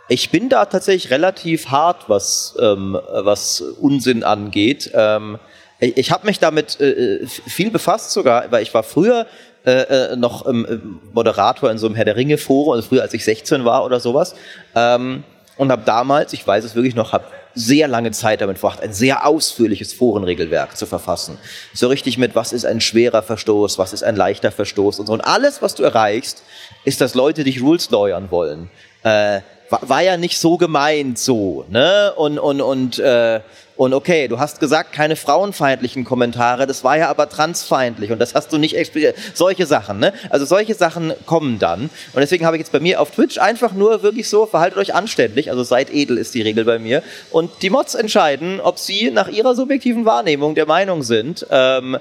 ich 0.09 0.29
bin 0.29 0.49
da 0.49 0.65
tatsächlich 0.65 1.11
relativ 1.11 1.67
hart, 1.69 2.07
was, 2.09 2.55
ähm, 2.61 2.97
was 3.11 3.61
Unsinn 3.61 4.23
angeht. 4.23 4.91
Ähm, 4.93 5.37
ich 5.79 5.97
ich 5.97 6.11
habe 6.11 6.25
mich 6.25 6.39
damit 6.39 6.79
äh, 6.79 7.23
f- 7.23 7.41
viel 7.47 7.69
befasst 7.71 8.11
sogar, 8.11 8.51
weil 8.51 8.63
ich 8.63 8.73
war 8.73 8.83
früher 8.83 9.27
äh, 9.65 9.71
äh, 10.11 10.15
noch 10.15 10.47
ähm, 10.47 10.65
äh, 10.69 10.77
Moderator 11.13 11.69
in 11.69 11.77
so 11.77 11.87
einem 11.87 11.95
Herr 11.95 12.05
der 12.05 12.15
Ringe 12.15 12.37
Forum, 12.37 12.73
also 12.73 12.87
früher 12.87 13.01
als 13.01 13.13
ich 13.13 13.23
16 13.25 13.65
war 13.65 13.83
oder 13.85 13.99
sowas. 13.99 14.33
Ähm, 14.75 15.23
und 15.57 15.71
habe 15.71 15.81
damals, 15.85 16.33
ich 16.33 16.45
weiß 16.45 16.63
es 16.63 16.75
wirklich 16.75 16.93
noch, 16.95 17.13
habe 17.13 17.25
sehr 17.55 17.87
lange 17.87 18.11
Zeit 18.11 18.41
damit 18.41 18.59
verbracht, 18.59 18.81
ein 18.83 18.93
sehr 18.93 19.25
ausführliches 19.25 19.91
Forenregelwerk 19.91 20.77
zu 20.77 20.85
verfassen. 20.85 21.39
So 21.73 21.87
richtig 21.87 22.19
mit, 22.19 22.35
was 22.35 22.53
ist 22.53 22.65
ein 22.65 22.79
schwerer 22.79 23.23
Verstoß, 23.23 23.79
was 23.79 23.91
ist 23.91 24.03
ein 24.03 24.15
leichter 24.15 24.51
Verstoß 24.51 24.99
und 24.99 25.07
so. 25.07 25.13
Und 25.13 25.21
alles, 25.21 25.63
was 25.63 25.73
du 25.73 25.81
erreichst, 25.83 26.43
ist, 26.85 27.01
dass 27.01 27.15
Leute 27.15 27.43
dich 27.43 27.61
Rules 27.61 27.89
lawyern 27.89 28.29
wollen. 28.29 28.69
Äh, 29.03 29.41
war, 29.69 29.89
war 29.89 30.01
ja 30.01 30.17
nicht 30.17 30.39
so 30.39 30.57
gemeint 30.57 31.19
so, 31.19 31.65
ne? 31.69 32.13
Und, 32.15 32.39
und, 32.39 32.61
und, 32.61 32.99
äh, 32.99 33.41
und 33.75 33.93
okay, 33.93 34.27
du 34.27 34.39
hast 34.39 34.59
gesagt, 34.59 34.91
keine 34.91 35.15
frauenfeindlichen 35.15 36.03
Kommentare, 36.03 36.65
das 36.65 36.83
war 36.83 36.97
ja 36.97 37.09
aber 37.09 37.29
transfeindlich 37.29 38.11
und 38.11 38.19
das 38.19 38.33
hast 38.33 38.51
du 38.51 38.57
nicht 38.57 38.75
explizit. 38.75 39.15
Solche 39.35 39.65
Sachen, 39.65 39.99
ne? 39.99 40.13
Also 40.29 40.45
solche 40.45 40.73
Sachen 40.73 41.13
kommen 41.25 41.59
dann. 41.59 41.83
Und 41.83 41.91
deswegen 42.21 42.45
habe 42.45 42.55
ich 42.55 42.61
jetzt 42.61 42.71
bei 42.71 42.79
mir 42.79 42.99
auf 42.99 43.11
Twitch 43.11 43.37
einfach 43.37 43.73
nur 43.73 44.01
wirklich 44.01 44.29
so, 44.29 44.45
verhaltet 44.45 44.79
euch 44.79 44.95
anständig, 44.95 45.51
also 45.51 45.63
seid 45.63 45.93
edel 45.93 46.17
ist 46.17 46.33
die 46.33 46.41
Regel 46.41 46.65
bei 46.65 46.79
mir. 46.79 47.03
Und 47.31 47.51
die 47.61 47.69
Mods 47.69 47.93
entscheiden, 47.93 48.59
ob 48.59 48.79
sie 48.79 49.11
nach 49.11 49.27
ihrer 49.27 49.53
subjektiven 49.55 50.05
Wahrnehmung 50.05 50.55
der 50.55 50.65
Meinung 50.65 51.03
sind, 51.03 51.45
ähm, 51.51 51.97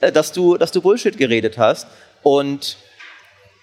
äh, 0.00 0.12
dass 0.12 0.32
du, 0.32 0.56
dass 0.56 0.72
du 0.72 0.80
Bullshit 0.80 1.18
geredet 1.18 1.58
hast. 1.58 1.86
Und 2.22 2.76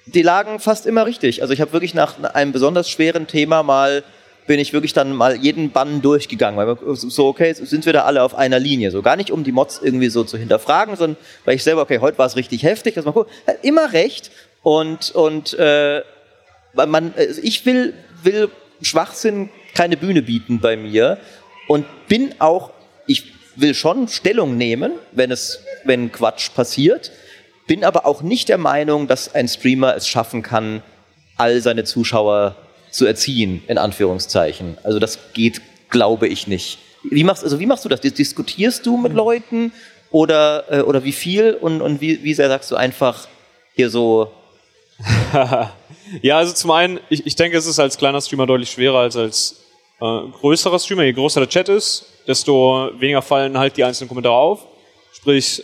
die 0.06 0.22
lagen 0.22 0.60
fast 0.60 0.86
immer 0.86 1.06
richtig. 1.06 1.42
Also 1.42 1.54
ich 1.54 1.62
habe 1.62 1.74
wirklich 1.74 1.94
nach 1.94 2.22
einem 2.34 2.52
besonders 2.52 2.90
schweren 2.90 3.28
Thema 3.28 3.64
mal 3.64 4.04
bin 4.48 4.60
ich 4.60 4.74
wirklich 4.74 4.94
dann 4.94 5.14
mal 5.14 5.36
jeden 5.36 5.70
Bann 5.70 6.02
durchgegangen, 6.02 6.58
weil 6.58 6.96
so 6.96 7.28
okay, 7.28 7.54
sind 7.54 7.86
wir 7.86 7.94
da 7.94 8.06
alle 8.06 8.24
auf 8.24 8.34
einer 8.34 8.58
Linie, 8.58 8.90
so 8.90 9.04
gar 9.04 9.16
nicht 9.16 9.30
um 9.30 9.44
die 9.44 9.52
Mods 9.52 9.80
irgendwie 9.84 10.10
so 10.10 10.24
zu 10.24 10.40
hinterfragen, 10.40 10.96
sondern 10.96 11.18
weil 11.46 11.56
ich 11.56 11.64
selber 11.64 11.84
okay, 11.84 12.00
heute 12.00 12.18
war 12.18 12.26
es 12.26 12.36
richtig 12.36 12.64
heftig, 12.64 12.96
dass 12.96 13.06
man 13.06 13.14
guckt, 13.14 13.30
hat 13.46 13.64
immer 13.64 13.94
recht 13.94 14.32
und 14.64 15.12
und 15.12 15.54
äh, 15.60 16.02
man 16.74 17.14
äh, 17.16 17.26
ich 17.44 17.64
will 17.68 17.94
will 18.24 18.50
Schwachsinn 18.82 19.50
keine 19.76 19.98
Bühne 19.98 20.22
bieten 20.22 20.60
bei 20.60 20.76
mir 20.78 21.20
und 21.68 21.86
bin 22.08 22.34
auch, 22.40 22.72
ich 23.06 23.34
will 23.56 23.74
schon 23.74 24.08
Stellung 24.08 24.58
nehmen, 24.58 24.94
wenn 25.12 25.32
es, 25.32 25.64
wenn 25.84 26.12
Quatsch 26.12 26.54
passiert, 26.54 27.12
bin 27.70 27.84
aber 27.84 28.08
auch 28.08 28.24
nicht 28.24 28.50
der 28.50 28.58
Meinung, 28.58 29.08
dass 29.08 29.36
ein 29.36 29.48
Streamer 29.48 29.96
es 29.96 30.08
schaffen 30.08 30.42
kann, 30.42 30.82
all 31.38 31.62
seine 31.62 31.84
Zuschauer 31.84 32.56
zu 32.90 33.06
erziehen, 33.06 33.62
in 33.68 33.78
Anführungszeichen. 33.78 34.80
Also 34.82 34.98
das 34.98 35.20
geht, 35.34 35.62
glaube 35.92 36.28
ich, 36.28 36.48
nicht. 36.48 36.80
Wie 37.04 37.24
machst, 37.24 37.44
also 37.44 37.60
wie 37.60 37.68
machst 37.68 37.86
du 37.86 37.90
das? 37.90 38.02
Diskutierst 38.02 38.88
du 38.88 38.98
mit 38.98 39.14
Leuten 39.14 39.72
oder, 40.10 40.66
äh, 40.72 40.82
oder 40.82 41.04
wie 41.04 41.12
viel 41.12 41.54
und, 41.54 41.84
und 41.84 42.02
wie, 42.02 42.24
wie 42.24 42.34
sehr 42.34 42.48
sagst 42.48 42.72
du 42.72 42.76
einfach 42.76 43.28
hier 43.76 43.92
so? 43.92 44.32
ja, 46.24 46.38
also 46.40 46.54
zum 46.54 46.72
einen, 46.72 47.00
ich, 47.10 47.28
ich 47.28 47.36
denke, 47.36 47.56
es 47.56 47.68
ist 47.68 47.80
als 47.80 48.00
kleiner 48.00 48.20
Streamer 48.20 48.48
deutlich 48.48 48.72
schwerer 48.72 48.98
als 48.98 49.16
als 49.16 49.62
äh, 50.02 50.22
größerer 50.42 50.80
Streamer. 50.80 51.04
Je 51.04 51.14
größer 51.14 51.42
der 51.42 51.50
Chat 51.50 51.70
ist, 51.70 52.06
desto 52.26 52.90
weniger 52.98 53.22
fallen 53.22 53.60
halt 53.60 53.78
die 53.78 53.84
einzelnen 53.84 54.08
Kommentare 54.08 54.34
auf. 54.34 54.66
Sprich, 55.14 55.64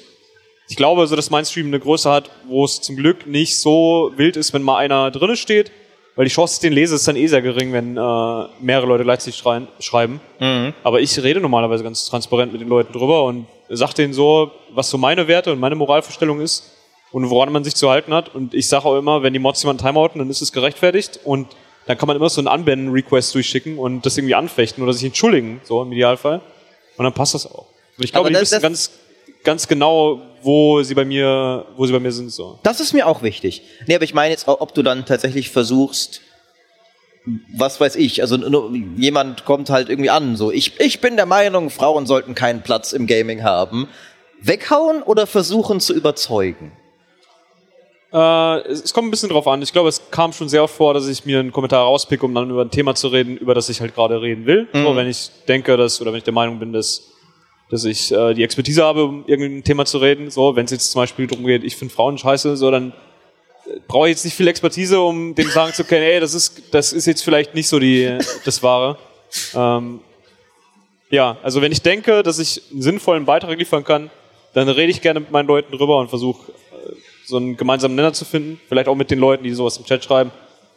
ich 0.67 0.75
glaube 0.75 1.01
also, 1.01 1.15
dass 1.15 1.29
mein 1.29 1.45
Stream 1.45 1.67
eine 1.67 1.79
Größe 1.79 2.09
hat, 2.09 2.29
wo 2.47 2.65
es 2.65 2.81
zum 2.81 2.95
Glück 2.95 3.27
nicht 3.27 3.59
so 3.59 4.11
wild 4.15 4.35
ist, 4.37 4.53
wenn 4.53 4.63
mal 4.63 4.77
einer 4.77 5.11
drinne 5.11 5.35
steht, 5.35 5.71
weil 6.15 6.25
die 6.25 6.31
Chance, 6.31 6.53
dass 6.53 6.63
ich 6.63 6.69
den 6.69 6.73
lese, 6.73 6.95
ist 6.95 7.07
dann 7.07 7.17
eh 7.17 7.27
sehr 7.27 7.41
gering, 7.41 7.73
wenn 7.73 7.97
äh, 7.97 8.63
mehrere 8.63 8.87
Leute 8.87 9.03
gleichzeitig 9.03 9.37
schreien, 9.37 9.67
schreiben. 9.79 10.21
Mhm. 10.39 10.73
Aber 10.83 11.01
ich 11.01 11.21
rede 11.21 11.41
normalerweise 11.41 11.83
ganz 11.83 12.05
transparent 12.05 12.53
mit 12.53 12.61
den 12.61 12.69
Leuten 12.69 12.93
drüber 12.93 13.25
und 13.25 13.47
sage 13.69 13.93
denen 13.95 14.13
so, 14.13 14.51
was 14.71 14.89
so 14.89 14.97
meine 14.97 15.27
Werte 15.27 15.51
und 15.51 15.59
meine 15.59 15.75
Moralvorstellung 15.75 16.39
ist 16.39 16.71
und 17.11 17.29
woran 17.29 17.51
man 17.51 17.63
sich 17.63 17.75
zu 17.75 17.89
halten 17.89 18.13
hat. 18.13 18.33
Und 18.33 18.53
ich 18.53 18.67
sage 18.67 18.85
auch 18.85 18.97
immer, 18.97 19.23
wenn 19.23 19.33
die 19.33 19.39
Mods 19.39 19.61
jemanden 19.63 19.83
timeouten, 19.83 20.19
dann 20.19 20.29
ist 20.29 20.41
es 20.41 20.51
gerechtfertigt 20.51 21.19
und 21.25 21.47
dann 21.85 21.97
kann 21.97 22.07
man 22.07 22.15
immer 22.15 22.29
so 22.29 22.41
einen 22.41 22.47
Unban-Request 22.47 23.35
durchschicken 23.35 23.77
und 23.77 24.05
das 24.05 24.17
irgendwie 24.17 24.35
anfechten 24.35 24.83
oder 24.83 24.93
sich 24.93 25.03
entschuldigen, 25.03 25.61
so 25.63 25.81
im 25.81 25.91
Idealfall. 25.91 26.41
Und 26.97 27.03
dann 27.03 27.13
passt 27.13 27.33
das 27.33 27.45
auch. 27.45 27.65
Und 27.97 28.05
ich 28.05 28.11
glaube, 28.11 28.29
die 28.29 28.35
wissen 28.35 28.61
ganz, 28.61 28.91
ganz 29.43 29.67
genau, 29.67 30.21
wo 30.45 30.83
sie 30.83 30.93
bei 30.93 31.05
mir, 31.05 31.65
wo 31.75 31.85
sie 31.85 31.91
bei 31.91 31.99
mir 31.99 32.11
sind. 32.11 32.31
So. 32.31 32.59
Das 32.61 32.79
ist 32.79 32.93
mir 32.93 33.07
auch 33.07 33.23
wichtig. 33.23 33.63
Nee, 33.87 33.95
aber 33.95 34.03
ich 34.03 34.13
meine 34.13 34.31
jetzt, 34.31 34.47
ob 34.47 34.73
du 34.73 34.83
dann 34.83 35.05
tatsächlich 35.05 35.49
versuchst, 35.49 36.21
was 37.57 37.81
weiß 37.81 37.95
ich, 37.95 38.21
also 38.21 38.37
jemand 38.97 39.45
kommt 39.45 39.71
halt 39.71 39.89
irgendwie 39.89 40.11
an, 40.11 40.35
so 40.35 40.51
ich, 40.51 40.79
ich 40.79 41.01
bin 41.01 41.15
der 41.15 41.25
Meinung, 41.25 41.71
Frauen 41.71 42.05
sollten 42.05 42.35
keinen 42.35 42.61
Platz 42.61 42.93
im 42.93 43.07
Gaming 43.07 43.43
haben. 43.43 43.87
Weghauen 44.39 45.01
oder 45.01 45.25
versuchen 45.25 45.79
zu 45.79 45.95
überzeugen? 45.95 46.71
Äh, 48.13 48.59
es 48.67 48.93
kommt 48.93 49.07
ein 49.07 49.11
bisschen 49.11 49.29
drauf 49.29 49.47
an. 49.47 49.63
Ich 49.63 49.73
glaube, 49.73 49.89
es 49.89 50.11
kam 50.11 50.31
schon 50.31 50.47
sehr 50.47 50.63
oft 50.63 50.75
vor, 50.75 50.93
dass 50.93 51.07
ich 51.07 51.25
mir 51.25 51.39
einen 51.39 51.51
Kommentar 51.51 51.81
rauspicke, 51.81 52.23
um 52.23 52.35
dann 52.35 52.51
über 52.51 52.61
ein 52.61 52.69
Thema 52.69 52.93
zu 52.93 53.07
reden, 53.07 53.37
über 53.37 53.55
das 53.55 53.69
ich 53.69 53.81
halt 53.81 53.95
gerade 53.95 54.21
reden 54.21 54.45
will. 54.45 54.67
Mhm. 54.71 54.83
So, 54.83 54.95
wenn 54.95 55.07
ich 55.07 55.31
denke, 55.47 55.75
dass, 55.75 55.99
oder 55.99 56.11
wenn 56.11 56.19
ich 56.19 56.23
der 56.23 56.33
Meinung 56.33 56.59
bin, 56.59 56.71
dass 56.71 57.14
dass 57.69 57.83
ich 57.85 58.11
äh, 58.11 58.33
die 58.33 58.43
Expertise 58.43 58.83
habe, 58.83 59.03
um 59.05 59.23
irgendein 59.27 59.63
Thema 59.63 59.85
zu 59.85 59.97
reden. 59.97 60.29
So, 60.29 60.55
wenn 60.55 60.65
es 60.65 60.71
jetzt 60.71 60.91
zum 60.91 61.01
Beispiel 61.01 61.27
darum 61.27 61.45
geht, 61.45 61.63
ich 61.63 61.75
finde 61.75 61.93
Frauen 61.93 62.17
scheiße, 62.17 62.57
so 62.57 62.69
dann 62.71 62.91
äh, 63.65 63.79
brauche 63.87 64.07
ich 64.07 64.11
jetzt 64.15 64.25
nicht 64.25 64.35
viel 64.35 64.47
Expertise, 64.47 64.99
um 64.99 65.35
dem 65.35 65.49
sagen 65.49 65.73
zu 65.73 65.83
können, 65.83 66.03
ey, 66.03 66.19
das 66.19 66.33
ist, 66.33 66.73
das 66.73 66.93
ist 66.93 67.05
jetzt 67.05 67.23
vielleicht 67.23 67.55
nicht 67.55 67.67
so 67.67 67.79
die, 67.79 68.17
das 68.43 68.61
Wahre. 68.61 68.97
Ähm, 69.53 69.99
ja, 71.09 71.37
also 71.43 71.61
wenn 71.61 71.71
ich 71.71 71.81
denke, 71.81 72.23
dass 72.23 72.39
ich 72.39 72.61
einen 72.71 72.81
sinnvollen 72.81 73.25
Beitrag 73.25 73.57
liefern 73.57 73.83
kann, 73.83 74.09
dann 74.53 74.69
rede 74.69 74.91
ich 74.91 75.01
gerne 75.01 75.19
mit 75.19 75.31
meinen 75.31 75.47
Leuten 75.47 75.75
drüber 75.75 75.97
und 75.97 76.09
versuche 76.09 76.51
äh, 76.51 76.93
so 77.25 77.37
einen 77.37 77.57
gemeinsamen 77.57 77.95
Nenner 77.95 78.13
zu 78.13 78.25
finden. 78.25 78.59
Vielleicht 78.67 78.87
auch 78.87 78.95
mit 78.95 79.11
den 79.11 79.19
Leuten, 79.19 79.43
die 79.43 79.53
sowas 79.53 79.77
im 79.77 79.85
Chat 79.85 80.03
schreiben. 80.03 80.31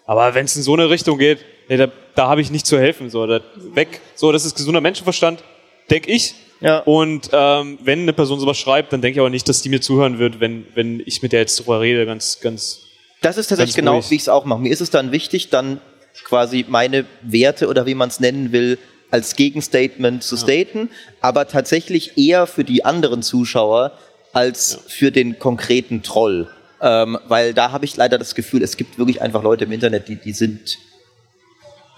Aber 0.06 0.34
wenn 0.34 0.46
es 0.46 0.56
in 0.56 0.62
so 0.62 0.72
eine 0.72 0.88
Richtung 0.88 1.18
geht, 1.18 1.44
nee, 1.68 1.76
da, 1.76 1.88
da 2.14 2.28
habe 2.28 2.40
ich 2.40 2.50
nicht 2.50 2.66
zu 2.66 2.78
helfen. 2.78 3.10
So, 3.10 3.26
da, 3.26 3.40
weg. 3.74 4.00
So, 4.14 4.32
das 4.32 4.44
ist 4.44 4.56
gesunder 4.56 4.80
Menschenverstand, 4.80 5.44
denke 5.90 6.10
ich. 6.10 6.34
Ja. 6.60 6.80
Und 6.80 7.30
ähm, 7.32 7.78
wenn 7.82 8.00
eine 8.00 8.12
Person 8.12 8.40
sowas 8.40 8.58
schreibt, 8.58 8.92
dann 8.92 9.00
denke 9.00 9.16
ich 9.16 9.20
aber 9.20 9.30
nicht, 9.30 9.48
dass 9.48 9.62
die 9.62 9.68
mir 9.68 9.80
zuhören 9.80 10.18
wird, 10.18 10.40
wenn, 10.40 10.66
wenn 10.74 11.00
ich 11.04 11.22
mit 11.22 11.32
der 11.32 11.40
jetzt 11.40 11.58
drüber 11.58 11.80
rede, 11.80 12.04
ganz, 12.06 12.40
ganz. 12.40 12.80
Das 13.20 13.36
ist 13.36 13.48
tatsächlich 13.48 13.76
genau, 13.76 13.94
ruhig. 13.94 14.10
wie 14.10 14.16
ich 14.16 14.22
es 14.22 14.28
auch 14.28 14.44
mache. 14.44 14.60
Mir 14.60 14.72
ist 14.72 14.80
es 14.80 14.90
dann 14.90 15.12
wichtig, 15.12 15.50
dann 15.50 15.80
quasi 16.24 16.64
meine 16.68 17.04
Werte 17.22 17.68
oder 17.68 17.86
wie 17.86 17.94
man 17.94 18.08
es 18.08 18.20
nennen 18.20 18.52
will, 18.52 18.78
als 19.10 19.36
Gegenstatement 19.36 20.22
zu 20.22 20.36
ja. 20.36 20.42
staten, 20.42 20.90
aber 21.20 21.48
tatsächlich 21.48 22.18
eher 22.18 22.46
für 22.46 22.64
die 22.64 22.84
anderen 22.84 23.22
Zuschauer 23.22 23.92
als 24.32 24.72
ja. 24.72 24.78
für 24.88 25.12
den 25.12 25.38
konkreten 25.38 26.02
Troll. 26.02 26.48
Ähm, 26.80 27.18
weil 27.26 27.54
da 27.54 27.72
habe 27.72 27.84
ich 27.84 27.96
leider 27.96 28.18
das 28.18 28.34
Gefühl, 28.34 28.62
es 28.62 28.76
gibt 28.76 28.98
wirklich 28.98 29.20
einfach 29.22 29.42
Leute 29.42 29.64
im 29.64 29.72
Internet, 29.72 30.08
die, 30.08 30.16
die 30.16 30.32
sind 30.32 30.78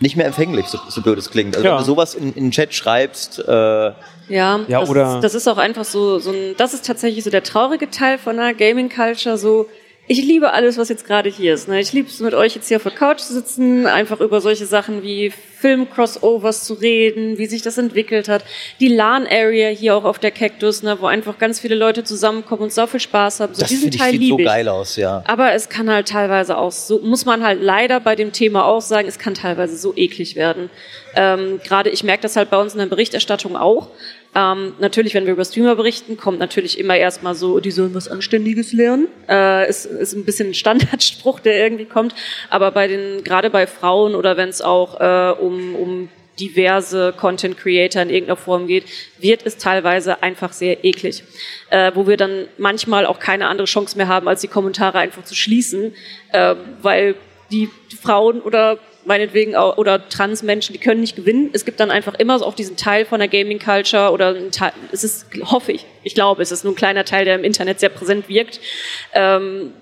nicht 0.01 0.17
mehr 0.17 0.27
empfänglich, 0.27 0.67
so, 0.67 0.79
so 0.89 1.03
blöd 1.03 1.19
es 1.19 1.31
klingt. 1.31 1.55
Also 1.55 1.67
ja. 1.67 1.75
wenn 1.75 1.81
du 1.81 1.85
sowas 1.85 2.15
in, 2.15 2.33
in 2.35 2.45
den 2.45 2.51
Chat 2.51 2.75
schreibst. 2.75 3.39
Äh, 3.39 3.53
ja, 3.53 3.95
ja 4.29 4.81
das, 4.81 4.89
oder 4.89 5.17
ist, 5.17 5.25
das 5.25 5.35
ist 5.35 5.49
auch 5.49 5.59
einfach 5.59 5.85
so, 5.85 6.19
so 6.19 6.31
ein, 6.31 6.55
das 6.57 6.73
ist 6.75 6.87
tatsächlich 6.87 7.23
so 7.23 7.31
der 7.31 7.43
traurige 7.43 7.91
Teil 7.91 8.19
von 8.19 8.39
einer 8.39 8.55
Gaming-Culture, 8.55 9.37
so 9.37 9.67
ich 10.07 10.25
liebe 10.25 10.53
alles, 10.53 10.77
was 10.77 10.89
jetzt 10.89 11.07
gerade 11.07 11.29
hier 11.29 11.55
ist. 11.55 11.69
Ne? 11.69 11.81
Ich 11.81 11.93
liebe 11.93 12.09
es, 12.09 12.19
mit 12.21 12.35
euch 12.35 12.57
jetzt 12.57 12.69
hier 12.69 12.79
auf 12.79 12.83
der 12.83 12.93
Couch 12.93 13.21
zu 13.21 13.33
sitzen, 13.33 13.87
einfach 13.87 14.21
über 14.21 14.41
solche 14.41 14.67
Sachen 14.67 15.03
wie 15.03 15.31
Film-Crossovers 15.31 16.65
zu 16.65 16.75
reden, 16.75 17.39
wie 17.39 17.47
sich 17.47 17.63
das 17.63 17.79
entwickelt 17.79 18.29
hat. 18.29 18.45
Die 18.81 18.89
LAN-Area 18.89 19.69
hier 19.69 19.95
auch 19.95 20.05
auf 20.05 20.19
der 20.19 20.31
Cactus, 20.31 20.83
ne, 20.83 20.97
wo 21.01 21.07
einfach 21.07 21.39
ganz 21.39 21.61
viele 21.61 21.75
Leute 21.75 22.03
zusammenkommen 22.03 22.63
und 22.63 22.73
so 22.73 22.87
viel 22.87 22.99
Spaß 22.99 23.41
haben. 23.41 23.55
So 23.55 23.61
das 23.61 23.69
diesen 23.69 23.91
Teil 23.91 24.13
sieht 24.13 24.29
so 24.31 24.37
geil 24.39 24.69
aus, 24.69 24.97
ja. 24.97 25.23
Aber 25.27 25.53
es 25.53 25.69
kann 25.69 25.91
halt 25.91 26.09
teilweise 26.09 26.57
auch 26.57 26.73
so, 26.73 26.99
muss 27.01 27.25
man 27.25 27.45
halt 27.45 27.63
leider 27.63 28.01
bei 28.01 28.17
dem 28.17 28.33
Thema 28.33 28.65
auch 28.65 28.81
sagen, 28.81 29.07
es 29.07 29.19
kann 29.19 29.35
teilweise 29.35 29.77
so 29.77 29.95
eklig 29.95 30.35
werden. 30.35 30.71
Ähm, 31.15 31.61
Gerade 31.63 31.91
ich 31.91 32.03
merke 32.03 32.23
das 32.23 32.37
halt 32.37 32.51
bei 32.51 32.59
uns 32.59 32.73
in 32.73 32.79
der 32.79 32.87
Berichterstattung 32.87 33.57
auch. 33.57 33.91
Ähm, 34.35 34.75
natürlich, 34.79 35.15
wenn 35.15 35.27
wir 35.27 35.33
über 35.33 35.45
Streamer 35.45 35.75
berichten, 35.75 36.17
kommt 36.17 36.39
natürlich 36.39 36.79
immer 36.79 36.97
erstmal 36.97 37.35
so, 37.35 37.59
die 37.59 37.73
sollen 37.73 37.95
was 37.95 38.09
Anständiges 38.09 38.73
lernen. 38.73 39.09
Äh, 39.29 39.69
ist, 39.69 39.87
ist 39.87 40.15
ein 40.15 40.25
bisschen 40.25 40.51
ein 40.51 40.55
Standardspruch, 40.55 41.41
der 41.41 41.59
irgendwie 41.59 41.87
kommt. 41.87 42.15
Aber 42.49 42.71
bei 42.71 42.87
den, 42.87 43.25
gerade 43.25 43.51
bei 43.51 43.67
Frauen 43.67 44.15
oder 44.15 44.37
wenn 44.37 44.49
es 44.49 44.63
auch 44.63 45.01
äh, 45.01 45.33
um, 45.41 45.75
um 45.75 46.09
diverse 46.39 47.13
Content 47.17 47.59
Creator 47.59 48.03
in 48.03 48.11
irgendeiner 48.11 48.37
Form 48.37 48.67
geht, 48.67 48.85
wird 49.19 49.45
es 49.45 49.59
teilweise 49.59 50.23
einfach 50.23 50.53
sehr 50.53 50.85
eklig. 50.85 51.25
Äh, 51.69 51.93
wo 51.95 52.07
wir 52.07 52.17
dann 52.17 52.47
manchmal 52.57 53.07
auch 53.07 53.19
keine 53.19 53.49
andere 53.49 53.67
Chance 53.67 53.97
mehr 53.97 54.09
haben, 54.09 54.29
als 54.29 54.41
die 54.41 54.49
Kommentare 54.49 54.99
einfach 54.99 55.25
zu 55.25 55.35
schließen, 55.35 55.93
äh, 56.33 56.55
weil 56.83 57.15
die 57.51 57.69
Frauen 58.01 58.41
oder 58.41 58.79
meinetwegen 59.05 59.57
auch, 59.57 59.79
oder 59.79 60.09
Transmenschen, 60.09 60.73
die 60.73 60.79
können 60.79 61.01
nicht 61.01 61.17
gewinnen. 61.17 61.51
Es 61.53 61.65
gibt 61.65 61.81
dann 61.81 61.91
einfach 61.91 62.15
immer 62.15 62.39
so 62.39 62.47
auch 62.47 62.55
diesen 62.55 62.77
Teil 62.77 63.05
von 63.05 63.19
der 63.21 63.29
Gaming 63.29 63.59
Culture 63.59 64.11
oder 64.13 64.35
ein 64.35 64.51
Teil, 64.51 64.73
es 64.93 65.05
ist, 65.05 65.27
hoffe 65.45 65.73
ich, 65.73 65.87
ich 66.03 66.15
glaube, 66.15 66.43
es 66.43 66.53
ist 66.53 66.65
nur 66.65 66.73
ein 66.73 66.77
kleiner 66.77 67.05
Teil, 67.05 67.25
der 67.25 67.35
im 67.35 67.45
Internet 67.45 67.81
sehr 67.81 67.89
präsent 67.89 68.29
wirkt, 68.29 68.61
ähm, 69.15 69.73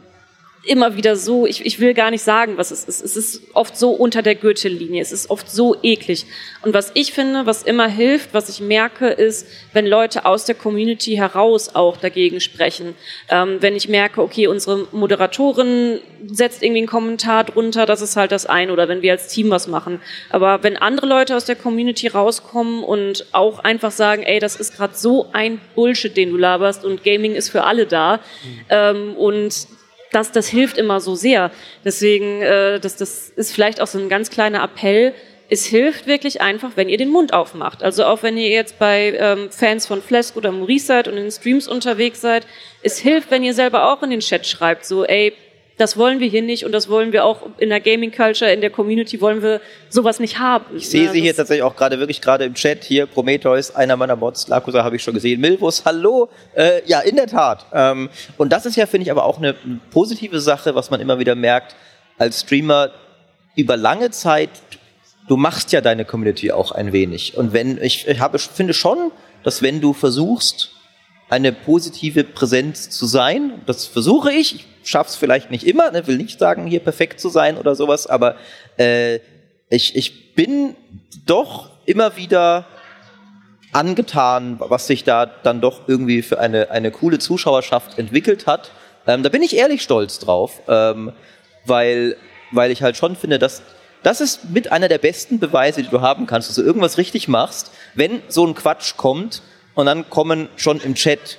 immer 0.68 0.96
wieder 0.96 1.16
so, 1.16 1.46
ich, 1.46 1.64
ich 1.64 1.80
will 1.80 1.94
gar 1.94 2.10
nicht 2.10 2.22
sagen, 2.22 2.56
was 2.56 2.70
es 2.70 2.84
ist. 2.84 3.04
Es 3.04 3.16
ist 3.16 3.42
oft 3.54 3.76
so 3.76 3.90
unter 3.90 4.22
der 4.22 4.34
Gürtellinie, 4.34 5.02
es 5.02 5.12
ist 5.12 5.30
oft 5.30 5.50
so 5.50 5.76
eklig. 5.82 6.26
Und 6.62 6.74
was 6.74 6.90
ich 6.94 7.12
finde, 7.12 7.46
was 7.46 7.62
immer 7.62 7.88
hilft, 7.88 8.34
was 8.34 8.48
ich 8.48 8.60
merke, 8.60 9.08
ist, 9.08 9.46
wenn 9.72 9.86
Leute 9.86 10.26
aus 10.26 10.44
der 10.44 10.54
Community 10.54 11.14
heraus 11.14 11.74
auch 11.74 11.96
dagegen 11.96 12.40
sprechen. 12.40 12.94
Ähm, 13.28 13.58
wenn 13.60 13.76
ich 13.76 13.88
merke, 13.88 14.22
okay, 14.22 14.46
unsere 14.46 14.86
Moderatorin 14.92 16.00
setzt 16.26 16.62
irgendwie 16.62 16.80
einen 16.80 16.88
Kommentar 16.88 17.44
drunter, 17.44 17.86
das 17.86 18.02
ist 18.02 18.16
halt 18.16 18.32
das 18.32 18.46
eine, 18.46 18.72
oder 18.72 18.88
wenn 18.88 19.02
wir 19.02 19.12
als 19.12 19.28
Team 19.28 19.50
was 19.50 19.66
machen. 19.66 20.00
Aber 20.30 20.62
wenn 20.62 20.76
andere 20.76 21.06
Leute 21.06 21.36
aus 21.36 21.44
der 21.44 21.56
Community 21.56 22.08
rauskommen 22.08 22.82
und 22.82 23.26
auch 23.32 23.60
einfach 23.60 23.90
sagen, 23.90 24.22
ey, 24.22 24.38
das 24.38 24.56
ist 24.56 24.76
gerade 24.76 24.94
so 24.94 25.28
ein 25.32 25.60
Bullshit, 25.74 26.16
den 26.16 26.30
du 26.30 26.36
laberst 26.36 26.84
und 26.84 27.04
Gaming 27.04 27.34
ist 27.34 27.48
für 27.48 27.64
alle 27.64 27.86
da 27.86 28.16
mhm. 28.16 28.60
ähm, 28.68 29.14
und 29.16 29.68
das, 30.12 30.32
das 30.32 30.48
hilft 30.48 30.78
immer 30.78 31.00
so 31.00 31.14
sehr. 31.14 31.50
Deswegen, 31.84 32.42
äh, 32.42 32.80
das, 32.80 32.96
das 32.96 33.28
ist 33.28 33.52
vielleicht 33.52 33.80
auch 33.80 33.86
so 33.86 33.98
ein 33.98 34.08
ganz 34.08 34.30
kleiner 34.30 34.62
Appell. 34.62 35.14
Es 35.50 35.64
hilft 35.64 36.06
wirklich 36.06 36.40
einfach, 36.40 36.72
wenn 36.76 36.88
ihr 36.88 36.98
den 36.98 37.08
Mund 37.08 37.32
aufmacht. 37.32 37.82
Also 37.82 38.04
auch 38.04 38.22
wenn 38.22 38.36
ihr 38.36 38.48
jetzt 38.48 38.78
bei 38.78 39.16
ähm, 39.18 39.50
Fans 39.50 39.86
von 39.86 40.02
Flesk 40.02 40.36
oder 40.36 40.52
Maurice 40.52 40.86
seid 40.86 41.08
und 41.08 41.16
in 41.16 41.30
Streams 41.30 41.68
unterwegs 41.68 42.20
seid, 42.20 42.46
es 42.82 42.98
hilft, 42.98 43.30
wenn 43.30 43.42
ihr 43.42 43.54
selber 43.54 43.92
auch 43.92 44.02
in 44.02 44.10
den 44.10 44.20
Chat 44.20 44.46
schreibt, 44.46 44.84
so, 44.84 45.04
ey, 45.04 45.34
das 45.78 45.96
wollen 45.96 46.18
wir 46.18 46.28
hier 46.28 46.42
nicht 46.42 46.64
und 46.64 46.72
das 46.72 46.88
wollen 46.88 47.12
wir 47.12 47.24
auch 47.24 47.42
in 47.56 47.68
der 47.68 47.80
Gaming 47.80 48.10
Culture, 48.10 48.52
in 48.52 48.60
der 48.60 48.70
Community 48.70 49.20
wollen 49.20 49.42
wir 49.42 49.60
sowas 49.88 50.18
nicht 50.18 50.38
haben. 50.38 50.76
Ich 50.76 50.90
sehe 50.90 51.04
ja, 51.04 51.12
sie 51.12 51.20
hier 51.20 51.34
tatsächlich 51.34 51.62
auch 51.62 51.76
gerade 51.76 51.98
wirklich 51.98 52.20
gerade 52.20 52.44
im 52.44 52.54
Chat 52.54 52.84
hier, 52.84 53.06
Prometheus, 53.06 53.74
einer 53.74 53.96
meiner 53.96 54.16
Mods, 54.16 54.48
Lakusa 54.48 54.82
habe 54.82 54.96
ich 54.96 55.02
schon 55.02 55.14
gesehen, 55.14 55.40
Milvus, 55.40 55.84
hallo, 55.84 56.28
äh, 56.54 56.82
ja, 56.86 57.00
in 57.00 57.14
der 57.14 57.28
Tat. 57.28 57.64
Ähm, 57.72 58.10
und 58.36 58.52
das 58.52 58.66
ist 58.66 58.76
ja, 58.76 58.86
finde 58.86 59.04
ich, 59.04 59.10
aber 59.12 59.24
auch 59.24 59.38
eine 59.38 59.54
positive 59.92 60.40
Sache, 60.40 60.74
was 60.74 60.90
man 60.90 61.00
immer 61.00 61.20
wieder 61.20 61.36
merkt, 61.36 61.76
als 62.18 62.40
Streamer 62.40 62.90
über 63.54 63.76
lange 63.76 64.10
Zeit, 64.10 64.50
du 65.28 65.36
machst 65.36 65.72
ja 65.72 65.80
deine 65.80 66.04
Community 66.04 66.50
auch 66.50 66.72
ein 66.72 66.92
wenig. 66.92 67.36
Und 67.36 67.52
wenn, 67.52 67.80
ich, 67.80 68.08
ich 68.08 68.18
habe, 68.18 68.40
finde 68.40 68.74
schon, 68.74 69.12
dass 69.44 69.62
wenn 69.62 69.80
du 69.80 69.92
versuchst, 69.92 70.72
eine 71.28 71.52
positive 71.52 72.24
Präsenz 72.24 72.90
zu 72.90 73.06
sein. 73.06 73.60
Das 73.66 73.86
versuche 73.86 74.32
ich. 74.32 74.66
Ich 74.82 74.90
schaffe 74.90 75.10
es 75.10 75.16
vielleicht 75.16 75.50
nicht 75.50 75.66
immer, 75.66 75.90
ne, 75.90 76.06
will 76.06 76.16
nicht 76.16 76.38
sagen, 76.38 76.66
hier 76.66 76.80
perfekt 76.80 77.20
zu 77.20 77.28
sein 77.28 77.58
oder 77.58 77.74
sowas, 77.74 78.06
aber 78.06 78.36
äh, 78.78 79.20
ich, 79.68 79.96
ich 79.96 80.34
bin 80.34 80.76
doch 81.26 81.70
immer 81.84 82.16
wieder 82.16 82.66
angetan, 83.72 84.56
was 84.60 84.86
sich 84.86 85.04
da 85.04 85.26
dann 85.26 85.60
doch 85.60 85.88
irgendwie 85.88 86.22
für 86.22 86.38
eine, 86.38 86.70
eine 86.70 86.90
coole 86.90 87.18
Zuschauerschaft 87.18 87.98
entwickelt 87.98 88.46
hat. 88.46 88.70
Ähm, 89.06 89.22
da 89.22 89.28
bin 89.28 89.42
ich 89.42 89.56
ehrlich 89.56 89.82
stolz 89.82 90.18
drauf, 90.18 90.62
ähm, 90.68 91.12
weil, 91.66 92.16
weil 92.50 92.70
ich 92.70 92.82
halt 92.82 92.96
schon 92.96 93.14
finde, 93.14 93.38
dass 93.38 93.62
das 94.02 94.20
ist 94.20 94.50
mit 94.50 94.70
einer 94.70 94.88
der 94.88 94.98
besten 94.98 95.38
Beweise, 95.38 95.82
die 95.82 95.88
du 95.88 96.00
haben 96.00 96.26
kannst, 96.26 96.48
dass 96.48 96.56
du 96.56 96.62
irgendwas 96.62 96.98
richtig 96.98 97.28
machst, 97.28 97.72
wenn 97.94 98.22
so 98.28 98.46
ein 98.46 98.54
Quatsch 98.54 98.96
kommt 98.96 99.42
und 99.78 99.86
dann 99.86 100.10
kommen 100.10 100.48
schon 100.56 100.80
im 100.80 100.96
Chat 100.96 101.38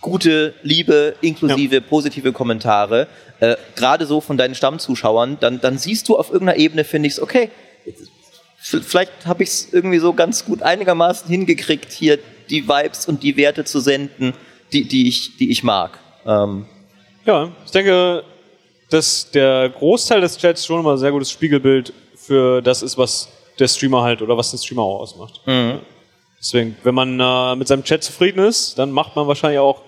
gute, 0.00 0.54
liebe, 0.64 1.14
inklusive, 1.20 1.80
positive 1.80 2.32
Kommentare, 2.32 3.06
äh, 3.38 3.54
gerade 3.76 4.06
so 4.06 4.20
von 4.20 4.36
deinen 4.36 4.56
Stammzuschauern, 4.56 5.36
dann, 5.38 5.60
dann 5.60 5.78
siehst 5.78 6.08
du 6.08 6.18
auf 6.18 6.32
irgendeiner 6.32 6.58
Ebene, 6.58 6.82
finde 6.82 7.06
ich 7.06 7.12
es, 7.12 7.22
okay, 7.22 7.48
vielleicht 8.60 9.12
habe 9.24 9.44
ich 9.44 9.50
es 9.50 9.72
irgendwie 9.72 10.00
so 10.00 10.12
ganz 10.12 10.44
gut 10.44 10.62
einigermaßen 10.62 11.30
hingekriegt, 11.30 11.92
hier 11.92 12.18
die 12.48 12.66
Vibes 12.66 13.06
und 13.06 13.22
die 13.22 13.36
Werte 13.36 13.64
zu 13.64 13.78
senden, 13.78 14.34
die, 14.72 14.88
die, 14.88 15.06
ich, 15.06 15.36
die 15.36 15.52
ich 15.52 15.62
mag. 15.62 15.96
Ähm, 16.26 16.66
Ja, 17.24 17.52
ich 17.64 17.70
denke, 17.70 18.24
dass 18.88 19.30
der 19.30 19.68
Großteil 19.68 20.20
des 20.20 20.36
Chats 20.38 20.66
schon 20.66 20.80
immer 20.80 20.94
ein 20.94 20.98
sehr 20.98 21.12
gutes 21.12 21.30
Spiegelbild 21.30 21.92
für 22.16 22.62
das 22.62 22.82
ist, 22.82 22.98
was 22.98 23.28
der 23.60 23.68
Streamer 23.68 24.02
halt 24.02 24.22
oder 24.22 24.36
was 24.36 24.50
den 24.50 24.58
Streamer 24.58 24.82
auch 24.82 24.98
ausmacht. 24.98 25.40
Deswegen, 26.40 26.76
wenn 26.84 26.94
man 26.94 27.20
äh, 27.20 27.56
mit 27.56 27.68
seinem 27.68 27.84
Chat 27.84 28.02
zufrieden 28.02 28.44
ist, 28.44 28.78
dann 28.78 28.90
macht 28.90 29.14
man 29.14 29.26
wahrscheinlich 29.26 29.58
auch 29.60 29.82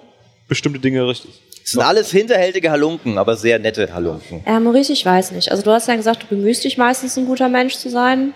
bestimmte 0.48 0.78
Dinge 0.78 1.06
richtig. 1.08 1.30
es 1.64 1.70
sind 1.72 1.80
alles 1.80 2.10
hinterhältige 2.10 2.70
Halunken, 2.70 3.16
aber 3.16 3.36
sehr 3.36 3.58
nette 3.58 3.92
Halunken. 3.92 4.42
Äh, 4.44 4.60
Maurice, 4.60 4.92
ich 4.92 5.04
weiß 5.06 5.30
nicht. 5.32 5.50
Also 5.50 5.62
du 5.62 5.70
hast 5.70 5.88
ja 5.88 5.96
gesagt, 5.96 6.24
du 6.24 6.26
bemühst 6.26 6.62
dich 6.64 6.76
meistens, 6.76 7.16
ein 7.16 7.26
guter 7.26 7.48
Mensch 7.48 7.76
zu 7.76 7.88
sein. 7.88 8.34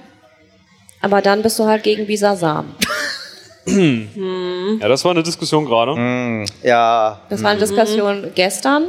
Aber 1.02 1.20
dann 1.20 1.42
bist 1.42 1.58
du 1.58 1.64
halt 1.64 1.82
gegen 1.82 2.06
Bisasam. 2.06 2.74
Ja, 3.66 4.88
das 4.88 5.04
war 5.04 5.10
eine 5.10 5.22
Diskussion 5.22 5.64
gerade. 5.66 6.44
Ja, 6.62 7.20
Das 7.28 7.42
war 7.42 7.50
eine 7.50 7.60
Diskussion 7.60 8.30
gestern. 8.34 8.84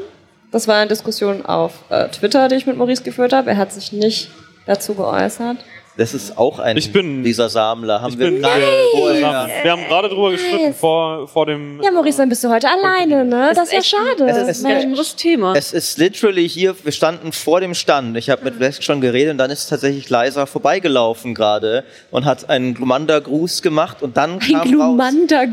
Das 0.51 0.67
war 0.67 0.75
eine 0.75 0.88
Diskussion 0.88 1.45
auf 1.45 1.73
äh, 1.89 2.07
Twitter, 2.09 2.47
die 2.47 2.55
ich 2.55 2.65
mit 2.65 2.78
Maurice 2.78 3.03
geführt 3.03 3.34
habe. 3.34 3.49
Er 3.49 3.57
hat 3.57 3.73
sich 3.73 3.91
nicht 3.91 4.30
dazu 4.65 4.93
geäußert. 4.93 5.57
Das 5.98 6.14
ist 6.14 6.38
auch 6.38 6.60
ein 6.60 6.78
Ich 6.78 6.91
bin- 6.91 7.24
dieser 7.24 7.50
Samler. 7.50 8.02
Haben 8.02 8.14
Ich 8.14 8.20
wir 8.20 8.30
bin, 8.32 8.41
gerade 8.41 8.62
vorher. 8.91 9.50
wir 9.64 9.72
haben 9.72 9.84
gerade 9.88 10.10
drüber 10.10 10.32
gestritten 10.32 10.74
vor, 10.74 11.28
vor 11.28 11.45
dem. 11.45 11.82
Ja, 11.82 11.91
Maurice, 11.91 12.18
dann 12.20 12.30
bist 12.30 12.43
du 12.43 12.50
heute 12.50 12.68
alleine, 12.70 13.26
ne? 13.26 13.52
Das 13.56 13.66
ist 13.66 13.72
ja 13.74 13.80
echt 13.80 13.89
schade. 13.89 14.26
es 14.30 14.48
ist- 14.58 14.64
Mensch. 14.64 14.84
Anderes 14.86 15.16
Thema. 15.16 15.54
Es 15.56 15.74
ist 15.74 15.98
literally 15.98 16.48
hier, 16.48 16.76
wir 16.84 16.91
standen 16.91 17.32
vor 17.32 17.60
dem 17.62 17.74
Stand. 17.74 18.16
Ich 18.18 18.30
habe 18.30 18.43
mit 18.43 18.60
West 18.60 18.84
schon 18.84 19.02
geredet 19.02 19.32
und 19.32 19.38
dann 19.38 19.50
ist 19.52 19.68
tatsächlich 19.68 20.10
Liza 20.10 20.45
vorbeigelaufen 20.45 21.34
gerade 21.34 21.84
und 22.12 22.26
hat 22.26 22.50
einen 22.50 22.74
Glumanda-Gruß 22.76 23.62
gemacht 23.62 24.02
und 24.04 24.18
dann 24.18 24.39
kam, 24.39 24.80
raus, 24.82 24.98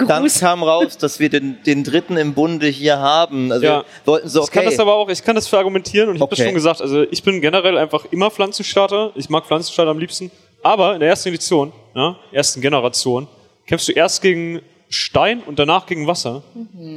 dann 0.07 0.29
kam 0.41 0.63
raus, 0.63 0.99
dass 0.99 1.19
wir 1.21 1.29
den, 1.31 1.57
den 1.65 1.85
dritten 1.85 2.17
im 2.17 2.35
Bunde 2.35 2.67
hier 2.67 2.99
haben. 2.99 3.51
Also 3.53 3.65
Ja. 3.67 3.79
wir 3.79 3.85
wollten 4.13 4.29
so, 4.29 4.43
Ich 4.45 4.51
kann 4.51 4.65
das 4.65 4.75
okay, 4.75 4.83
aber 4.83 4.95
auch, 4.95 5.09
ich 5.09 5.23
kann 5.25 5.35
das 5.37 5.49
verargumentieren 5.49 6.09
und 6.11 6.17
ich 6.17 6.21
habe 6.23 6.31
das 6.31 6.39
Okay. 6.39 6.49
schon 6.49 6.55
gesagt. 6.55 6.81
Also 6.83 7.03
ich 7.11 7.23
bin 7.23 7.41
generell 7.41 7.79
einfach 7.79 8.05
immer 8.11 8.31
Pflanzenstarter. 8.31 9.13
Ich 9.15 9.29
mag 9.31 9.47
Pflanzenstarter 9.47 9.91
am 9.91 9.99
liebsten. 9.99 10.31
Aber 10.65 10.95
in 10.95 11.01
der 11.01 11.11
ersten 11.11 11.29
Edition, 11.29 11.73
ja, 11.95 12.17
ersten 12.33 12.61
Generation, 12.61 13.29
kämpfst 13.67 13.89
du 13.89 13.93
erst 13.93 14.23
gegen 14.23 14.63
Stein 14.89 15.43
und 15.43 15.59
danach 15.59 15.87
gegen 15.87 16.07
Wasser. 16.07 16.43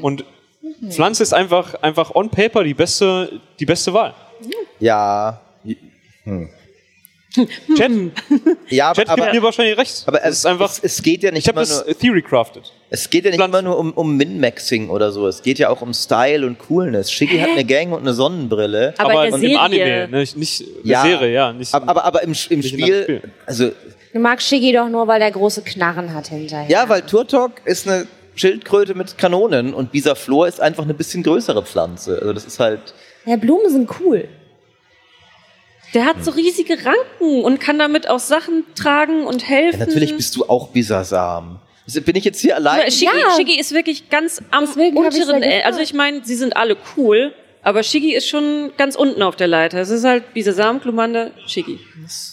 Und 0.01 0.23
Pflanze 0.89 1.23
ist 1.23 1.33
einfach, 1.33 1.75
einfach 1.81 2.15
on 2.15 2.29
paper 2.29 2.63
die 2.63 2.73
beste, 2.73 3.41
die 3.59 3.65
beste 3.65 3.93
Wahl. 3.93 4.13
ja, 4.79 5.41
Chat, 7.77 7.91
ja, 8.69 8.93
Chat 8.93 9.09
aber, 9.09 9.23
gibt 9.23 9.35
mir 9.35 9.43
wahrscheinlich 9.43 9.77
recht. 9.77 10.03
aber 10.07 10.17
das 10.17 10.29
es, 10.29 10.37
ist 10.39 10.45
einfach, 10.45 10.71
es, 10.71 10.79
es 10.79 11.03
geht 11.03 11.23
ja 11.23 11.31
nicht 11.31 11.43
ich 11.43 11.47
habe 11.47 11.59
immer 11.59 11.67
das 11.67 11.85
nur, 11.85 11.97
Theory 11.97 12.21
crafted. 12.21 12.63
es 12.89 13.09
geht 13.09 13.25
ja 13.25 13.31
nicht 13.31 13.37
Pflanzen. 13.37 13.59
immer 13.59 13.61
nur 13.61 13.77
um, 13.77 13.91
um 13.93 14.17
Min-Maxing 14.17 14.89
oder 14.89 15.11
so. 15.11 15.27
Es 15.27 15.43
geht 15.43 15.59
ja 15.59 15.69
auch 15.69 15.81
um 15.81 15.93
Style 15.93 16.47
und 16.47 16.57
Coolness. 16.57 17.11
Shiggy 17.11 17.37
hat 17.39 17.49
eine 17.51 17.65
Gang 17.65 17.91
und 17.93 17.99
eine 17.99 18.13
Sonnenbrille. 18.13 18.93
Aber 18.97 19.27
in 19.27 19.41
der 19.41 19.49
im 19.51 19.57
Anime, 19.57 20.07
ne, 20.07 20.25
nicht, 20.35 20.63
der 20.83 21.01
Serie, 21.01 21.33
ja. 21.33 21.53
Nicht, 21.53 21.73
aber, 21.73 21.89
aber, 21.89 22.05
aber 22.05 22.23
im, 22.23 22.29
im 22.29 22.63
Spiel, 22.63 23.03
Spiel. 23.03 23.21
also 23.45 23.71
Du 24.13 24.19
magst 24.19 24.47
Shiggy 24.47 24.71
doch 24.71 24.89
nur, 24.89 25.07
weil 25.07 25.19
der 25.19 25.31
große 25.31 25.61
Knarren 25.61 26.13
hat 26.13 26.27
hinterher. 26.29 26.69
Ja, 26.69 26.89
weil 26.89 27.01
Turtok 27.03 27.51
ist 27.65 27.87
eine 27.87 28.07
Schildkröte 28.35 28.95
mit 28.95 29.17
Kanonen 29.17 29.73
und 29.73 29.91
Bisaflor 29.91 30.47
ist 30.47 30.61
einfach 30.61 30.83
eine 30.83 30.93
bisschen 30.93 31.23
größere 31.23 31.63
Pflanze. 31.63 32.19
Also 32.19 32.33
das 32.33 32.45
ist 32.45 32.59
halt. 32.59 32.93
Ja, 33.25 33.35
Blumen 33.35 33.69
sind 33.69 33.89
cool. 33.99 34.27
Der 35.93 36.05
hat 36.05 36.23
so 36.23 36.31
riesige 36.31 36.77
Ranken 36.85 37.43
und 37.43 37.59
kann 37.59 37.79
damit 37.79 38.09
auch 38.09 38.19
Sachen 38.19 38.65
tragen 38.75 39.25
und 39.25 39.47
helfen. 39.47 39.79
Ja, 39.79 39.85
natürlich 39.85 40.15
bist 40.15 40.35
du 40.35 40.45
auch 40.45 40.69
Bisasam. 40.69 41.59
Bin 42.05 42.15
ich 42.17 42.25
jetzt 42.25 42.41
hier 42.41 42.55
allein? 42.55 42.91
Shiggy, 42.91 43.05
Ja. 43.05 43.35
Shiggy 43.37 43.57
ist 43.59 43.71
wirklich 43.73 44.09
ganz 44.09 44.41
am 44.51 44.65
Deswegen 44.65 44.97
unteren 44.97 45.41
Ende. 45.41 45.65
Also 45.65 45.79
ich 45.79 45.93
meine, 45.93 46.25
sie 46.25 46.35
sind 46.35 46.57
alle 46.57 46.75
cool, 46.97 47.33
aber 47.67 47.83
Shiggy 47.83 48.15
ist 48.15 48.29
schon 48.29 48.71
ganz 48.77 48.95
unten 48.95 49.21
auf 49.21 49.35
der 49.35 49.47
Leiter. 49.47 49.79
Es 49.81 49.89
ist 49.89 50.05
halt 50.05 50.33
Bisasam, 50.33 50.79
Klumanda, 50.79 51.31
Shiggy. 51.47 51.77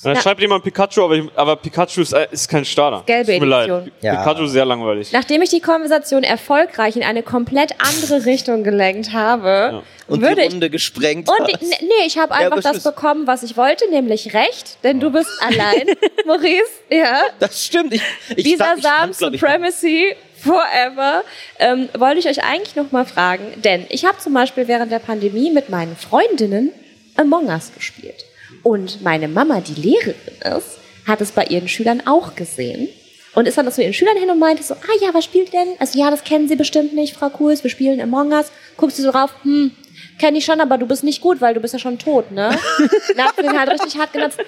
Dann 0.04 0.14
schreibt 0.14 0.40
jemand 0.40 0.62
Pikachu, 0.62 1.02
aber, 1.02 1.16
ich, 1.16 1.24
aber 1.34 1.56
Pikachu 1.56 2.02
ist, 2.02 2.12
äh, 2.12 2.28
ist 2.30 2.48
kein 2.48 2.64
Starter. 2.64 3.02
Gelbe 3.04 3.32
Tut 3.32 3.40
mir 3.40 3.46
leid. 3.46 3.68
Edition. 3.68 3.92
Ja. 4.00 4.14
Pikachu 4.22 4.44
ist 4.44 4.52
sehr 4.52 4.64
langweilig. 4.64 5.10
Nachdem 5.10 5.42
ich 5.42 5.50
die 5.50 5.58
Konversation 5.60 6.22
erfolgreich 6.22 6.94
in 6.94 7.02
eine 7.02 7.24
komplett 7.24 7.72
andere 7.78 8.24
Richtung 8.26 8.62
gelenkt 8.62 9.12
habe, 9.12 9.82
und 10.06 10.20
würde 10.20 10.36
die 10.36 10.42
ich 10.42 10.52
Runde 10.52 10.70
gesprengt 10.70 11.28
Und 11.28 11.40
hast. 11.40 11.62
ich, 11.62 11.80
nee, 11.80 12.06
ich 12.06 12.16
habe 12.18 12.32
einfach 12.32 12.60
das 12.60 12.84
bekommen, 12.84 13.26
was 13.26 13.42
ich 13.42 13.56
wollte, 13.56 13.90
nämlich 13.90 14.34
Recht, 14.34 14.78
denn 14.84 15.00
du 15.00 15.10
bist 15.10 15.30
allein, 15.40 15.86
Maurice. 16.26 16.62
Ja. 16.90 17.22
Das 17.40 17.64
stimmt. 17.64 17.94
Ich, 17.94 18.02
ich 18.36 18.44
Dieser 18.44 18.76
stand- 18.76 18.78
ich 18.78 18.84
Sam 18.84 19.14
stand, 19.14 19.18
glaub 19.18 19.34
ich, 19.34 19.40
Supremacy 19.40 20.16
forever. 20.44 21.24
Ähm, 21.58 21.88
wollte 21.96 22.18
ich 22.18 22.28
euch 22.28 22.44
eigentlich 22.44 22.76
noch 22.76 22.92
mal 22.92 23.04
fragen, 23.04 23.44
denn 23.62 23.86
ich 23.88 24.04
habe 24.04 24.18
zum 24.18 24.34
Beispiel 24.34 24.68
während 24.68 24.92
der 24.92 24.98
Pandemie 24.98 25.50
mit 25.50 25.68
meinen 25.68 25.96
Freundinnen 25.96 26.70
Among 27.16 27.46
Us 27.46 27.72
gespielt. 27.74 28.24
Und 28.62 29.02
meine 29.02 29.28
Mama, 29.28 29.60
die 29.60 29.80
Lehrerin 29.80 30.56
ist, 30.56 30.78
hat 31.06 31.20
es 31.20 31.32
bei 31.32 31.44
ihren 31.44 31.68
Schülern 31.68 32.02
auch 32.06 32.34
gesehen. 32.34 32.88
Und 33.34 33.48
ist 33.48 33.58
dann 33.58 33.70
zu 33.70 33.82
ihren 33.82 33.92
Schülern 33.92 34.16
hin 34.16 34.30
und 34.30 34.38
meinte 34.38 34.62
so, 34.62 34.74
ah 34.74 34.96
ja, 35.00 35.12
was 35.12 35.24
spielt 35.24 35.52
denn? 35.52 35.74
Also 35.80 35.98
ja, 35.98 36.08
das 36.10 36.22
kennen 36.22 36.46
sie 36.46 36.54
bestimmt 36.54 36.94
nicht, 36.94 37.16
Frau 37.16 37.30
Kuhls, 37.30 37.64
wir 37.64 37.70
spielen 37.70 38.00
Among 38.00 38.30
Us. 38.30 38.52
Guckst 38.76 38.98
du 38.98 39.02
so 39.02 39.10
drauf, 39.10 39.30
hm, 39.42 39.72
kenne 40.20 40.38
ich 40.38 40.44
schon, 40.44 40.60
aber 40.60 40.78
du 40.78 40.86
bist 40.86 41.02
nicht 41.02 41.20
gut, 41.20 41.40
weil 41.40 41.54
du 41.54 41.60
bist 41.60 41.74
ja 41.74 41.80
schon 41.80 41.98
tot, 41.98 42.30
ne? 42.30 42.56
Dann 43.16 43.26
hat 43.26 43.58
halt 43.58 43.70
richtig 43.70 43.98
hart 43.98 44.12
genutzt. 44.12 44.38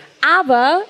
Aber 0.41 0.83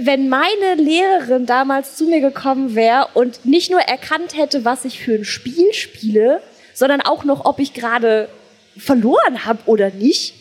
wenn 0.00 0.28
meine 0.28 0.74
Lehrerin 0.76 1.46
damals 1.46 1.96
zu 1.96 2.04
mir 2.04 2.20
gekommen 2.20 2.74
wäre 2.74 3.08
und 3.14 3.44
nicht 3.44 3.70
nur 3.70 3.80
erkannt 3.80 4.36
hätte, 4.36 4.64
was 4.64 4.84
ich 4.84 5.00
für 5.00 5.14
ein 5.14 5.24
Spiel 5.24 5.72
spiele, 5.72 6.40
sondern 6.74 7.00
auch 7.00 7.24
noch, 7.24 7.44
ob 7.44 7.58
ich 7.58 7.74
gerade 7.74 8.28
verloren 8.76 9.44
habe 9.44 9.58
oder 9.66 9.90
nicht, 9.90 10.34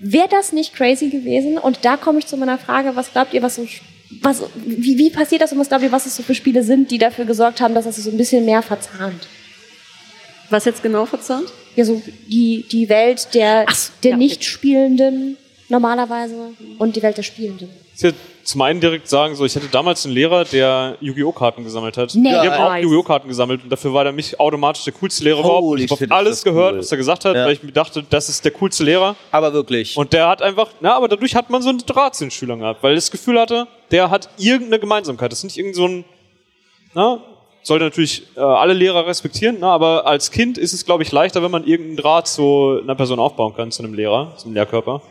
wäre 0.00 0.28
das 0.28 0.52
nicht 0.52 0.74
crazy 0.74 1.08
gewesen? 1.08 1.58
Und 1.58 1.84
da 1.84 1.96
komme 1.96 2.18
ich 2.18 2.26
zu 2.26 2.36
meiner 2.36 2.58
Frage, 2.58 2.96
was 2.96 3.12
glaubt 3.12 3.32
ihr, 3.32 3.42
was 3.42 3.56
so, 3.56 3.66
was, 4.20 4.42
wie, 4.54 4.98
wie 4.98 5.10
passiert 5.10 5.40
das 5.42 5.52
und 5.52 5.58
was 5.58 5.68
glaubt 5.68 5.84
ihr, 5.84 5.92
was 5.92 6.06
es 6.06 6.16
so 6.16 6.22
für 6.22 6.34
Spiele 6.34 6.62
sind, 6.62 6.90
die 6.90 6.98
dafür 6.98 7.24
gesorgt 7.24 7.60
haben, 7.60 7.74
dass 7.74 7.86
es 7.86 7.96
so 7.96 8.10
ein 8.10 8.16
bisschen 8.16 8.44
mehr 8.44 8.62
verzahnt? 8.62 9.26
Was 10.50 10.64
jetzt 10.64 10.82
genau 10.82 11.06
verzahnt? 11.06 11.50
Ja, 11.76 11.84
so 11.84 12.02
die, 12.26 12.66
die 12.70 12.88
Welt 12.88 13.28
der, 13.34 13.66
so, 13.72 13.92
der 14.02 14.10
ja, 14.10 14.16
okay. 14.16 14.24
Nicht-Spielenden 14.24 15.36
normalerweise 15.68 16.54
und 16.78 16.96
die 16.96 17.02
Welt 17.02 17.16
der 17.16 17.22
Spielenden. 17.22 17.70
Zum 18.50 18.62
einen 18.62 18.80
direkt 18.80 19.08
sagen, 19.08 19.34
so, 19.34 19.44
ich 19.44 19.56
hatte 19.56 19.68
damals 19.68 20.04
einen 20.04 20.14
Lehrer, 20.14 20.44
der 20.44 20.96
Yu-Gi-Oh! 21.00 21.32
Karten 21.32 21.64
gesammelt 21.64 21.96
hat. 21.96 22.14
Nee. 22.14 22.30
Wir 22.30 22.52
haben 22.52 22.62
auch 22.64 22.70
Nice. 22.70 22.82
Yu-Gi-Oh! 22.84 23.02
Karten 23.02 23.28
gesammelt 23.28 23.62
und 23.64 23.70
dafür 23.70 23.92
war 23.94 24.04
der 24.04 24.12
mich 24.12 24.38
automatisch 24.38 24.84
der 24.84 24.92
coolste 24.92 25.24
Lehrer 25.24 25.40
überhaupt. 25.40 25.62
Holy 25.62 25.84
Ich 25.84 25.90
habe 25.90 26.06
alles 26.10 26.42
gehört, 26.44 26.72
cool. 26.74 26.78
was 26.80 26.90
er 26.92 26.96
gesagt 26.98 27.24
hat, 27.24 27.34
Ja. 27.36 27.44
weil 27.46 27.52
ich 27.54 27.62
mir 27.62 27.72
dachte, 27.72 28.04
das 28.08 28.28
ist 28.28 28.44
der 28.44 28.52
coolste 28.52 28.84
Lehrer. 28.84 29.16
Aber 29.30 29.52
wirklich. 29.52 29.96
Und 29.96 30.12
der 30.12 30.28
hat 30.28 30.42
einfach, 30.42 30.68
na, 30.80 30.96
aber 30.96 31.08
dadurch 31.08 31.34
hat 31.34 31.48
man 31.50 31.62
so 31.62 31.68
einen 31.70 31.78
Draht 31.78 32.14
zu 32.14 32.24
den 32.24 32.30
Schülern 32.30 32.58
gehabt, 32.60 32.82
weil 32.82 32.94
das 32.94 33.10
Gefühl 33.10 33.38
hatte, 33.40 33.66
der 33.90 34.10
hat 34.10 34.28
irgendeine 34.38 34.78
Gemeinsamkeit. 34.78 35.32
Das 35.32 35.38
ist 35.40 35.44
nicht 35.44 35.58
irgend 35.58 35.76
so 35.76 35.86
ein, 35.86 36.04
na, 36.94 37.20
sollte 37.62 37.84
natürlich 37.84 38.22
äh, 38.36 38.40
alle 38.40 38.72
Lehrer 38.72 39.06
respektieren, 39.06 39.58
na, 39.60 39.70
aber 39.72 40.06
als 40.06 40.30
Kind 40.30 40.58
ist 40.58 40.72
es, 40.72 40.84
glaube 40.86 41.02
ich, 41.02 41.12
leichter, 41.12 41.42
wenn 41.42 41.50
man 41.50 41.64
irgendeinen 41.64 41.96
Draht 41.98 42.26
zu 42.26 42.80
einer 42.82 42.94
Person 42.94 43.18
aufbauen 43.18 43.54
kann, 43.54 43.70
zu 43.70 43.82
einem 43.82 43.94
Lehrer, 43.94 44.32
zu 44.36 44.46
einem 44.46 44.54
Lehrkörper. 44.54 45.02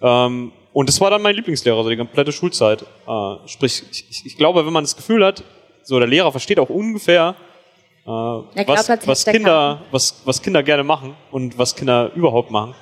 Ähm, 0.00 0.52
und 0.78 0.88
das 0.88 1.00
war 1.00 1.10
dann 1.10 1.22
mein 1.22 1.34
Lieblingslehrer, 1.34 1.82
so 1.82 1.90
die 1.90 1.96
komplette 1.96 2.30
Schulzeit. 2.32 2.82
Äh, 2.82 3.34
sprich, 3.46 3.82
ich, 3.90 4.04
ich- 4.10 4.26
ich 4.26 4.36
glaube, 4.36 4.64
wenn 4.64 4.72
man 4.72 4.84
das 4.84 4.94
Gefühl 4.96 5.24
hat, 5.24 5.42
so 5.82 5.98
der 5.98 6.06
Lehrer 6.08 6.30
versteht 6.30 6.58
auch 6.60 6.70
ungefähr, 6.70 7.34
äh, 8.06 8.10
was, 8.10 8.88
was, 9.06 9.24
Kinder, 9.24 9.82
was, 9.90 10.22
was 10.24 10.40
Kinder 10.40 10.62
gerne 10.62 10.84
machen 10.84 11.14
und 11.30 11.58
was 11.58 11.74
Kinder 11.74 12.12
überhaupt 12.14 12.50
machen, 12.50 12.74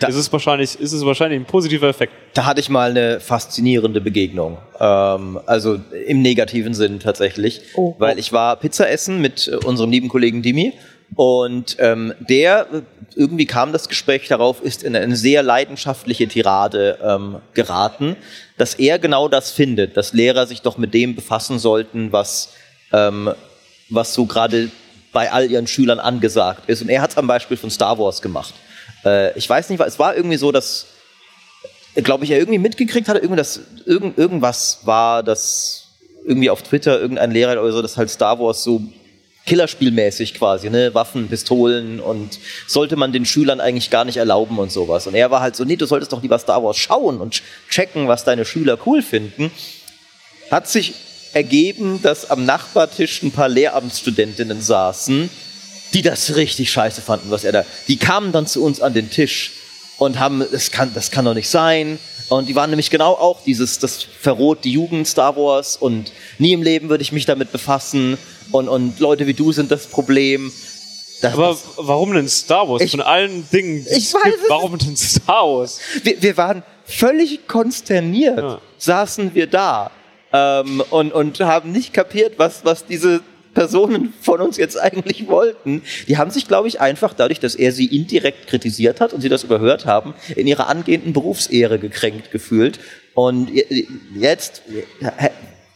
Da- 0.00 0.08
ist 0.08 0.16
es 0.16 0.30
wahrscheinlich, 0.32 0.78
ist 0.80 0.92
es 0.92 1.04
wahrscheinlich 1.06 1.38
ein 1.40 1.46
positiver 1.46 1.88
Effekt. 1.88 2.12
Da 2.34 2.44
hatte 2.46 2.60
ich 2.60 2.68
mal 2.68 2.90
eine 2.90 3.20
faszinierende 3.20 4.00
Begegnung. 4.00 4.58
Ähm, 4.80 5.38
also 5.46 5.78
im 6.06 6.20
negativen 6.22 6.74
Sinn 6.74 6.98
tatsächlich. 7.00 7.60
Oh. 7.76 7.94
Weil 7.98 8.18
ich 8.18 8.32
war 8.32 8.56
Pizza 8.56 8.90
essen 8.90 9.20
mit 9.22 9.48
äh, 9.48 9.56
unserem 9.64 9.90
lieben 9.90 10.08
Kollegen 10.08 10.42
Dimi. 10.42 10.72
Und 11.14 11.76
ähm, 11.78 12.14
der 12.20 12.66
irgendwie 13.14 13.46
kam 13.46 13.72
das 13.72 13.88
Gespräch 13.88 14.28
darauf, 14.28 14.60
ist 14.60 14.82
in 14.82 14.94
eine 14.94 15.16
sehr 15.16 15.42
leidenschaftliche 15.42 16.28
Tirade 16.28 16.98
ähm, 17.02 17.38
geraten, 17.54 18.16
dass 18.58 18.74
er 18.74 18.98
genau 18.98 19.28
das 19.28 19.50
findet, 19.50 19.96
dass 19.96 20.12
Lehrer 20.12 20.46
sich 20.46 20.62
doch 20.62 20.76
mit 20.76 20.92
dem 20.92 21.14
befassen 21.14 21.58
sollten, 21.58 22.12
was, 22.12 22.50
ähm, 22.92 23.32
was 23.88 24.12
so 24.12 24.26
gerade 24.26 24.70
bei 25.12 25.32
all 25.32 25.50
ihren 25.50 25.66
Schülern 25.66 25.98
angesagt 25.98 26.68
ist. 26.68 26.82
Und 26.82 26.90
er 26.90 27.00
hat 27.00 27.10
es 27.10 27.16
am 27.16 27.26
Beispiel 27.26 27.56
von 27.56 27.70
Star 27.70 27.98
Wars 27.98 28.20
gemacht. 28.20 28.52
Äh, 29.04 29.36
ich 29.38 29.48
weiß 29.48 29.70
nicht, 29.70 29.80
es 29.80 29.98
war 29.98 30.14
irgendwie 30.14 30.36
so, 30.36 30.52
dass, 30.52 30.86
glaube 31.94 32.24
ich, 32.24 32.30
er 32.30 32.38
irgendwie 32.38 32.58
mitgekriegt 32.58 33.08
hatte, 33.08 33.20
irgendwie 33.20 33.38
das, 33.38 33.60
irgend, 33.86 34.18
irgendwas 34.18 34.80
war, 34.84 35.22
dass 35.22 35.84
irgendwie 36.26 36.50
auf 36.50 36.62
Twitter 36.62 37.00
irgendein 37.00 37.30
Lehrer 37.30 37.62
oder 37.62 37.72
so, 37.72 37.80
dass 37.80 37.96
halt 37.96 38.10
Star 38.10 38.38
Wars 38.38 38.62
so 38.62 38.82
Killerspielmäßig 39.46 40.34
quasi, 40.34 40.70
ne? 40.70 40.92
Waffen, 40.92 41.28
Pistolen 41.28 42.00
und 42.00 42.38
sollte 42.66 42.96
man 42.96 43.12
den 43.12 43.24
Schülern 43.24 43.60
eigentlich 43.60 43.90
gar 43.90 44.04
nicht 44.04 44.16
erlauben 44.16 44.58
und 44.58 44.72
sowas. 44.72 45.06
Und 45.06 45.14
er 45.14 45.30
war 45.30 45.40
halt 45.40 45.54
so, 45.54 45.64
nee, 45.64 45.76
du 45.76 45.86
solltest 45.86 46.12
doch 46.12 46.20
lieber 46.20 46.38
Star 46.38 46.62
Wars 46.64 46.76
schauen 46.76 47.20
und 47.20 47.42
checken, 47.70 48.08
was 48.08 48.24
deine 48.24 48.44
Schüler 48.44 48.76
cool 48.86 49.02
finden. 49.02 49.52
Hat 50.50 50.68
sich 50.68 50.94
ergeben, 51.32 52.00
dass 52.02 52.28
am 52.28 52.44
Nachbartisch 52.44 53.22
ein 53.22 53.30
paar 53.30 53.48
Lehramtsstudentinnen 53.48 54.60
saßen, 54.60 55.30
die 55.94 56.02
das 56.02 56.34
richtig 56.34 56.72
scheiße 56.72 57.00
fanden, 57.00 57.30
was 57.30 57.44
er 57.44 57.52
da. 57.52 57.64
Die 57.86 57.98
kamen 57.98 58.32
dann 58.32 58.46
zu 58.46 58.64
uns 58.64 58.80
an 58.80 58.94
den 58.94 59.10
Tisch 59.10 59.52
und 59.98 60.18
haben, 60.18 60.44
das 60.50 60.72
kann, 60.72 60.92
das 60.92 61.10
kann 61.10 61.24
doch 61.24 61.34
nicht 61.34 61.48
sein. 61.48 61.98
Und 62.28 62.48
die 62.48 62.56
waren 62.56 62.70
nämlich 62.70 62.90
genau 62.90 63.12
auch 63.12 63.42
dieses, 63.44 63.78
das 63.78 64.02
verroht 64.02 64.64
die 64.64 64.72
Jugend 64.72 65.06
Star 65.06 65.36
Wars 65.36 65.76
und 65.76 66.10
nie 66.38 66.52
im 66.52 66.62
Leben 66.62 66.88
würde 66.88 67.02
ich 67.02 67.12
mich 67.12 67.26
damit 67.26 67.52
befassen 67.52 68.18
und, 68.52 68.68
und 68.68 68.98
Leute 69.00 69.26
wie 69.26 69.34
du 69.34 69.52
sind 69.52 69.70
das 69.70 69.86
Problem. 69.86 70.52
Das, 71.22 71.32
Aber 71.32 71.56
warum 71.76 72.12
denn 72.12 72.28
Star 72.28 72.68
Wars? 72.68 72.82
Ich, 72.82 72.90
Von 72.90 73.00
allen 73.00 73.48
Dingen, 73.50 73.86
ich 73.88 73.96
es 73.96 74.12
gibt, 74.12 74.38
warum 74.48 74.76
denn 74.78 74.96
Star 74.96 75.44
Wars? 75.44 75.80
Wir, 76.02 76.20
wir 76.20 76.36
waren 76.36 76.62
völlig 76.84 77.48
konsterniert, 77.48 78.38
ja. 78.38 78.60
saßen 78.78 79.34
wir 79.34 79.46
da 79.46 79.90
ähm, 80.32 80.82
und, 80.90 81.12
und 81.12 81.40
haben 81.40 81.72
nicht 81.72 81.92
kapiert, 81.92 82.34
was, 82.36 82.64
was 82.64 82.86
diese 82.86 83.22
Personen 83.54 84.12
von 84.20 84.42
uns 84.42 84.58
jetzt 84.58 84.78
eigentlich 84.78 85.28
wollten. 85.28 85.82
Die 86.08 86.18
haben 86.18 86.30
sich, 86.30 86.46
glaube 86.46 86.68
ich, 86.68 86.80
einfach 86.80 87.14
dadurch, 87.14 87.40
dass 87.40 87.54
er 87.54 87.72
sie 87.72 87.86
indirekt 87.86 88.48
kritisiert 88.48 89.00
hat 89.00 89.14
und 89.14 89.22
sie 89.22 89.30
das 89.30 89.44
überhört 89.44 89.86
haben, 89.86 90.12
in 90.36 90.46
ihrer 90.46 90.68
angehenden 90.68 91.14
Berufsehre 91.14 91.78
gekränkt 91.78 92.30
gefühlt. 92.30 92.78
Und 93.14 93.50
jetzt 94.14 94.62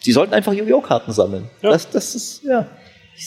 Sie 0.00 0.12
sollten 0.12 0.34
einfach 0.34 0.52
Yu-Gi-Oh! 0.52 0.82
sammeln. 1.08 1.48
Ja. 1.62 1.70
Das, 1.70 1.90
das 1.90 2.14
ist, 2.14 2.42
ja. 2.44 2.66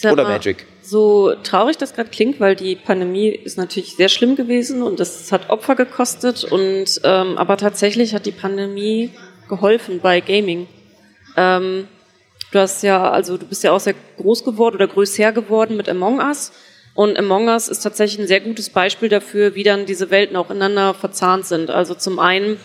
Oder 0.02 0.24
mal, 0.24 0.32
Magic. 0.32 0.66
So 0.82 1.34
traurig 1.42 1.76
das 1.78 1.94
gerade 1.94 2.10
klingt, 2.10 2.40
weil 2.40 2.56
die 2.56 2.74
Pandemie 2.74 3.28
ist 3.28 3.56
natürlich 3.56 3.94
sehr 3.94 4.08
schlimm 4.08 4.34
gewesen 4.34 4.82
und 4.82 4.98
das 4.98 5.30
hat 5.30 5.50
Opfer 5.50 5.76
gekostet 5.76 6.44
und 6.44 7.00
ähm, 7.04 7.38
aber 7.38 7.56
tatsächlich 7.56 8.12
hat 8.14 8.26
die 8.26 8.32
Pandemie 8.32 9.10
geholfen 9.48 10.00
bei 10.00 10.20
Gaming. 10.20 10.66
Ähm, 11.36 11.86
du 12.50 12.58
hast 12.58 12.82
ja, 12.82 13.10
also 13.10 13.36
du 13.36 13.46
bist 13.46 13.62
ja 13.62 13.72
auch 13.72 13.80
sehr 13.80 13.94
groß 14.16 14.44
geworden 14.44 14.76
oder 14.76 14.88
größer 14.88 15.32
geworden 15.32 15.76
mit 15.76 15.88
Among 15.88 16.18
Us. 16.18 16.52
Und 16.94 17.18
Among 17.18 17.48
Us 17.48 17.68
ist 17.68 17.80
tatsächlich 17.80 18.20
ein 18.20 18.28
sehr 18.28 18.40
gutes 18.40 18.70
Beispiel 18.70 19.08
dafür, 19.08 19.54
wie 19.54 19.64
dann 19.64 19.86
diese 19.86 20.10
Welten 20.10 20.36
auch 20.36 20.50
ineinander 20.50 20.94
verzahnt 20.94 21.46
sind. 21.46 21.70
Also 21.70 21.94
zum 21.94 22.18
einen 22.18 22.58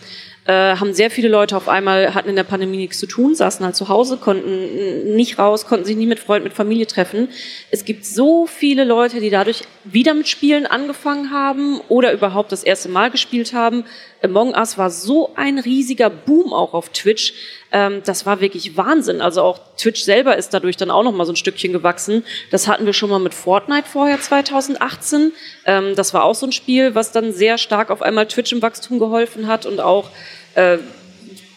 äh, 0.46 0.76
haben 0.76 0.94
sehr 0.94 1.10
viele 1.10 1.28
Leute 1.28 1.56
auf 1.56 1.68
einmal, 1.68 2.14
hatten 2.14 2.30
in 2.30 2.36
der 2.36 2.44
Pandemie 2.44 2.78
nichts 2.78 2.98
zu 2.98 3.06
tun, 3.06 3.34
saßen 3.34 3.64
halt 3.64 3.76
zu 3.76 3.88
Hause, 3.88 4.16
konnten 4.16 5.14
nicht 5.14 5.38
raus, 5.38 5.66
konnten 5.66 5.84
sich 5.84 5.96
nie 5.96 6.06
mit 6.06 6.18
Freunden, 6.18 6.44
mit 6.44 6.54
Familie 6.54 6.86
treffen. 6.86 7.28
Es 7.70 7.84
gibt 7.84 8.04
so 8.04 8.46
viele 8.46 8.84
Leute, 8.84 9.20
die 9.20 9.30
dadurch 9.30 9.64
wieder 9.84 10.14
mit 10.14 10.28
Spielen 10.28 10.66
angefangen 10.66 11.30
haben 11.30 11.80
oder 11.88 12.12
überhaupt 12.12 12.52
das 12.52 12.64
erste 12.64 12.88
Mal 12.88 13.10
gespielt 13.10 13.52
haben. 13.52 13.84
Among 14.22 14.54
Us 14.54 14.76
war 14.76 14.90
so 14.90 15.32
ein 15.34 15.58
riesiger 15.58 16.10
Boom 16.10 16.52
auch 16.52 16.74
auf 16.74 16.90
Twitch. 16.90 17.32
Ähm, 17.72 18.02
das 18.04 18.26
war 18.26 18.40
wirklich 18.40 18.76
Wahnsinn. 18.76 19.20
Also 19.20 19.42
auch 19.42 19.60
Twitch 19.76 20.02
selber 20.02 20.36
ist 20.36 20.52
dadurch 20.52 20.76
dann 20.76 20.90
auch 20.90 21.02
noch 21.02 21.12
mal 21.12 21.24
so 21.24 21.32
ein 21.32 21.36
Stückchen 21.36 21.72
gewachsen. 21.72 22.24
Das 22.50 22.68
hatten 22.68 22.86
wir 22.86 22.92
schon 22.92 23.10
mal 23.10 23.18
mit 23.18 23.34
Fortnite 23.34 23.88
vorher 23.88 24.20
2018. 24.20 25.32
Ähm, 25.66 25.94
das 25.96 26.12
war 26.12 26.24
auch 26.24 26.34
so 26.34 26.46
ein 26.46 26.52
Spiel, 26.52 26.94
was 26.94 27.12
dann 27.12 27.32
sehr 27.32 27.58
stark 27.58 27.90
auf 27.90 28.02
einmal 28.02 28.26
Twitch 28.26 28.52
im 28.52 28.62
Wachstum 28.62 28.98
geholfen 28.98 29.46
hat 29.46 29.66
und 29.66 29.80
auch 29.80 30.10
äh, 30.54 30.78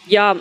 ja 0.07 0.38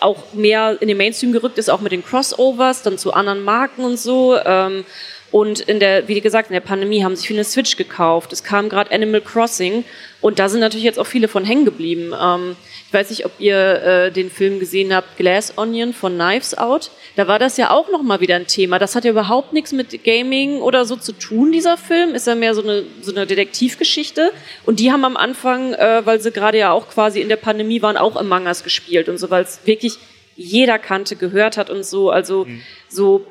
auch 0.00 0.32
mehr 0.32 0.76
in 0.80 0.88
den 0.88 0.96
Mainstream 0.96 1.32
gerückt 1.32 1.58
ist, 1.58 1.70
auch 1.70 1.80
mit 1.80 1.92
den 1.92 2.04
Crossovers, 2.04 2.82
dann 2.82 2.98
zu 2.98 3.12
anderen 3.12 3.42
Marken 3.42 3.84
und 3.84 3.98
so. 3.98 4.36
Ähm, 4.44 4.84
und 5.30 5.60
in 5.60 5.78
der, 5.78 6.08
wie 6.08 6.20
gesagt, 6.20 6.48
in 6.48 6.54
der 6.54 6.60
Pandemie 6.60 7.04
haben 7.04 7.14
sich 7.14 7.26
viele 7.26 7.44
Switch 7.44 7.76
gekauft. 7.76 8.32
Es 8.32 8.44
kam 8.44 8.70
gerade 8.70 8.90
Animal 8.90 9.20
Crossing 9.20 9.84
und 10.22 10.38
da 10.38 10.48
sind 10.48 10.60
natürlich 10.60 10.84
jetzt 10.84 10.98
auch 10.98 11.06
viele 11.06 11.28
von 11.28 11.44
hängen 11.44 11.66
geblieben. 11.66 12.14
Ähm, 12.18 12.56
ich 12.86 12.94
weiß 12.94 13.10
nicht, 13.10 13.26
ob 13.26 13.32
ihr 13.38 13.56
äh, 13.56 14.10
den 14.10 14.30
Film 14.30 14.58
gesehen 14.58 14.94
habt, 14.94 15.18
Glass 15.18 15.52
Onion 15.58 15.92
von 15.92 16.14
Knives 16.14 16.56
Out. 16.56 16.90
Da 17.16 17.28
war 17.28 17.38
das 17.38 17.58
ja 17.58 17.70
auch 17.70 17.90
nochmal 17.90 18.20
wieder 18.20 18.36
ein 18.36 18.46
Thema. 18.46 18.78
Das 18.78 18.94
hat 18.94 19.04
ja 19.04 19.10
überhaupt 19.10 19.52
nichts 19.52 19.72
mit 19.72 20.02
Gaming 20.02 20.62
oder 20.62 20.86
so 20.86 20.96
zu 20.96 21.12
tun, 21.12 21.52
dieser 21.52 21.76
Film. 21.76 22.14
Ist 22.14 22.26
ja 22.26 22.34
mehr 22.34 22.54
so 22.54 22.62
eine, 22.62 22.84
so 23.02 23.12
eine 23.12 23.26
Detektivgeschichte. 23.26 24.32
Und 24.64 24.80
die 24.80 24.90
haben 24.90 25.04
am 25.04 25.18
Anfang, 25.18 25.74
äh, 25.74 26.06
weil 26.06 26.22
sie 26.22 26.32
gerade 26.32 26.56
ja 26.56 26.72
auch 26.72 26.88
quasi 26.88 27.20
in 27.20 27.28
der 27.28 27.36
Pandemie 27.36 27.82
waren, 27.82 27.98
auch 27.98 28.18
im 28.18 28.28
Mangas 28.28 28.64
gespielt 28.64 29.10
und 29.10 29.18
so, 29.18 29.28
weil 29.28 29.42
es 29.42 29.60
wirklich 29.66 29.98
jeder 30.36 30.78
kannte, 30.78 31.16
gehört 31.16 31.58
hat 31.58 31.68
und 31.68 31.84
so. 31.84 32.10
Also 32.10 32.46
mhm. 32.46 32.62
so 32.88 33.26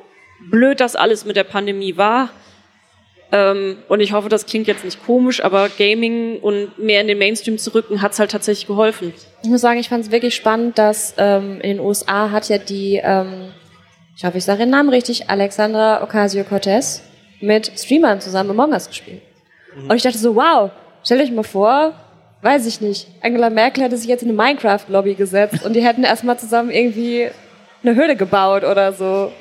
blöd 0.50 0.80
das 0.80 0.96
alles 0.96 1.26
mit 1.26 1.36
der 1.36 1.44
Pandemie 1.44 1.98
war. 1.98 2.30
Ähm, 3.32 3.78
und 3.90 4.00
ich 4.00 4.14
hoffe, 4.14 4.30
das 4.30 4.46
klingt 4.46 4.68
jetzt 4.68 4.86
nicht 4.86 5.06
komisch, 5.06 5.44
aber 5.44 5.70
Gaming 5.70 6.40
und 6.40 6.80
mehr 6.80 7.02
in 7.02 7.08
den 7.08 7.18
Mainstream 7.18 7.58
zu 7.58 7.74
rücken, 7.74 8.02
hat 8.02 8.14
es 8.14 8.20
halt 8.20 8.32
tatsächlich 8.32 8.68
geholfen. 8.68 9.14
Ich 9.44 9.50
muss 9.50 9.62
sagen, 9.62 9.80
ich 9.80 9.90
fand 9.90 10.06
es 10.06 10.12
wirklich 10.12 10.36
spannend, 10.36 10.78
dass 10.78 11.14
ähm, 11.18 11.60
in 11.62 11.78
den 11.78 11.80
USA 11.82 12.32
hat 12.32 12.48
ja 12.48 12.58
die, 12.58 13.02
ähm, 13.04 13.52
ich 14.16 14.24
hoffe, 14.24 14.38
ich 14.38 14.46
sage 14.46 14.60
den 14.60 14.70
Namen 14.70 14.90
richtig, 14.90 15.30
Alexandra 15.30 16.02
Ocasio-Cortez 16.04 17.04
mit 17.42 17.72
Streamern 17.78 18.22
zusammen 18.22 18.52
Among 18.52 18.72
Us 18.72 18.88
gespielt. 18.88 19.22
Mhm. 19.76 19.90
Und 19.90 19.96
ich 19.98 20.04
dachte 20.04 20.18
so, 20.18 20.36
wow, 20.36 20.72
stellt 21.04 21.22
euch 21.22 21.32
mal 21.32 21.44
vor, 21.44 21.94
weiß 22.42 22.66
ich 22.66 22.80
nicht, 22.80 23.08
Angela 23.22 23.50
Merkel 23.50 23.84
hätte 23.84 23.98
sich 23.98 24.08
jetzt 24.08 24.24
in 24.24 24.30
eine 24.30 24.38
Minecraft-Lobby 24.38 25.16
gesetzt 25.16 25.66
und 25.66 25.74
die 25.74 25.84
hätten 25.84 26.04
erstmal 26.04 26.40
zusammen 26.40 26.70
irgendwie 26.70 27.28
eine 27.84 27.96
Höhle 27.96 28.16
gebaut 28.16 28.64
oder 28.64 28.94
so. 28.94 29.32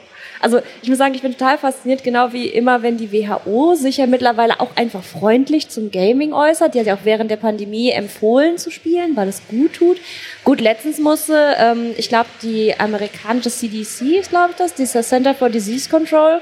Also 0.40 0.60
ich 0.82 0.88
muss 0.88 0.98
sagen, 0.98 1.14
ich 1.14 1.22
bin 1.22 1.32
total 1.32 1.58
fasziniert, 1.58 2.04
genau 2.04 2.32
wie 2.32 2.46
immer, 2.46 2.82
wenn 2.82 2.96
die 2.96 3.12
WHO 3.12 3.74
sich 3.74 3.98
ja 3.98 4.06
mittlerweile 4.06 4.60
auch 4.60 4.76
einfach 4.76 5.02
freundlich 5.02 5.68
zum 5.68 5.90
Gaming 5.90 6.32
äußert. 6.32 6.74
Die 6.74 6.80
hat 6.80 6.86
ja 6.86 6.94
auch 6.94 7.04
während 7.04 7.30
der 7.30 7.36
Pandemie 7.36 7.90
empfohlen 7.90 8.58
zu 8.58 8.70
spielen, 8.70 9.16
weil 9.16 9.28
es 9.28 9.42
gut 9.48 9.74
tut. 9.74 9.98
Gut, 10.44 10.60
letztens 10.60 10.98
musste, 10.98 11.56
ähm, 11.58 11.94
ich 11.96 12.08
glaube, 12.08 12.28
die 12.42 12.78
amerikanische 12.78 13.50
CDC, 13.50 14.18
ist 14.20 14.30
glaube 14.30 14.50
ich 14.50 14.56
das, 14.56 14.74
dieser 14.74 15.02
Center 15.02 15.34
for 15.34 15.50
Disease 15.50 15.88
Control, 15.88 16.40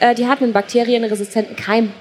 äh, 0.00 0.14
die 0.14 0.26
hatten 0.26 0.44
einen 0.44 0.52
bakterienresistenten 0.52 1.56
Keim 1.56 1.92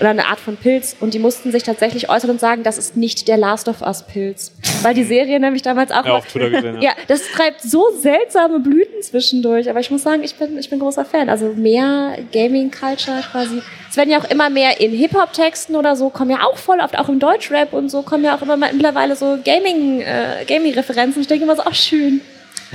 oder 0.00 0.10
eine 0.10 0.26
Art 0.26 0.38
von 0.38 0.56
Pilz 0.56 0.96
und 1.00 1.14
die 1.14 1.18
mussten 1.18 1.50
sich 1.50 1.62
tatsächlich 1.62 2.08
äußern 2.08 2.30
und 2.30 2.40
sagen, 2.40 2.62
das 2.62 2.78
ist 2.78 2.96
nicht 2.96 3.26
der 3.28 3.36
Last 3.36 3.68
of 3.68 3.82
Us 3.82 4.04
Pilz. 4.06 4.52
Weil 4.82 4.94
die 4.94 5.04
Serie 5.04 5.40
nämlich 5.40 5.62
damals 5.62 5.90
auch. 5.90 6.04
Ja, 6.04 6.16
auf 6.16 6.26
Twitter 6.26 6.50
gesehen, 6.50 6.76
ja. 6.76 6.82
ja, 6.90 6.92
das 7.08 7.22
treibt 7.32 7.62
so 7.62 7.90
seltsame 7.98 8.60
Blüten 8.60 9.02
zwischendurch. 9.02 9.68
Aber 9.68 9.80
ich 9.80 9.90
muss 9.90 10.02
sagen, 10.02 10.22
ich 10.22 10.36
bin, 10.36 10.56
ich 10.58 10.70
bin 10.70 10.78
großer 10.78 11.04
Fan. 11.04 11.28
Also 11.28 11.52
mehr 11.54 12.16
Gaming-Culture 12.32 13.22
quasi. 13.32 13.62
Es 13.90 13.96
werden 13.96 14.10
ja 14.10 14.20
auch 14.20 14.30
immer 14.30 14.50
mehr 14.50 14.80
in 14.80 14.92
Hip-Hop-Texten 14.92 15.74
oder 15.74 15.96
so, 15.96 16.10
kommen 16.10 16.30
ja 16.30 16.44
auch 16.44 16.56
voll 16.56 16.78
oft, 16.80 16.98
auch 16.98 17.08
im 17.08 17.18
Deutschrap 17.18 17.72
und 17.72 17.88
so, 17.88 18.02
kommen 18.02 18.24
ja 18.24 18.36
auch 18.36 18.42
immer 18.42 18.56
mittlerweile 18.56 19.16
so 19.16 19.38
Gaming, 19.44 20.00
äh, 20.02 20.44
Gaming-Referenzen. 20.46 21.22
Ich 21.22 21.28
denke 21.28 21.44
immer 21.44 21.56
so, 21.56 21.62
ach 21.64 21.74
schön. 21.74 22.20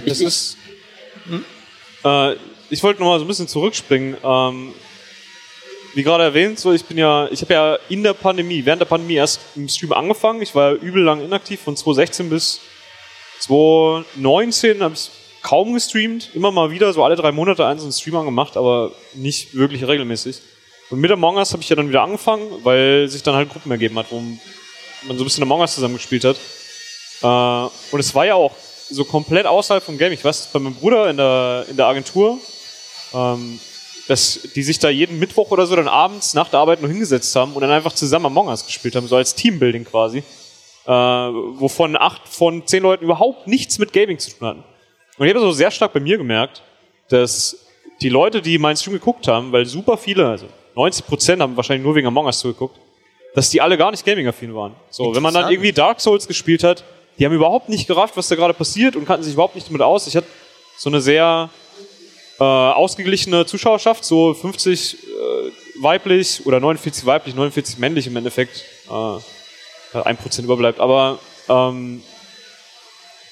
Das 0.05 0.19
ist. 0.19 0.57
Hm? 1.25 1.45
Äh, 2.03 2.35
ich 2.69 2.81
wollte 2.83 3.01
noch 3.01 3.07
mal 3.07 3.19
so 3.19 3.25
ein 3.25 3.27
bisschen 3.27 3.47
zurückspringen. 3.47 4.17
Ähm, 4.23 4.73
wie 5.93 6.03
gerade 6.03 6.23
erwähnt, 6.23 6.59
so 6.59 6.71
ich 6.71 6.85
bin 6.85 6.97
ja, 6.97 7.27
ich 7.31 7.41
habe 7.41 7.53
ja 7.53 7.77
in 7.89 8.03
der 8.03 8.13
Pandemie, 8.13 8.65
während 8.65 8.81
der 8.81 8.85
Pandemie 8.85 9.15
erst 9.15 9.39
im 9.55 9.69
Stream 9.69 9.93
angefangen. 9.93 10.41
Ich 10.41 10.55
war 10.55 10.71
ja 10.71 10.77
übel 10.77 11.03
lang 11.03 11.23
inaktiv, 11.23 11.61
von 11.61 11.75
2016 11.75 12.29
bis 12.29 12.61
2019 13.39 14.81
habe 14.81 14.93
ich 14.93 15.11
kaum 15.41 15.73
gestreamt, 15.73 16.29
immer 16.33 16.51
mal 16.51 16.71
wieder, 16.71 16.93
so 16.93 17.03
alle 17.03 17.15
drei 17.15 17.31
Monate 17.31 17.65
einen 17.65 17.91
Stream 17.91 18.15
angemacht, 18.15 18.57
aber 18.57 18.91
nicht 19.13 19.53
wirklich 19.53 19.85
regelmäßig. 19.85 20.41
Und 20.89 20.99
mit 20.99 21.11
Among 21.11 21.35
Us 21.37 21.51
habe 21.51 21.61
ich 21.61 21.69
ja 21.69 21.75
dann 21.75 21.89
wieder 21.89 22.01
angefangen, 22.01 22.47
weil 22.63 23.07
sich 23.07 23.23
dann 23.23 23.35
halt 23.35 23.49
Gruppen 23.49 23.71
ergeben 23.71 23.97
hat, 23.99 24.07
wo 24.09 24.19
man 24.19 24.39
so 25.07 25.13
ein 25.13 25.23
bisschen 25.23 25.43
Among 25.43 25.59
Us 25.59 25.75
zusammengespielt 25.75 26.23
hat. 26.23 26.37
Äh, 27.21 27.93
und 27.93 27.99
es 27.99 28.15
war 28.15 28.25
ja 28.25 28.35
auch 28.35 28.55
so 28.89 29.03
komplett 29.05 29.45
außerhalb 29.45 29.83
vom 29.83 29.97
Game. 29.97 30.13
Ich 30.13 30.23
weiß, 30.23 30.49
bei 30.53 30.59
meinem 30.59 30.75
Bruder 30.75 31.09
in 31.09 31.17
der, 31.17 31.65
in 31.69 31.77
der 31.77 31.87
Agentur, 31.87 32.39
ähm, 33.13 33.59
dass 34.07 34.49
die 34.55 34.63
sich 34.63 34.79
da 34.79 34.89
jeden 34.89 35.19
Mittwoch 35.19 35.51
oder 35.51 35.65
so 35.65 35.75
dann 35.75 35.87
abends 35.87 36.33
nach 36.33 36.49
der 36.49 36.59
Arbeit 36.59 36.81
noch 36.81 36.89
hingesetzt 36.89 37.35
haben 37.35 37.53
und 37.53 37.61
dann 37.61 37.71
einfach 37.71 37.93
zusammen 37.93 38.25
Among 38.25 38.47
Us 38.47 38.65
gespielt 38.65 38.95
haben, 38.95 39.07
so 39.07 39.15
als 39.15 39.35
Teambuilding 39.35 39.85
quasi. 39.85 40.23
Äh, 40.85 40.91
wovon 40.91 41.95
acht 41.95 42.27
von 42.27 42.67
zehn 42.67 42.83
Leuten 42.83 43.05
überhaupt 43.05 43.47
nichts 43.47 43.79
mit 43.79 43.93
Gaming 43.93 44.19
zu 44.19 44.31
tun 44.31 44.47
hatten. 44.47 44.63
Und 45.17 45.25
ich 45.25 45.33
habe 45.33 45.39
so 45.39 45.51
sehr 45.53 45.71
stark 45.71 45.93
bei 45.93 46.01
mir 46.01 46.17
gemerkt, 46.17 46.61
dass 47.07 47.65
die 48.01 48.09
Leute, 48.09 48.41
die 48.41 48.57
meinen 48.57 48.75
Stream 48.75 48.93
geguckt 48.93 49.27
haben, 49.27 49.53
weil 49.53 49.65
super 49.65 49.97
viele, 49.97 50.27
also 50.27 50.47
90 50.75 51.05
Prozent 51.05 51.41
haben 51.41 51.55
wahrscheinlich 51.55 51.85
nur 51.85 51.95
wegen 51.95 52.07
Among 52.07 52.25
Us 52.25 52.39
zugeguckt, 52.39 52.77
dass 53.33 53.49
die 53.49 53.61
alle 53.61 53.77
gar 53.77 53.91
nicht 53.91 54.05
gaming-affin 54.05 54.53
waren. 54.53 54.75
So, 54.89 55.15
wenn 55.15 55.23
man 55.23 55.33
dann 55.33 55.49
irgendwie 55.49 55.71
Dark 55.71 56.01
Souls 56.01 56.27
gespielt 56.27 56.63
hat, 56.63 56.83
die 57.17 57.25
haben 57.25 57.33
überhaupt 57.33 57.69
nicht 57.69 57.87
gerafft, 57.87 58.17
was 58.17 58.27
da 58.27 58.35
gerade 58.35 58.53
passiert 58.53 58.95
und 58.95 59.05
kannten 59.05 59.23
sich 59.23 59.33
überhaupt 59.33 59.55
nicht 59.55 59.67
damit 59.67 59.81
aus. 59.81 60.07
Ich 60.07 60.15
hatte 60.15 60.27
so 60.77 60.89
eine 60.89 60.99
sehr 60.99 61.49
äh, 62.39 62.43
ausgeglichene 62.43 63.45
Zuschauerschaft, 63.45 64.03
so 64.05 64.33
50 64.33 64.93
äh, 64.93 65.51
weiblich 65.81 66.45
oder 66.45 66.59
49 66.59 67.05
weiblich, 67.05 67.35
49 67.35 67.77
männlich 67.77 68.07
im 68.07 68.15
Endeffekt. 68.15 68.63
Äh, 68.89 69.19
ein 70.01 70.17
Prozent 70.17 70.45
überbleibt. 70.45 70.79
Aber 70.79 71.19
ähm, 71.49 72.01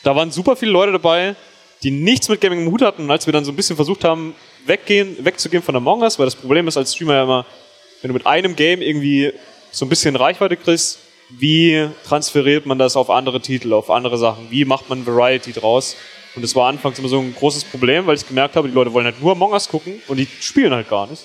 da 0.04 0.16
waren 0.16 0.32
super 0.32 0.56
viele 0.56 0.72
Leute 0.72 0.92
dabei, 0.92 1.36
die 1.84 1.92
nichts 1.92 2.30
mit 2.30 2.42
Gaming 2.42 2.66
im 2.66 2.72
Hut 2.72 2.82
hatten. 2.82 3.04
Und 3.04 3.12
als 3.12 3.26
wir 3.26 3.34
dann 3.34 3.46
so 3.46 3.52
ein 3.52 3.56
bisschen 3.56 3.76
versucht 3.76 4.04
haben, 4.04 4.36
weggehen, 4.66 5.18
wegzugehen 5.24 5.64
von 5.64 5.76
Among 5.76 6.02
Us, 6.02 6.20
weil 6.20 6.26
das 6.26 6.36
Problem 6.36 6.68
ist 6.68 6.78
als 6.78 6.94
Streamer 6.94 7.16
ja 7.16 7.24
immer, 7.24 7.46
wenn 8.02 8.10
du 8.10 8.14
mit 8.14 8.26
einem 8.26 8.56
Game 8.56 8.82
irgendwie 8.82 9.32
so 9.72 9.86
ein 9.86 9.90
bisschen 9.90 10.16
Reichweite 10.16 10.58
kriegst, 10.58 11.00
wie 11.30 11.88
transferiert 12.06 12.66
man 12.66 12.78
das 12.78 12.96
auf 12.96 13.10
andere 13.10 13.40
Titel, 13.40 13.74
auf 13.74 13.90
andere 13.90 14.18
Sachen? 14.18 14.52
Wie 14.52 14.66
macht 14.66 14.90
man 14.90 15.06
Variety 15.06 15.54
draus? 15.54 15.96
Und 16.36 16.42
das 16.42 16.56
war 16.56 16.70
anfangs 16.70 16.98
immer 16.98 17.10
so 17.10 17.20
ein 17.20 17.36
großes 17.36 17.66
Problem, 17.66 18.06
weil 18.08 18.16
ich 18.16 18.28
gemerkt 18.28 18.56
habe, 18.56 18.68
die 18.70 18.74
Leute 18.74 18.94
wollen 18.94 19.06
halt 19.06 19.22
nur 19.22 19.34
Among 19.34 19.52
Us 19.52 19.68
gucken 19.68 20.02
und 20.08 20.18
die 20.18 20.28
spielen 20.40 20.74
halt 20.74 20.90
gar 20.90 21.08
nicht. 21.08 21.24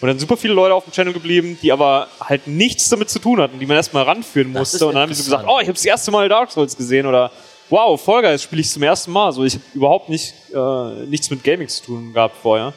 Und 0.00 0.08
dann 0.08 0.18
super 0.18 0.36
viele 0.36 0.54
Leute 0.54 0.74
auf 0.74 0.84
dem 0.84 0.92
Channel 0.92 1.12
geblieben, 1.12 1.58
die 1.60 1.72
aber 1.72 2.08
halt 2.20 2.46
nichts 2.46 2.88
damit 2.88 3.10
zu 3.10 3.18
tun 3.18 3.40
hatten, 3.40 3.58
die 3.58 3.66
man 3.66 3.76
erstmal 3.76 4.04
ranführen 4.04 4.52
musste. 4.52 4.86
Und 4.86 4.94
dann 4.94 5.02
haben 5.02 5.08
die 5.10 5.16
so 5.16 5.24
gesagt, 5.24 5.44
oh, 5.46 5.58
ich 5.58 5.66
habe 5.66 5.74
das 5.74 5.84
erste 5.84 6.10
Mal 6.12 6.28
Dark 6.28 6.52
Souls 6.52 6.76
gesehen 6.76 7.06
oder 7.06 7.32
wow, 7.68 8.00
Fall 8.00 8.22
Guys 8.22 8.42
spiele 8.42 8.60
ich 8.60 8.70
zum 8.70 8.82
ersten 8.84 9.10
Mal. 9.10 9.32
So, 9.32 9.44
ich 9.44 9.54
habe 9.54 9.64
überhaupt 9.74 10.08
nicht, 10.08 10.34
äh, 10.54 11.06
nichts 11.06 11.28
mit 11.30 11.42
Gaming 11.42 11.68
zu 11.68 11.82
tun 11.84 12.12
gehabt 12.12 12.36
vorher. 12.40 12.72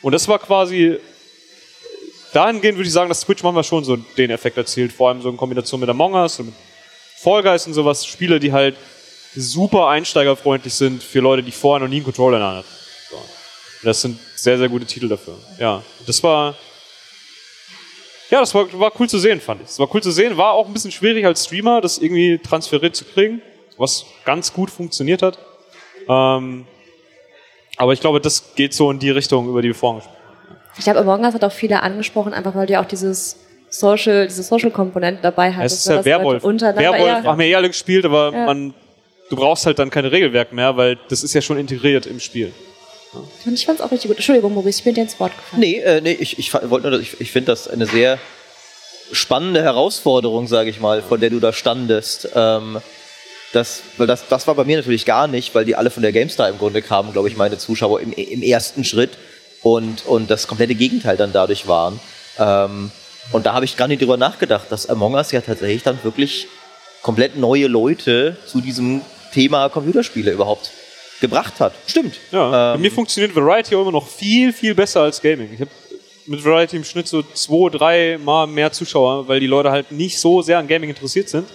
Und 0.00 0.12
das 0.12 0.26
war 0.28 0.38
quasi, 0.38 0.98
dahingehend 2.32 2.78
würde 2.78 2.86
ich 2.86 2.92
sagen, 2.92 3.08
dass 3.10 3.20
Twitch 3.20 3.42
manchmal 3.42 3.64
schon 3.64 3.84
so 3.84 3.96
den 3.96 4.30
Effekt 4.30 4.56
erzielt, 4.56 4.92
vor 4.92 5.10
allem 5.10 5.20
so 5.20 5.28
in 5.28 5.36
Kombination 5.36 5.78
mit 5.78 5.90
Among 5.90 6.14
Us 6.14 6.40
und 6.40 6.46
mit 6.46 6.54
Fall 7.18 7.42
Guys 7.42 7.66
und 7.66 7.74
sowas, 7.74 8.06
Spiele, 8.06 8.40
die 8.40 8.52
halt 8.52 8.76
super 9.36 9.88
einsteigerfreundlich 9.88 10.74
sind 10.74 11.02
für 11.02 11.20
Leute, 11.20 11.42
die 11.42 11.52
vorher 11.52 11.84
noch 11.84 11.90
nie 11.90 11.96
einen 11.96 12.04
Controller 12.04 12.36
in 12.36 12.42
der 12.42 12.48
Hand 12.48 12.58
hatten. 12.58 12.76
So. 13.10 13.16
Das 13.82 14.02
sind 14.02 14.18
sehr, 14.34 14.58
sehr 14.58 14.68
gute 14.68 14.86
Titel 14.86 15.08
dafür. 15.08 15.34
Ja, 15.58 15.82
das 16.06 16.22
war, 16.22 16.54
ja, 18.30 18.40
das 18.40 18.54
war, 18.54 18.66
war 18.78 18.92
cool 18.98 19.08
zu 19.08 19.18
sehen, 19.18 19.40
fand 19.40 19.62
ich. 19.62 19.68
Es 19.68 19.78
war 19.78 19.92
cool 19.94 20.02
zu 20.02 20.10
sehen, 20.10 20.36
war 20.36 20.52
auch 20.52 20.66
ein 20.66 20.72
bisschen 20.72 20.92
schwierig 20.92 21.24
als 21.24 21.44
Streamer, 21.44 21.80
das 21.80 21.98
irgendwie 21.98 22.38
transferiert 22.38 22.96
zu 22.96 23.04
kriegen, 23.04 23.42
was 23.76 24.04
ganz 24.24 24.52
gut 24.52 24.70
funktioniert 24.70 25.22
hat. 25.22 25.38
Ähm, 26.08 26.66
aber 27.76 27.92
ich 27.92 28.00
glaube, 28.00 28.20
das 28.20 28.54
geht 28.54 28.74
so 28.74 28.90
in 28.90 28.98
die 28.98 29.10
Richtung, 29.10 29.48
über 29.48 29.62
die 29.62 29.68
wir 29.68 29.74
vorhin 29.74 29.98
gesprochen 29.98 30.16
haben. 30.16 30.56
Ich 30.78 30.84
glaube, 30.84 31.00
Among 31.00 31.24
Us 31.24 31.34
hat 31.34 31.44
auch 31.44 31.52
viele 31.52 31.82
angesprochen, 31.82 32.34
einfach 32.34 32.54
weil 32.54 32.70
ja 32.70 32.82
auch 32.82 32.86
dieses 32.86 33.36
Social, 33.70 34.26
diese 34.26 34.42
Social-Komponente 34.42 35.22
dabei 35.22 35.52
hattest. 35.52 35.76
Es 35.76 35.80
ist 35.80 35.88
ja 35.88 36.04
Werwolf. 36.04 36.42
Werwolf 36.42 37.24
haben 37.24 37.38
wir 37.38 37.46
eh 37.46 37.54
alle 37.54 37.68
gespielt, 37.68 38.04
aber 38.04 38.32
ja. 38.32 38.46
man, 38.46 38.74
du 39.30 39.36
brauchst 39.36 39.66
halt 39.66 39.78
dann 39.78 39.90
kein 39.90 40.04
Regelwerk 40.04 40.52
mehr, 40.52 40.76
weil 40.76 40.98
das 41.08 41.22
ist 41.22 41.34
ja 41.34 41.40
schon 41.40 41.58
integriert 41.58 42.06
im 42.06 42.20
Spiel. 42.20 42.52
Und 43.44 43.54
ich 43.54 43.64
fand 43.64 43.78
es 43.78 43.84
auch 43.84 43.90
richtig 43.90 44.08
gut. 44.08 44.16
Entschuldigung, 44.16 44.54
Maurice, 44.54 44.80
ich 44.80 44.84
bin 44.84 44.94
dir 44.94 45.02
ins 45.02 45.18
Wort 45.18 45.32
gefallen. 45.36 45.60
Nee, 45.60 45.78
äh, 45.78 46.00
nee 46.00 46.12
ich, 46.12 46.38
ich, 46.38 46.52
wollte 46.52 46.90
nur, 46.90 47.00
ich, 47.00 47.20
ich 47.20 47.32
finde 47.32 47.52
das 47.52 47.68
eine 47.68 47.86
sehr 47.86 48.18
spannende 49.12 49.62
Herausforderung, 49.62 50.46
sage 50.48 50.70
ich 50.70 50.80
mal, 50.80 51.02
von 51.02 51.20
der 51.20 51.30
du 51.30 51.40
da 51.40 51.52
standest. 51.52 52.28
Ähm, 52.34 52.78
das, 53.52 53.82
weil 53.96 54.06
das, 54.06 54.28
das 54.28 54.46
war 54.46 54.54
bei 54.54 54.64
mir 54.64 54.76
natürlich 54.76 55.04
gar 55.04 55.28
nicht, 55.28 55.54
weil 55.54 55.64
die 55.64 55.76
alle 55.76 55.90
von 55.90 56.02
der 56.02 56.12
GameStar 56.12 56.48
im 56.48 56.58
Grunde 56.58 56.82
kamen, 56.82 57.12
glaube 57.12 57.28
ich, 57.28 57.36
meine 57.36 57.58
Zuschauer 57.58 58.00
im, 58.00 58.12
im 58.12 58.42
ersten 58.42 58.84
Schritt 58.84 59.12
und, 59.62 60.04
und 60.06 60.30
das 60.30 60.46
komplette 60.46 60.74
Gegenteil 60.74 61.16
dann 61.16 61.32
dadurch 61.32 61.66
waren. 61.66 61.98
Ähm, 62.38 62.90
und 63.32 63.46
da 63.46 63.54
habe 63.54 63.64
ich 63.64 63.76
gar 63.76 63.88
nicht 63.88 64.02
drüber 64.02 64.16
nachgedacht, 64.16 64.66
dass 64.70 64.88
Among 64.88 65.14
Us 65.14 65.32
ja 65.32 65.40
tatsächlich 65.40 65.82
dann 65.82 65.98
wirklich 66.02 66.48
komplett 67.02 67.36
neue 67.36 67.66
Leute 67.66 68.36
zu 68.46 68.60
diesem 68.60 69.00
Thema 69.36 69.68
Computerspiele 69.68 70.32
überhaupt 70.32 70.70
gebracht 71.20 71.60
hat. 71.60 71.72
Stimmt. 71.86 72.14
Ja, 72.32 72.72
ähm, 72.72 72.78
bei 72.78 72.78
mir 72.88 72.90
funktioniert 72.90 73.36
Variety 73.36 73.76
auch 73.76 73.82
immer 73.82 73.92
noch 73.92 74.06
viel, 74.08 74.52
viel 74.52 74.74
besser 74.74 75.02
als 75.02 75.20
Gaming. 75.20 75.50
Ich 75.54 75.60
habe 75.60 75.70
mit 76.26 76.42
Variety 76.44 76.76
im 76.76 76.84
Schnitt 76.84 77.06
so 77.06 77.22
zwei, 77.22 77.68
drei 77.70 78.18
Mal 78.22 78.46
mehr 78.46 78.72
Zuschauer, 78.72 79.28
weil 79.28 79.38
die 79.40 79.46
Leute 79.46 79.70
halt 79.70 79.92
nicht 79.92 80.18
so 80.18 80.40
sehr 80.42 80.58
an 80.58 80.66
Gaming 80.66 80.88
interessiert 80.90 81.28
sind. 81.28 81.46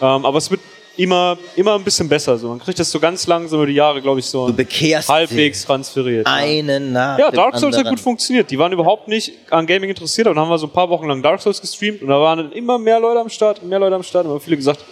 Ähm, 0.00 0.24
aber 0.24 0.38
es 0.38 0.48
wird 0.50 0.60
immer, 0.96 1.36
immer 1.56 1.74
ein 1.74 1.84
bisschen 1.84 2.08
besser. 2.08 2.38
So. 2.38 2.48
Man 2.48 2.58
kriegt 2.60 2.78
das 2.78 2.90
so 2.90 2.98
ganz 3.00 3.26
langsam 3.26 3.58
über 3.58 3.66
die 3.66 3.74
Jahre, 3.74 4.00
glaube 4.00 4.20
ich, 4.20 4.26
so 4.26 4.48
halbwegs 4.48 5.64
transferiert. 5.64 6.26
Einen 6.26 6.92
nach 6.92 7.18
Ja, 7.18 7.30
Dark 7.30 7.54
Souls 7.56 7.74
anderen. 7.76 7.84
hat 7.86 7.90
gut 7.90 8.00
funktioniert. 8.00 8.50
Die 8.50 8.58
waren 8.58 8.72
überhaupt 8.72 9.08
nicht 9.08 9.32
an 9.50 9.66
Gaming 9.66 9.90
interessiert, 9.90 10.26
aber 10.26 10.34
dann 10.34 10.44
haben 10.44 10.50
wir 10.50 10.58
so 10.58 10.66
ein 10.66 10.72
paar 10.72 10.88
Wochen 10.88 11.06
lang 11.06 11.22
Dark 11.22 11.40
Souls 11.40 11.60
gestreamt 11.60 12.02
und 12.02 12.08
da 12.08 12.18
waren 12.20 12.38
dann 12.38 12.52
immer 12.52 12.78
mehr 12.78 12.98
Leute 13.00 13.20
am 13.20 13.28
Start, 13.28 13.62
mehr 13.62 13.78
Leute 13.78 13.94
am 13.96 14.02
Start 14.02 14.26
und 14.26 14.32
haben 14.32 14.40
viele 14.40 14.56
gesagt, 14.56 14.84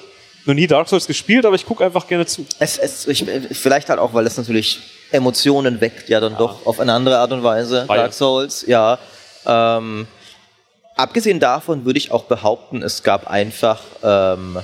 noch 0.46 0.54
nie 0.54 0.66
Dark 0.66 0.88
Souls 0.88 1.06
gespielt, 1.06 1.44
aber 1.44 1.56
ich 1.56 1.66
gucke 1.66 1.84
einfach 1.84 2.06
gerne 2.06 2.26
zu. 2.26 2.46
Es, 2.58 2.78
es, 2.78 3.06
ich, 3.06 3.24
vielleicht 3.52 3.88
halt 3.88 3.98
auch, 3.98 4.14
weil 4.14 4.26
es 4.26 4.36
natürlich 4.36 4.80
Emotionen 5.12 5.80
weckt, 5.80 6.08
ja 6.08 6.20
dann 6.20 6.32
ja. 6.32 6.38
doch 6.38 6.66
auf 6.66 6.80
eine 6.80 6.92
andere 6.92 7.18
Art 7.18 7.32
und 7.32 7.42
Weise. 7.42 7.88
Reihe. 7.88 7.98
Dark 7.98 8.12
Souls, 8.12 8.64
ja. 8.66 8.98
Ähm, 9.46 10.06
abgesehen 10.96 11.40
davon 11.40 11.84
würde 11.84 11.98
ich 11.98 12.10
auch 12.10 12.24
behaupten, 12.24 12.82
es 12.82 13.02
gab 13.02 13.28
einfach 13.28 13.80
ähm, 14.02 14.58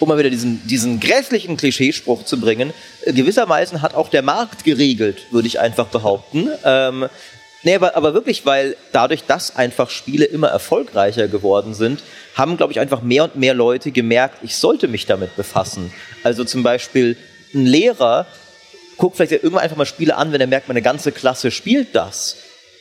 um 0.00 0.08
mal 0.08 0.18
wieder 0.18 0.30
diesen, 0.30 0.66
diesen 0.66 1.00
grässlichen 1.00 1.56
Klischeespruch 1.56 2.24
zu 2.24 2.38
bringen, 2.38 2.72
äh, 3.04 3.12
gewissermaßen 3.12 3.82
hat 3.82 3.94
auch 3.94 4.08
der 4.08 4.22
Markt 4.22 4.64
geregelt, 4.64 5.26
würde 5.30 5.48
ich 5.48 5.60
einfach 5.60 5.86
behaupten. 5.86 6.48
Ähm, 6.64 7.08
nee, 7.62 7.74
aber, 7.74 7.96
aber 7.96 8.14
wirklich, 8.14 8.46
weil 8.46 8.76
dadurch, 8.92 9.24
dass 9.24 9.56
einfach 9.56 9.90
Spiele 9.90 10.24
immer 10.24 10.48
erfolgreicher 10.48 11.28
geworden 11.28 11.74
sind, 11.74 12.02
haben, 12.34 12.56
glaube 12.56 12.72
ich, 12.72 12.80
einfach 12.80 13.02
mehr 13.02 13.24
und 13.24 13.36
mehr 13.36 13.54
Leute 13.54 13.90
gemerkt, 13.90 14.38
ich 14.42 14.56
sollte 14.56 14.88
mich 14.88 15.06
damit 15.06 15.36
befassen. 15.36 15.92
Also 16.22 16.44
zum 16.44 16.62
Beispiel 16.62 17.16
ein 17.54 17.66
Lehrer 17.66 18.26
guckt 18.96 19.16
vielleicht 19.16 19.32
irgendwann 19.32 19.62
einfach 19.62 19.76
mal 19.76 19.86
Spiele 19.86 20.16
an, 20.16 20.32
wenn 20.32 20.40
er 20.40 20.46
merkt, 20.46 20.68
meine 20.68 20.82
ganze 20.82 21.12
Klasse 21.12 21.50
spielt 21.50 21.94
das. 21.94 22.36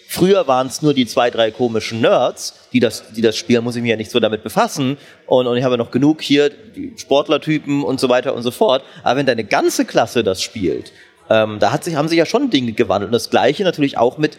Früher 0.10 0.48
waren 0.48 0.68
es 0.68 0.82
nur 0.82 0.94
die 0.94 1.06
zwei, 1.06 1.30
drei 1.30 1.52
komischen 1.52 2.00
Nerds, 2.00 2.54
die 2.72 2.80
das, 2.80 3.04
die 3.12 3.22
das 3.22 3.36
spielen, 3.36 3.64
muss 3.64 3.76
ich 3.76 3.82
mich 3.82 3.90
ja 3.90 3.98
nicht 3.98 4.10
so 4.10 4.20
damit 4.20 4.42
befassen. 4.42 4.98
Und, 5.26 5.48
und 5.48 5.58
ich 5.58 5.64
habe 5.64 5.78
noch 5.78 5.92
genug 5.92 6.22
hier, 6.22 6.50
die 6.50 6.94
Sportlertypen 6.96 7.84
und 7.84 8.00
so 8.00 8.08
weiter 8.08 8.34
und 8.34 8.42
so 8.42 8.52
fort. 8.52 8.84
Aber 9.04 9.18
wenn 9.20 9.26
deine 9.26 9.44
ganze 9.44 9.84
Klasse 9.84 10.24
das 10.24 10.42
spielt, 10.42 10.94
ähm, 11.30 11.60
da 11.60 11.74
hat 11.74 11.84
sich, 11.84 11.96
haben 11.96 12.08
sich 12.08 12.18
ja 12.18 12.26
schon 12.26 12.50
Dinge 12.50 12.72
gewandelt. 12.72 13.10
Und 13.10 13.14
das 13.14 13.30
Gleiche 13.30 13.64
natürlich 13.64 13.98
auch 13.98 14.18
mit 14.18 14.38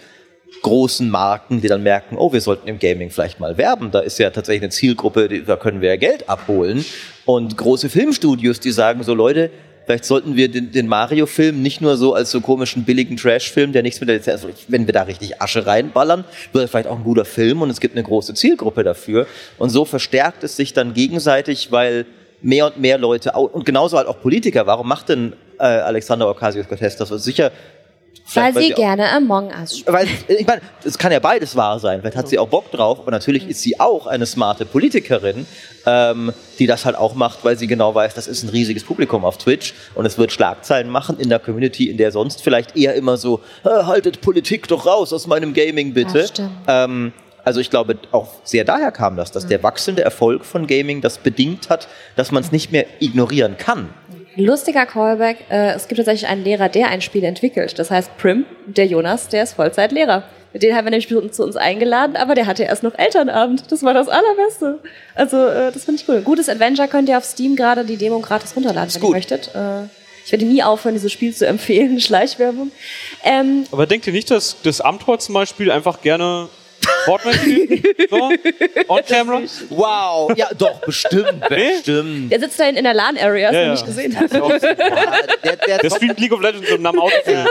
großen 0.62 1.08
Marken, 1.08 1.60
die 1.60 1.68
dann 1.68 1.82
merken, 1.82 2.16
oh, 2.18 2.32
wir 2.32 2.40
sollten 2.40 2.68
im 2.68 2.78
Gaming 2.78 3.10
vielleicht 3.10 3.40
mal 3.40 3.56
werben. 3.58 3.90
Da 3.90 4.00
ist 4.00 4.18
ja 4.18 4.30
tatsächlich 4.30 4.62
eine 4.62 4.70
Zielgruppe, 4.70 5.42
da 5.42 5.56
können 5.56 5.80
wir 5.80 5.90
ja 5.90 5.96
Geld 5.96 6.28
abholen. 6.28 6.84
Und 7.24 7.56
große 7.56 7.88
Filmstudios, 7.88 8.60
die 8.60 8.72
sagen 8.72 9.02
so, 9.02 9.14
Leute, 9.14 9.50
Vielleicht 9.88 10.04
sollten 10.04 10.36
wir 10.36 10.50
den, 10.50 10.70
den 10.70 10.86
Mario-Film 10.86 11.62
nicht 11.62 11.80
nur 11.80 11.96
so 11.96 12.12
als 12.12 12.30
so 12.30 12.42
komischen 12.42 12.84
billigen 12.84 13.16
Trash-Film, 13.16 13.72
der 13.72 13.82
nichts 13.82 13.98
mit 14.00 14.10
der 14.10 14.16
Lizenz, 14.16 14.44
also 14.44 14.54
wenn 14.68 14.84
wir 14.84 14.92
da 14.92 15.04
richtig 15.04 15.40
Asche 15.40 15.66
reinballern, 15.66 16.24
wird 16.52 16.64
er 16.66 16.68
vielleicht 16.68 16.88
auch 16.88 16.98
ein 16.98 17.04
guter 17.04 17.24
Film 17.24 17.62
und 17.62 17.70
es 17.70 17.80
gibt 17.80 17.94
eine 17.94 18.04
große 18.04 18.34
Zielgruppe 18.34 18.84
dafür. 18.84 19.26
Und 19.56 19.70
so 19.70 19.86
verstärkt 19.86 20.44
es 20.44 20.56
sich 20.56 20.74
dann 20.74 20.92
gegenseitig, 20.92 21.72
weil 21.72 22.04
mehr 22.42 22.66
und 22.66 22.78
mehr 22.78 22.98
Leute, 22.98 23.32
und 23.32 23.64
genauso 23.64 23.96
halt 23.96 24.08
auch 24.08 24.20
Politiker, 24.20 24.66
warum 24.66 24.86
macht 24.86 25.08
denn 25.08 25.32
äh, 25.58 25.62
Alexander 25.62 26.28
Ocasio-Cortez 26.28 26.96
das? 26.96 27.10
Also 27.10 27.16
sicher 27.16 27.50
weil, 28.34 28.54
weil 28.54 28.62
sie 28.62 28.70
gerne 28.70 29.10
Among 29.12 29.50
Us 29.50 29.78
spielt. 29.78 29.94
Weil, 29.94 30.08
ich 30.28 30.46
meine, 30.46 30.60
es 30.84 30.98
kann 30.98 31.12
ja 31.12 31.18
beides 31.18 31.56
wahr 31.56 31.78
sein. 31.78 32.00
Vielleicht 32.00 32.16
hat 32.16 32.28
sie 32.28 32.38
auch 32.38 32.48
Bock 32.48 32.70
drauf, 32.70 33.00
aber 33.00 33.10
natürlich 33.10 33.44
mhm. 33.44 33.50
ist 33.50 33.62
sie 33.62 33.80
auch 33.80 34.06
eine 34.06 34.26
smarte 34.26 34.66
Politikerin, 34.66 35.46
ähm, 35.86 36.32
die 36.58 36.66
das 36.66 36.84
halt 36.84 36.96
auch 36.96 37.14
macht, 37.14 37.44
weil 37.44 37.56
sie 37.56 37.66
genau 37.66 37.94
weiß, 37.94 38.14
das 38.14 38.28
ist 38.28 38.42
ein 38.42 38.50
riesiges 38.50 38.84
Publikum 38.84 39.24
auf 39.24 39.38
Twitch 39.38 39.74
und 39.94 40.06
es 40.06 40.18
wird 40.18 40.32
Schlagzeilen 40.32 40.90
machen 40.90 41.18
in 41.18 41.28
der 41.28 41.38
Community, 41.38 41.88
in 41.88 41.96
der 41.96 42.12
sonst 42.12 42.42
vielleicht 42.42 42.76
eher 42.76 42.94
immer 42.94 43.16
so, 43.16 43.40
haltet 43.64 44.20
Politik 44.20 44.68
doch 44.68 44.86
raus 44.86 45.12
aus 45.12 45.26
meinem 45.26 45.54
Gaming 45.54 45.94
bitte. 45.94 46.26
Ja, 46.36 46.84
ähm, 46.84 47.12
also 47.48 47.60
ich 47.60 47.70
glaube, 47.70 47.96
auch 48.12 48.28
sehr 48.44 48.64
daher 48.64 48.92
kam 48.92 49.16
das, 49.16 49.32
dass 49.32 49.44
mhm. 49.44 49.48
der 49.48 49.62
wachsende 49.62 50.02
Erfolg 50.02 50.44
von 50.44 50.66
Gaming 50.66 51.00
das 51.00 51.16
bedingt 51.16 51.70
hat, 51.70 51.88
dass 52.14 52.30
man 52.30 52.42
es 52.42 52.52
nicht 52.52 52.72
mehr 52.72 52.84
ignorieren 53.00 53.56
kann. 53.56 53.88
Lustiger 54.38 54.86
Callback, 54.86 55.46
äh, 55.50 55.72
es 55.72 55.88
gibt 55.88 55.98
tatsächlich 55.98 56.28
einen 56.28 56.44
Lehrer, 56.44 56.68
der 56.68 56.88
ein 56.88 57.00
Spiel 57.00 57.24
entwickelt. 57.24 57.78
Das 57.78 57.90
heißt 57.90 58.16
Prim, 58.18 58.46
der 58.66 58.86
Jonas, 58.86 59.28
der 59.28 59.42
ist 59.42 59.54
Vollzeitlehrer. 59.54 60.22
Den 60.54 60.74
haben 60.74 60.86
wir 60.86 60.90
nämlich 60.90 61.08
zu 61.08 61.44
uns 61.44 61.56
eingeladen, 61.56 62.16
aber 62.16 62.34
der 62.34 62.46
hatte 62.46 62.62
erst 62.62 62.82
noch 62.82 62.96
Elternabend. 62.98 63.70
Das 63.70 63.82
war 63.82 63.94
das 63.94 64.08
Allerbeste. 64.08 64.78
Also, 65.14 65.36
äh, 65.46 65.72
das 65.72 65.84
finde 65.84 66.00
ich 66.00 66.08
cool. 66.08 66.22
Gutes 66.22 66.48
Adventure 66.48 66.88
könnt 66.88 67.08
ihr 67.08 67.18
auf 67.18 67.24
Steam 67.24 67.54
gerade 67.54 67.84
die 67.84 67.96
Demo 67.96 68.20
gratis 68.20 68.56
runterladen, 68.56 68.94
wenn 68.94 69.02
ihr 69.02 69.10
möchtet. 69.10 69.50
Äh, 69.54 69.84
ich 70.24 70.32
werde 70.32 70.44
nie 70.44 70.62
aufhören, 70.62 70.94
dieses 70.94 71.12
Spiel 71.12 71.34
zu 71.34 71.46
empfehlen, 71.46 72.00
Schleichwerbung. 72.00 72.70
Ähm, 73.24 73.64
aber 73.72 73.86
denkt 73.86 74.06
ihr 74.06 74.12
nicht, 74.12 74.30
dass 74.30 74.56
das 74.62 74.80
Amtor 74.80 75.18
zum 75.18 75.34
Beispiel 75.34 75.70
einfach 75.70 76.00
gerne 76.00 76.48
Fortnite? 77.04 77.82
So? 78.10 78.30
On 78.88 79.00
camera? 79.06 79.42
Wow, 79.70 80.32
ja, 80.36 80.48
doch, 80.56 80.80
bestimmt, 80.80 81.40
bestimmt. 81.48 82.30
Der 82.32 82.40
sitzt 82.40 82.58
da 82.60 82.64
in 82.68 82.82
der 82.84 82.94
LAN-Area, 82.94 83.48
hast 83.48 83.54
Ja, 83.54 83.60
du 83.60 83.66
ja. 83.66 83.72
nicht 83.72 83.86
gesehen. 83.86 84.12
Ja, 84.12 84.26
der, 85.44 85.56
der, 85.56 85.78
Der 85.78 85.90
zockt, 85.90 85.96
streamt 86.02 86.20
League 86.20 86.32
of 86.32 86.40
Legends 86.40 86.70
und 86.72 86.86
am 86.86 86.98
Auto. 86.98 87.12
der, 87.26 87.46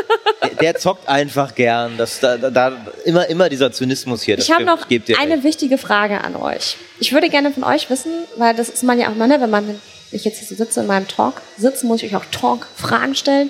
der 0.62 0.76
zockt 0.76 1.08
einfach 1.08 1.56
gern. 1.56 1.98
Das, 1.98 2.20
da, 2.20 2.38
da, 2.38 2.50
da, 2.50 2.78
immer, 3.06 3.28
immer 3.30 3.50
dieser 3.50 3.72
Zynismus 3.72 4.24
hier. 4.24 4.36
das 4.38 4.46
Ich 4.46 4.52
habe 4.52 4.64
stimmt, 4.64 4.80
noch 4.82 4.88
geb 4.88 5.06
dir 5.06 5.20
eine 5.20 5.34
recht. 5.36 5.44
wichtige 5.44 5.78
Frage 5.78 6.22
an 6.24 6.36
euch. 6.36 6.78
Ich 7.00 7.14
würde 7.14 7.30
gerne 7.30 7.52
von 7.52 7.64
euch 7.64 7.90
wissen, 7.90 8.12
weil 8.38 8.56
das 8.56 8.70
ist 8.70 8.84
man 8.84 9.00
ja 9.00 9.10
auch 9.10 9.16
mal, 9.16 9.28
ne, 9.28 9.40
wenn 9.42 9.50
man 9.50 9.80
ich 10.12 10.24
jetzt 10.26 10.40
hier 10.40 10.48
so 10.48 10.56
sitze 10.56 10.80
in 10.82 10.88
meinem 10.88 11.08
Talk 11.08 11.42
sitze, 11.58 11.86
muss 11.86 12.02
ich 12.02 12.10
euch 12.14 12.16
auch 12.22 12.26
Talk-Fragen 12.32 13.14
stellen. 13.16 13.50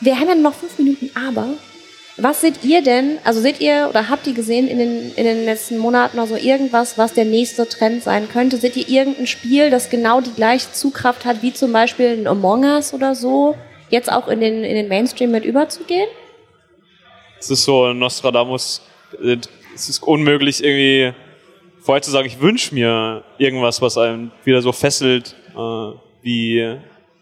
Wir 0.00 0.18
haben 0.18 0.28
ja 0.28 0.34
noch 0.34 0.54
fünf 0.54 0.76
Minuten, 0.78 1.10
aber 1.28 1.46
was 2.16 2.40
seht 2.40 2.64
ihr 2.64 2.82
denn, 2.82 3.18
also 3.24 3.40
seht 3.40 3.60
ihr 3.60 3.86
oder 3.90 4.08
habt 4.08 4.26
ihr 4.26 4.34
gesehen 4.34 4.68
in 4.68 4.78
den, 4.78 5.12
in 5.14 5.24
den 5.24 5.44
letzten 5.44 5.78
Monaten 5.78 6.18
oder 6.18 6.28
so 6.28 6.36
irgendwas, 6.36 6.96
was 6.96 7.12
der 7.12 7.24
nächste 7.24 7.68
Trend 7.68 8.02
sein 8.02 8.28
könnte? 8.28 8.56
Seht 8.56 8.76
ihr 8.76 8.88
irgendein 8.88 9.26
Spiel, 9.26 9.70
das 9.70 9.90
genau 9.90 10.20
die 10.20 10.32
gleiche 10.32 10.70
Zugkraft 10.72 11.24
hat, 11.24 11.42
wie 11.42 11.52
zum 11.52 11.72
Beispiel 11.72 12.08
ein 12.18 12.26
Among 12.26 12.64
Us 12.64 12.94
oder 12.94 13.14
so, 13.14 13.56
jetzt 13.90 14.10
auch 14.12 14.28
in 14.28 14.40
den, 14.40 14.62
in 14.62 14.76
den 14.76 14.88
Mainstream 14.88 15.32
mit 15.32 15.44
überzugehen? 15.44 16.08
Es 17.40 17.50
ist 17.50 17.64
so 17.64 17.92
Nostradamus. 17.92 18.80
äh, 19.22 19.36
Es 19.74 19.88
ist 19.88 20.02
unmöglich, 20.04 20.62
irgendwie 20.62 21.12
vorher 21.80 22.00
zu 22.00 22.12
sagen, 22.12 22.26
ich 22.26 22.40
wünsche 22.40 22.74
mir 22.74 23.24
irgendwas, 23.38 23.82
was 23.82 23.98
einem 23.98 24.30
wieder 24.44 24.62
so 24.62 24.70
fesselt, 24.72 25.34
äh, 25.54 25.90
wie. 26.22 26.78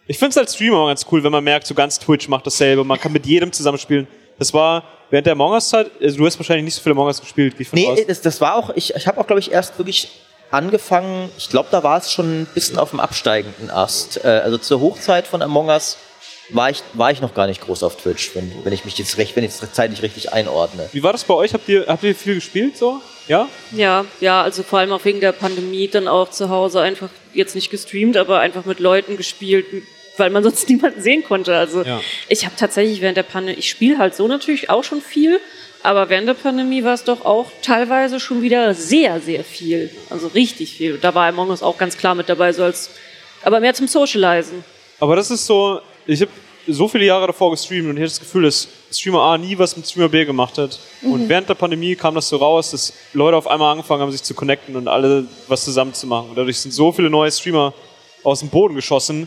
Ich 0.07 0.19
finde 0.19 0.31
es 0.31 0.39
als 0.39 0.55
Streamer 0.55 0.87
ganz 0.89 1.07
cool, 1.11 1.25
wenn 1.25 1.33
man 1.33 1.43
merkt, 1.43 1.67
so 1.67 1.75
ganz 1.75 1.99
Twitch 1.99 2.29
macht 2.29 2.47
dasselbe, 2.47 2.85
man 2.85 3.01
kann 3.01 3.13
mit 3.13 3.25
jedem 3.25 3.53
zusammenspielen. 3.53 4.07
Das 4.39 4.53
war 4.55 4.85
während 5.11 5.27
der 5.27 5.33
Among 5.33 5.53
Us-Zeit, 5.53 5.91
also 6.01 6.17
du 6.17 6.27
hast 6.27 6.39
wahrscheinlich 6.39 6.65
nicht 6.65 6.75
so 6.75 6.83
viel 6.83 6.93
Among 6.93 7.07
Us 7.07 7.21
gespielt, 7.21 7.57
gehe 7.57 7.63
ich 7.63 7.69
von 7.69 7.79
Nee, 7.79 8.05
das, 8.07 8.21
das 8.21 8.41
war 8.41 8.57
auch, 8.57 8.71
ich, 8.75 8.95
ich 8.95 9.07
habe 9.07 9.21
auch, 9.21 9.27
glaube 9.27 9.41
ich, 9.41 9.53
erst 9.53 9.79
wirklich 9.79 10.09
angefangen, 10.51 11.31
ich 11.39 11.49
glaube, 11.49 11.69
da 11.71 11.83
war 11.83 11.99
es 11.99 12.13
schon 12.13 12.43
ein 12.43 12.47
bisschen 12.55 12.79
auf 12.79 12.91
dem 12.91 13.01
absteigenden 13.01 13.71
Ast. 13.71 14.25
Äh, 14.25 14.29
also 14.29 14.59
zur 14.59 14.81
Hochzeit 14.81 15.27
von 15.27 15.43
Among 15.43 15.69
Us 15.69 15.97
war 16.51 16.71
ich, 16.71 16.83
war 16.95 17.11
ich 17.11 17.21
noch 17.21 17.35
gar 17.35 17.47
nicht 17.47 17.61
groß 17.63 17.83
auf 17.83 17.97
Twitch, 17.97 18.35
wenn, 18.35 18.53
wenn 18.65 18.73
ich 18.73 18.85
mich 18.85 18.99
jetzt 18.99 19.17
recht, 19.19 19.37
wenn 19.37 19.45
ich 19.45 19.51
es 19.51 19.73
zeitlich 19.73 20.03
richtig 20.03 20.33
einordne. 20.33 20.89
Wie 20.93 21.03
war 21.03 21.13
das 21.13 21.25
bei 21.25 21.35
euch? 21.35 21.55
Habt 21.55 21.69
ihr, 21.69 21.87
habt 21.87 22.03
ihr 22.03 22.15
viel 22.15 22.35
gespielt 22.37 22.77
so? 22.77 23.01
Ja? 23.29 23.49
Ja, 23.71 24.05
ja, 24.21 24.43
also 24.43 24.63
vor 24.63 24.81
allem 24.81 24.93
auch 24.93 25.05
wegen 25.05 25.21
der 25.21 25.33
Pandemie 25.33 25.89
dann 25.89 26.09
auch 26.09 26.31
zu 26.31 26.51
Hause 26.51 26.81
einfach 26.81 27.09
jetzt 27.33 27.55
nicht 27.55 27.71
gestreamt, 27.71 28.17
aber 28.17 28.41
einfach 28.41 28.65
mit 28.65 28.81
Leuten 28.81 29.17
gespielt, 29.17 29.67
weil 30.17 30.31
man 30.31 30.43
sonst 30.43 30.69
niemanden 30.69 31.01
sehen 31.01 31.25
konnte. 31.25 31.57
Also 31.57 31.83
Ja. 31.83 32.01
ich 32.29 32.45
habe 32.45 32.55
tatsächlich 32.57 33.01
während 33.01 33.17
der 33.17 33.23
Pandemie, 33.25 33.59
ich 33.59 33.69
spiele 33.71 33.99
halt 33.99 34.15
so 34.15 34.27
natürlich 34.29 34.71
auch 34.71 34.85
schon 34.85 35.01
viel, 35.01 35.41
aber 35.83 36.09
während 36.09 36.29
der 36.29 36.35
Pandemie 36.35 36.85
war 36.85 36.95
es 36.95 37.05
doch 37.05 37.25
auch 37.25 37.51
teilweise 37.63 38.21
schon 38.21 38.41
wieder 38.43 38.75
sehr, 38.75 39.21
sehr 39.21 39.43
viel. 39.45 39.91
Also 40.11 40.29
richtig 40.29 40.75
viel. 40.75 40.99
Da 40.99 41.15
war 41.15 41.27
Among 41.29 41.51
Us 41.51 41.63
auch 41.63 41.77
ganz 41.77 41.97
klar 41.97 42.15
mit 42.15 42.29
dabei, 42.29 42.53
so 42.53 42.63
als, 42.63 42.91
aber 43.43 43.59
mehr 43.61 43.75
zum 43.75 43.89
Socializen. 43.89 44.65
Aber 45.01 45.17
das 45.17 45.31
ist 45.33 45.45
so, 45.47 45.81
ich 46.07 46.21
habe 46.21 46.31
so 46.69 46.87
viele 46.87 47.05
Jahre 47.05 47.27
davor 47.27 47.51
gestreamt 47.51 47.89
und 47.89 47.97
ich 47.97 48.03
hatte 48.03 48.11
das 48.13 48.21
Gefühl, 48.21 48.45
dass 48.45 48.69
Streamer 48.93 49.21
A 49.23 49.37
nie 49.39 49.59
was 49.59 49.77
mit 49.77 49.85
Streamer 49.89 50.09
B 50.09 50.25
gemacht 50.25 50.57
hat. 50.59 50.79
Und 51.03 51.29
während 51.29 51.49
der 51.49 51.55
Pandemie 51.55 51.97
kam 51.97 52.15
das 52.15 52.29
so 52.29 52.37
raus, 52.37 52.71
dass 52.71 52.93
Leute 53.13 53.37
auf 53.37 53.49
einmal 53.49 53.73
angefangen 53.73 54.01
haben, 54.03 54.13
sich 54.13 54.23
zu 54.23 54.35
connecten 54.35 54.77
und 54.77 54.87
alle 54.87 55.27
was 55.49 55.65
zusammen 55.65 55.93
zu 55.93 56.07
machen. 56.07 56.29
Und 56.31 56.37
dadurch 56.39 56.59
sind 56.61 56.71
so 56.71 56.93
viele 56.93 57.11
neue 57.11 57.33
Streamer 57.33 57.75
aus 58.23 58.39
dem 58.39 58.49
Boden 58.51 58.77
geschossen, 58.77 59.27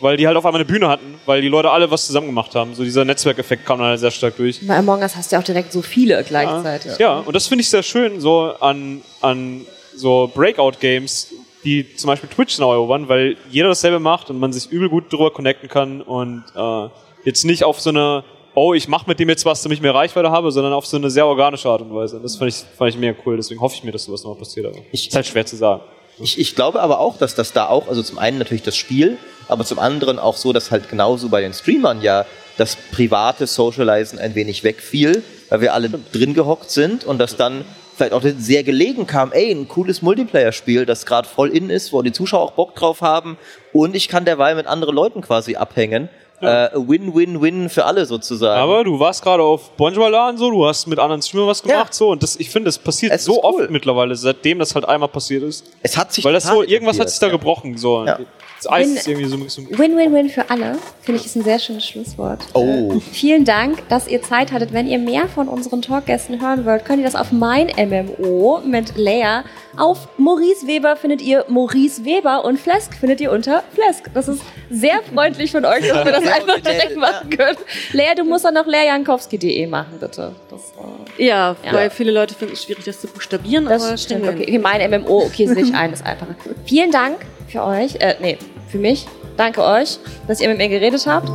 weil 0.00 0.16
die 0.16 0.26
halt 0.26 0.36
auf 0.36 0.44
einmal 0.44 0.60
eine 0.60 0.66
Bühne 0.70 0.88
hatten, 0.88 1.14
weil 1.26 1.40
die 1.40 1.48
Leute 1.48 1.70
alle 1.70 1.90
was 1.90 2.06
zusammen 2.06 2.26
gemacht 2.26 2.54
haben. 2.54 2.74
So 2.74 2.84
dieser 2.84 3.04
Netzwerkeffekt 3.04 3.64
kam 3.64 3.78
dann 3.78 3.88
halt 3.88 4.00
sehr 4.00 4.10
stark 4.10 4.36
durch. 4.36 4.66
Bei 4.66 4.76
Among 4.76 5.00
Us 5.00 5.16
hast 5.16 5.30
du 5.32 5.36
ja 5.36 5.40
auch 5.40 5.44
direkt 5.44 5.72
so 5.72 5.82
viele 5.82 6.22
gleichzeitig. 6.24 6.98
Ja, 6.98 7.18
und 7.20 7.34
das 7.34 7.46
finde 7.46 7.62
ich 7.62 7.70
sehr 7.70 7.82
schön, 7.82 8.20
so 8.20 8.52
an, 8.60 9.02
an 9.22 9.64
so 9.94 10.30
Breakout-Games, 10.34 11.32
die 11.64 11.96
zum 11.96 12.08
Beispiel 12.08 12.28
Twitch 12.28 12.58
neu 12.58 12.72
erobern, 12.74 13.08
weil 13.08 13.36
jeder 13.50 13.68
dasselbe 13.68 13.98
macht 13.98 14.30
und 14.30 14.38
man 14.38 14.52
sich 14.52 14.70
übel 14.70 14.88
gut 14.88 15.12
drüber 15.12 15.30
connecten 15.32 15.68
kann 15.68 16.00
und 16.02 16.44
äh, 16.54 16.88
jetzt 17.24 17.44
nicht 17.44 17.64
auf 17.64 17.80
so 17.80 17.90
eine, 17.90 18.22
oh, 18.54 18.74
ich 18.74 18.88
mache 18.88 19.08
mit 19.08 19.18
dem 19.18 19.28
jetzt 19.28 19.44
was, 19.44 19.62
damit 19.62 19.76
ich 19.78 19.82
mehr 19.82 19.94
Reichweite 19.94 20.30
habe, 20.30 20.52
sondern 20.52 20.72
auf 20.72 20.86
so 20.86 20.96
eine 20.96 21.10
sehr 21.10 21.26
organische 21.26 21.68
Art 21.68 21.80
und 21.80 21.94
Weise. 21.94 22.16
Und 22.16 22.22
das 22.22 22.36
fand 22.36 22.50
ich, 22.52 22.56
fand 22.76 22.90
ich 22.90 22.98
mega 22.98 23.16
cool, 23.24 23.36
deswegen 23.36 23.60
hoffe 23.60 23.74
ich 23.76 23.82
mir, 23.84 23.92
dass 23.92 24.04
sowas 24.04 24.22
noch 24.24 24.38
passiert. 24.38 24.66
Aber 24.66 24.76
Ich- 24.92 25.08
ist 25.08 25.14
halt 25.16 25.26
schwer 25.26 25.44
zu 25.46 25.56
sagen. 25.56 25.82
Ich, 26.18 26.38
ich 26.38 26.54
glaube 26.54 26.80
aber 26.80 27.00
auch, 27.00 27.18
dass 27.18 27.34
das 27.34 27.52
da 27.52 27.68
auch, 27.68 27.88
also 27.88 28.02
zum 28.02 28.18
einen 28.18 28.38
natürlich 28.38 28.62
das 28.62 28.76
Spiel, 28.76 29.18
aber 29.48 29.64
zum 29.64 29.78
anderen 29.78 30.18
auch 30.18 30.36
so, 30.36 30.52
dass 30.52 30.70
halt 30.70 30.88
genauso 30.88 31.28
bei 31.28 31.40
den 31.40 31.52
Streamern 31.52 32.02
ja 32.02 32.24
das 32.56 32.76
private 32.92 33.46
Socializen 33.46 34.18
ein 34.18 34.34
wenig 34.34 34.64
wegfiel, 34.64 35.22
weil 35.50 35.60
wir 35.60 35.74
alle 35.74 35.90
drin 36.12 36.34
gehockt 36.34 36.70
sind 36.70 37.04
und 37.04 37.18
das 37.18 37.36
dann 37.36 37.64
vielleicht 37.96 38.12
auch 38.12 38.22
sehr 38.38 38.62
gelegen 38.62 39.06
kam, 39.06 39.32
ey, 39.32 39.50
ein 39.50 39.68
cooles 39.68 40.02
Multiplayer-Spiel, 40.02 40.84
das 40.86 41.06
gerade 41.06 41.26
voll 41.28 41.50
in 41.50 41.70
ist, 41.70 41.92
wo 41.92 42.02
die 42.02 42.12
Zuschauer 42.12 42.42
auch 42.42 42.52
Bock 42.52 42.74
drauf 42.74 43.00
haben 43.00 43.38
und 43.72 43.96
ich 43.96 44.08
kann 44.08 44.24
derweil 44.24 44.54
mit 44.54 44.66
anderen 44.66 44.94
Leuten 44.94 45.22
quasi 45.22 45.56
abhängen. 45.56 46.08
Äh, 46.42 46.68
Win-win-win 46.74 47.70
für 47.70 47.86
alle 47.86 48.04
sozusagen. 48.04 48.60
Aber 48.60 48.84
du 48.84 49.00
warst 49.00 49.22
gerade 49.22 49.42
auf 49.42 49.70
Bonjour 49.78 50.10
so, 50.36 50.50
du 50.50 50.66
hast 50.66 50.86
mit 50.86 50.98
anderen 50.98 51.22
Streamern 51.22 51.48
was 51.48 51.62
gemacht, 51.62 51.88
Ja. 51.88 51.92
so, 51.92 52.10
und 52.10 52.22
das, 52.22 52.36
ich 52.36 52.50
finde, 52.50 52.68
das 52.68 52.78
passiert 52.78 53.12
Es 53.12 53.24
so 53.24 53.42
cool. 53.42 53.62
oft 53.62 53.70
mittlerweile, 53.70 54.14
seitdem 54.14 54.58
das 54.58 54.74
halt 54.74 54.86
einmal 54.86 55.08
passiert 55.08 55.42
ist. 55.42 55.64
es 55.82 55.96
hat 55.96 56.12
sich 56.12 56.22
Weil 56.26 56.34
das 56.34 56.44
so, 56.44 56.62
irgendwas 56.62 57.00
hat 57.00 57.08
sich 57.08 57.18
da 57.18 57.26
ja. 57.28 57.32
gebrochen, 57.32 57.78
so. 57.78 58.04
Das 58.56 58.70
Eis 58.72 58.88
Wenn- 58.88 58.96
ist 58.96 59.06
irgendwie 59.08 59.26
so 59.28 59.36
ein 59.36 59.44
bisschen. 59.44 59.78
Win-win-win 59.78 60.30
für 60.30 60.48
alle, 60.48 60.76
finde 61.02 61.20
ich, 61.20 61.26
ist 61.26 61.36
ein 61.36 61.42
sehr 61.44 61.58
schönes 61.58 61.86
Schlusswort. 61.86 62.40
Oh. 62.54 62.94
Äh, 62.96 63.00
vielen 63.00 63.44
Dank, 63.44 63.86
dass 63.90 64.08
ihr 64.08 64.22
Zeit 64.22 64.50
hattet. 64.50 64.72
Wenn 64.72 64.86
ihr 64.86 64.98
mehr 64.98 65.28
von 65.28 65.48
unseren 65.48 65.82
Talkgästen 65.82 66.40
hören 66.40 66.64
wollt, 66.64 66.84
könnt 66.86 66.98
ihr 67.00 67.04
das 67.04 67.16
auf 67.16 67.32
mein 67.32 67.66
MMO 67.76 68.60
mit 68.64 68.96
Lea. 68.96 69.40
Auf 69.76 70.08
Maurice 70.16 70.66
Weber 70.66 70.96
findet 70.96 71.20
ihr 71.20 71.44
Maurice 71.48 72.06
Weber 72.06 72.46
und 72.46 72.58
Flesk 72.58 72.94
findet 72.94 73.20
ihr 73.20 73.30
unter 73.30 73.62
Flesk. 73.74 74.10
Das 74.14 74.26
ist 74.26 74.40
sehr 74.70 75.02
freundlich 75.02 75.52
von 75.52 75.66
euch, 75.66 75.86
dass 75.86 76.04
wir 76.06 76.12
das 76.12 76.26
einfach 76.26 76.60
direkt 76.60 76.96
machen 76.96 77.28
können. 77.28 77.58
Lea, 77.92 78.14
du 78.16 78.24
musst 78.24 78.46
dann 78.46 78.54
noch 78.54 78.66
leajankowski.de 78.66 79.66
machen, 79.66 79.98
bitte. 80.00 80.32
Das, 80.50 80.60
äh, 81.18 81.24
Ja, 81.26 81.56
Ja. 81.62 81.72
weil 81.74 81.90
viele 81.90 82.10
Leute 82.10 82.34
finden 82.34 82.54
es 82.54 82.62
schwierig, 82.64 82.84
das 82.86 83.00
zu 83.02 83.06
buchstabieren, 83.06 83.66
aber 83.66 83.76
Das 83.90 84.02
stimmt, 84.02 84.22
kriegen 84.24 84.38
wir 84.38 84.44
okay. 84.44 84.56
okay. 84.56 84.58
Mein 84.58 84.90
MMO, 85.02 85.24
okay, 85.26 85.46
sehe 85.46 85.62
ich 85.62 85.74
ein, 85.74 85.92
ist 85.92 86.04
einfacher. 86.06 86.34
Vielen 86.64 86.90
Dank 86.90 87.16
für 87.48 87.62
euch, 87.62 87.96
äh, 87.96 88.16
nee, 88.20 88.38
für 88.68 88.78
mich. 88.78 89.06
Danke 89.36 89.62
euch, 89.62 89.98
dass 90.26 90.40
ihr 90.40 90.48
mit 90.48 90.58
mir 90.58 90.68
geredet 90.68 91.06
habt. 91.06 91.30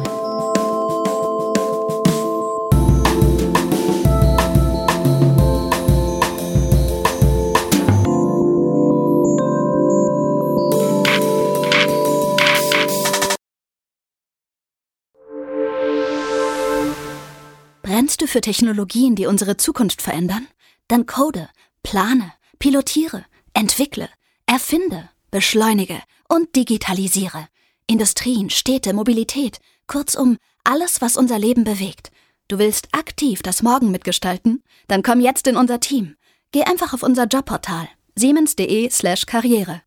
Brennst 17.83 18.21
du 18.21 18.27
für 18.27 18.41
Technologien, 18.41 19.15
die 19.15 19.27
unsere 19.27 19.57
Zukunft 19.57 20.01
verändern? 20.01 20.47
Dann 20.87 21.05
code, 21.05 21.49
plane, 21.83 22.33
pilotiere, 22.57 23.25
entwickle, 23.53 24.09
erfinde, 24.47 25.10
beschleunige 25.31 26.01
und 26.29 26.55
digitalisiere. 26.55 27.47
Industrien, 27.87 28.49
Städte, 28.49 28.93
Mobilität, 28.93 29.59
kurzum 29.87 30.37
alles, 30.63 31.01
was 31.01 31.17
unser 31.17 31.39
Leben 31.39 31.63
bewegt. 31.63 32.11
Du 32.47 32.59
willst 32.59 32.89
aktiv 32.91 33.41
das 33.41 33.63
Morgen 33.63 33.91
mitgestalten? 33.91 34.63
Dann 34.87 35.03
komm 35.03 35.19
jetzt 35.19 35.47
in 35.47 35.55
unser 35.55 35.79
Team. 35.79 36.15
Geh 36.51 36.63
einfach 36.63 36.93
auf 36.93 37.01
unser 37.01 37.25
Jobportal 37.25 37.87
siemens.de/karriere. 38.15 39.81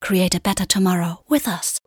Create 0.00 0.34
a 0.34 0.38
better 0.38 0.66
tomorrow 0.66 1.18
with 1.28 1.46
us. 1.46 1.79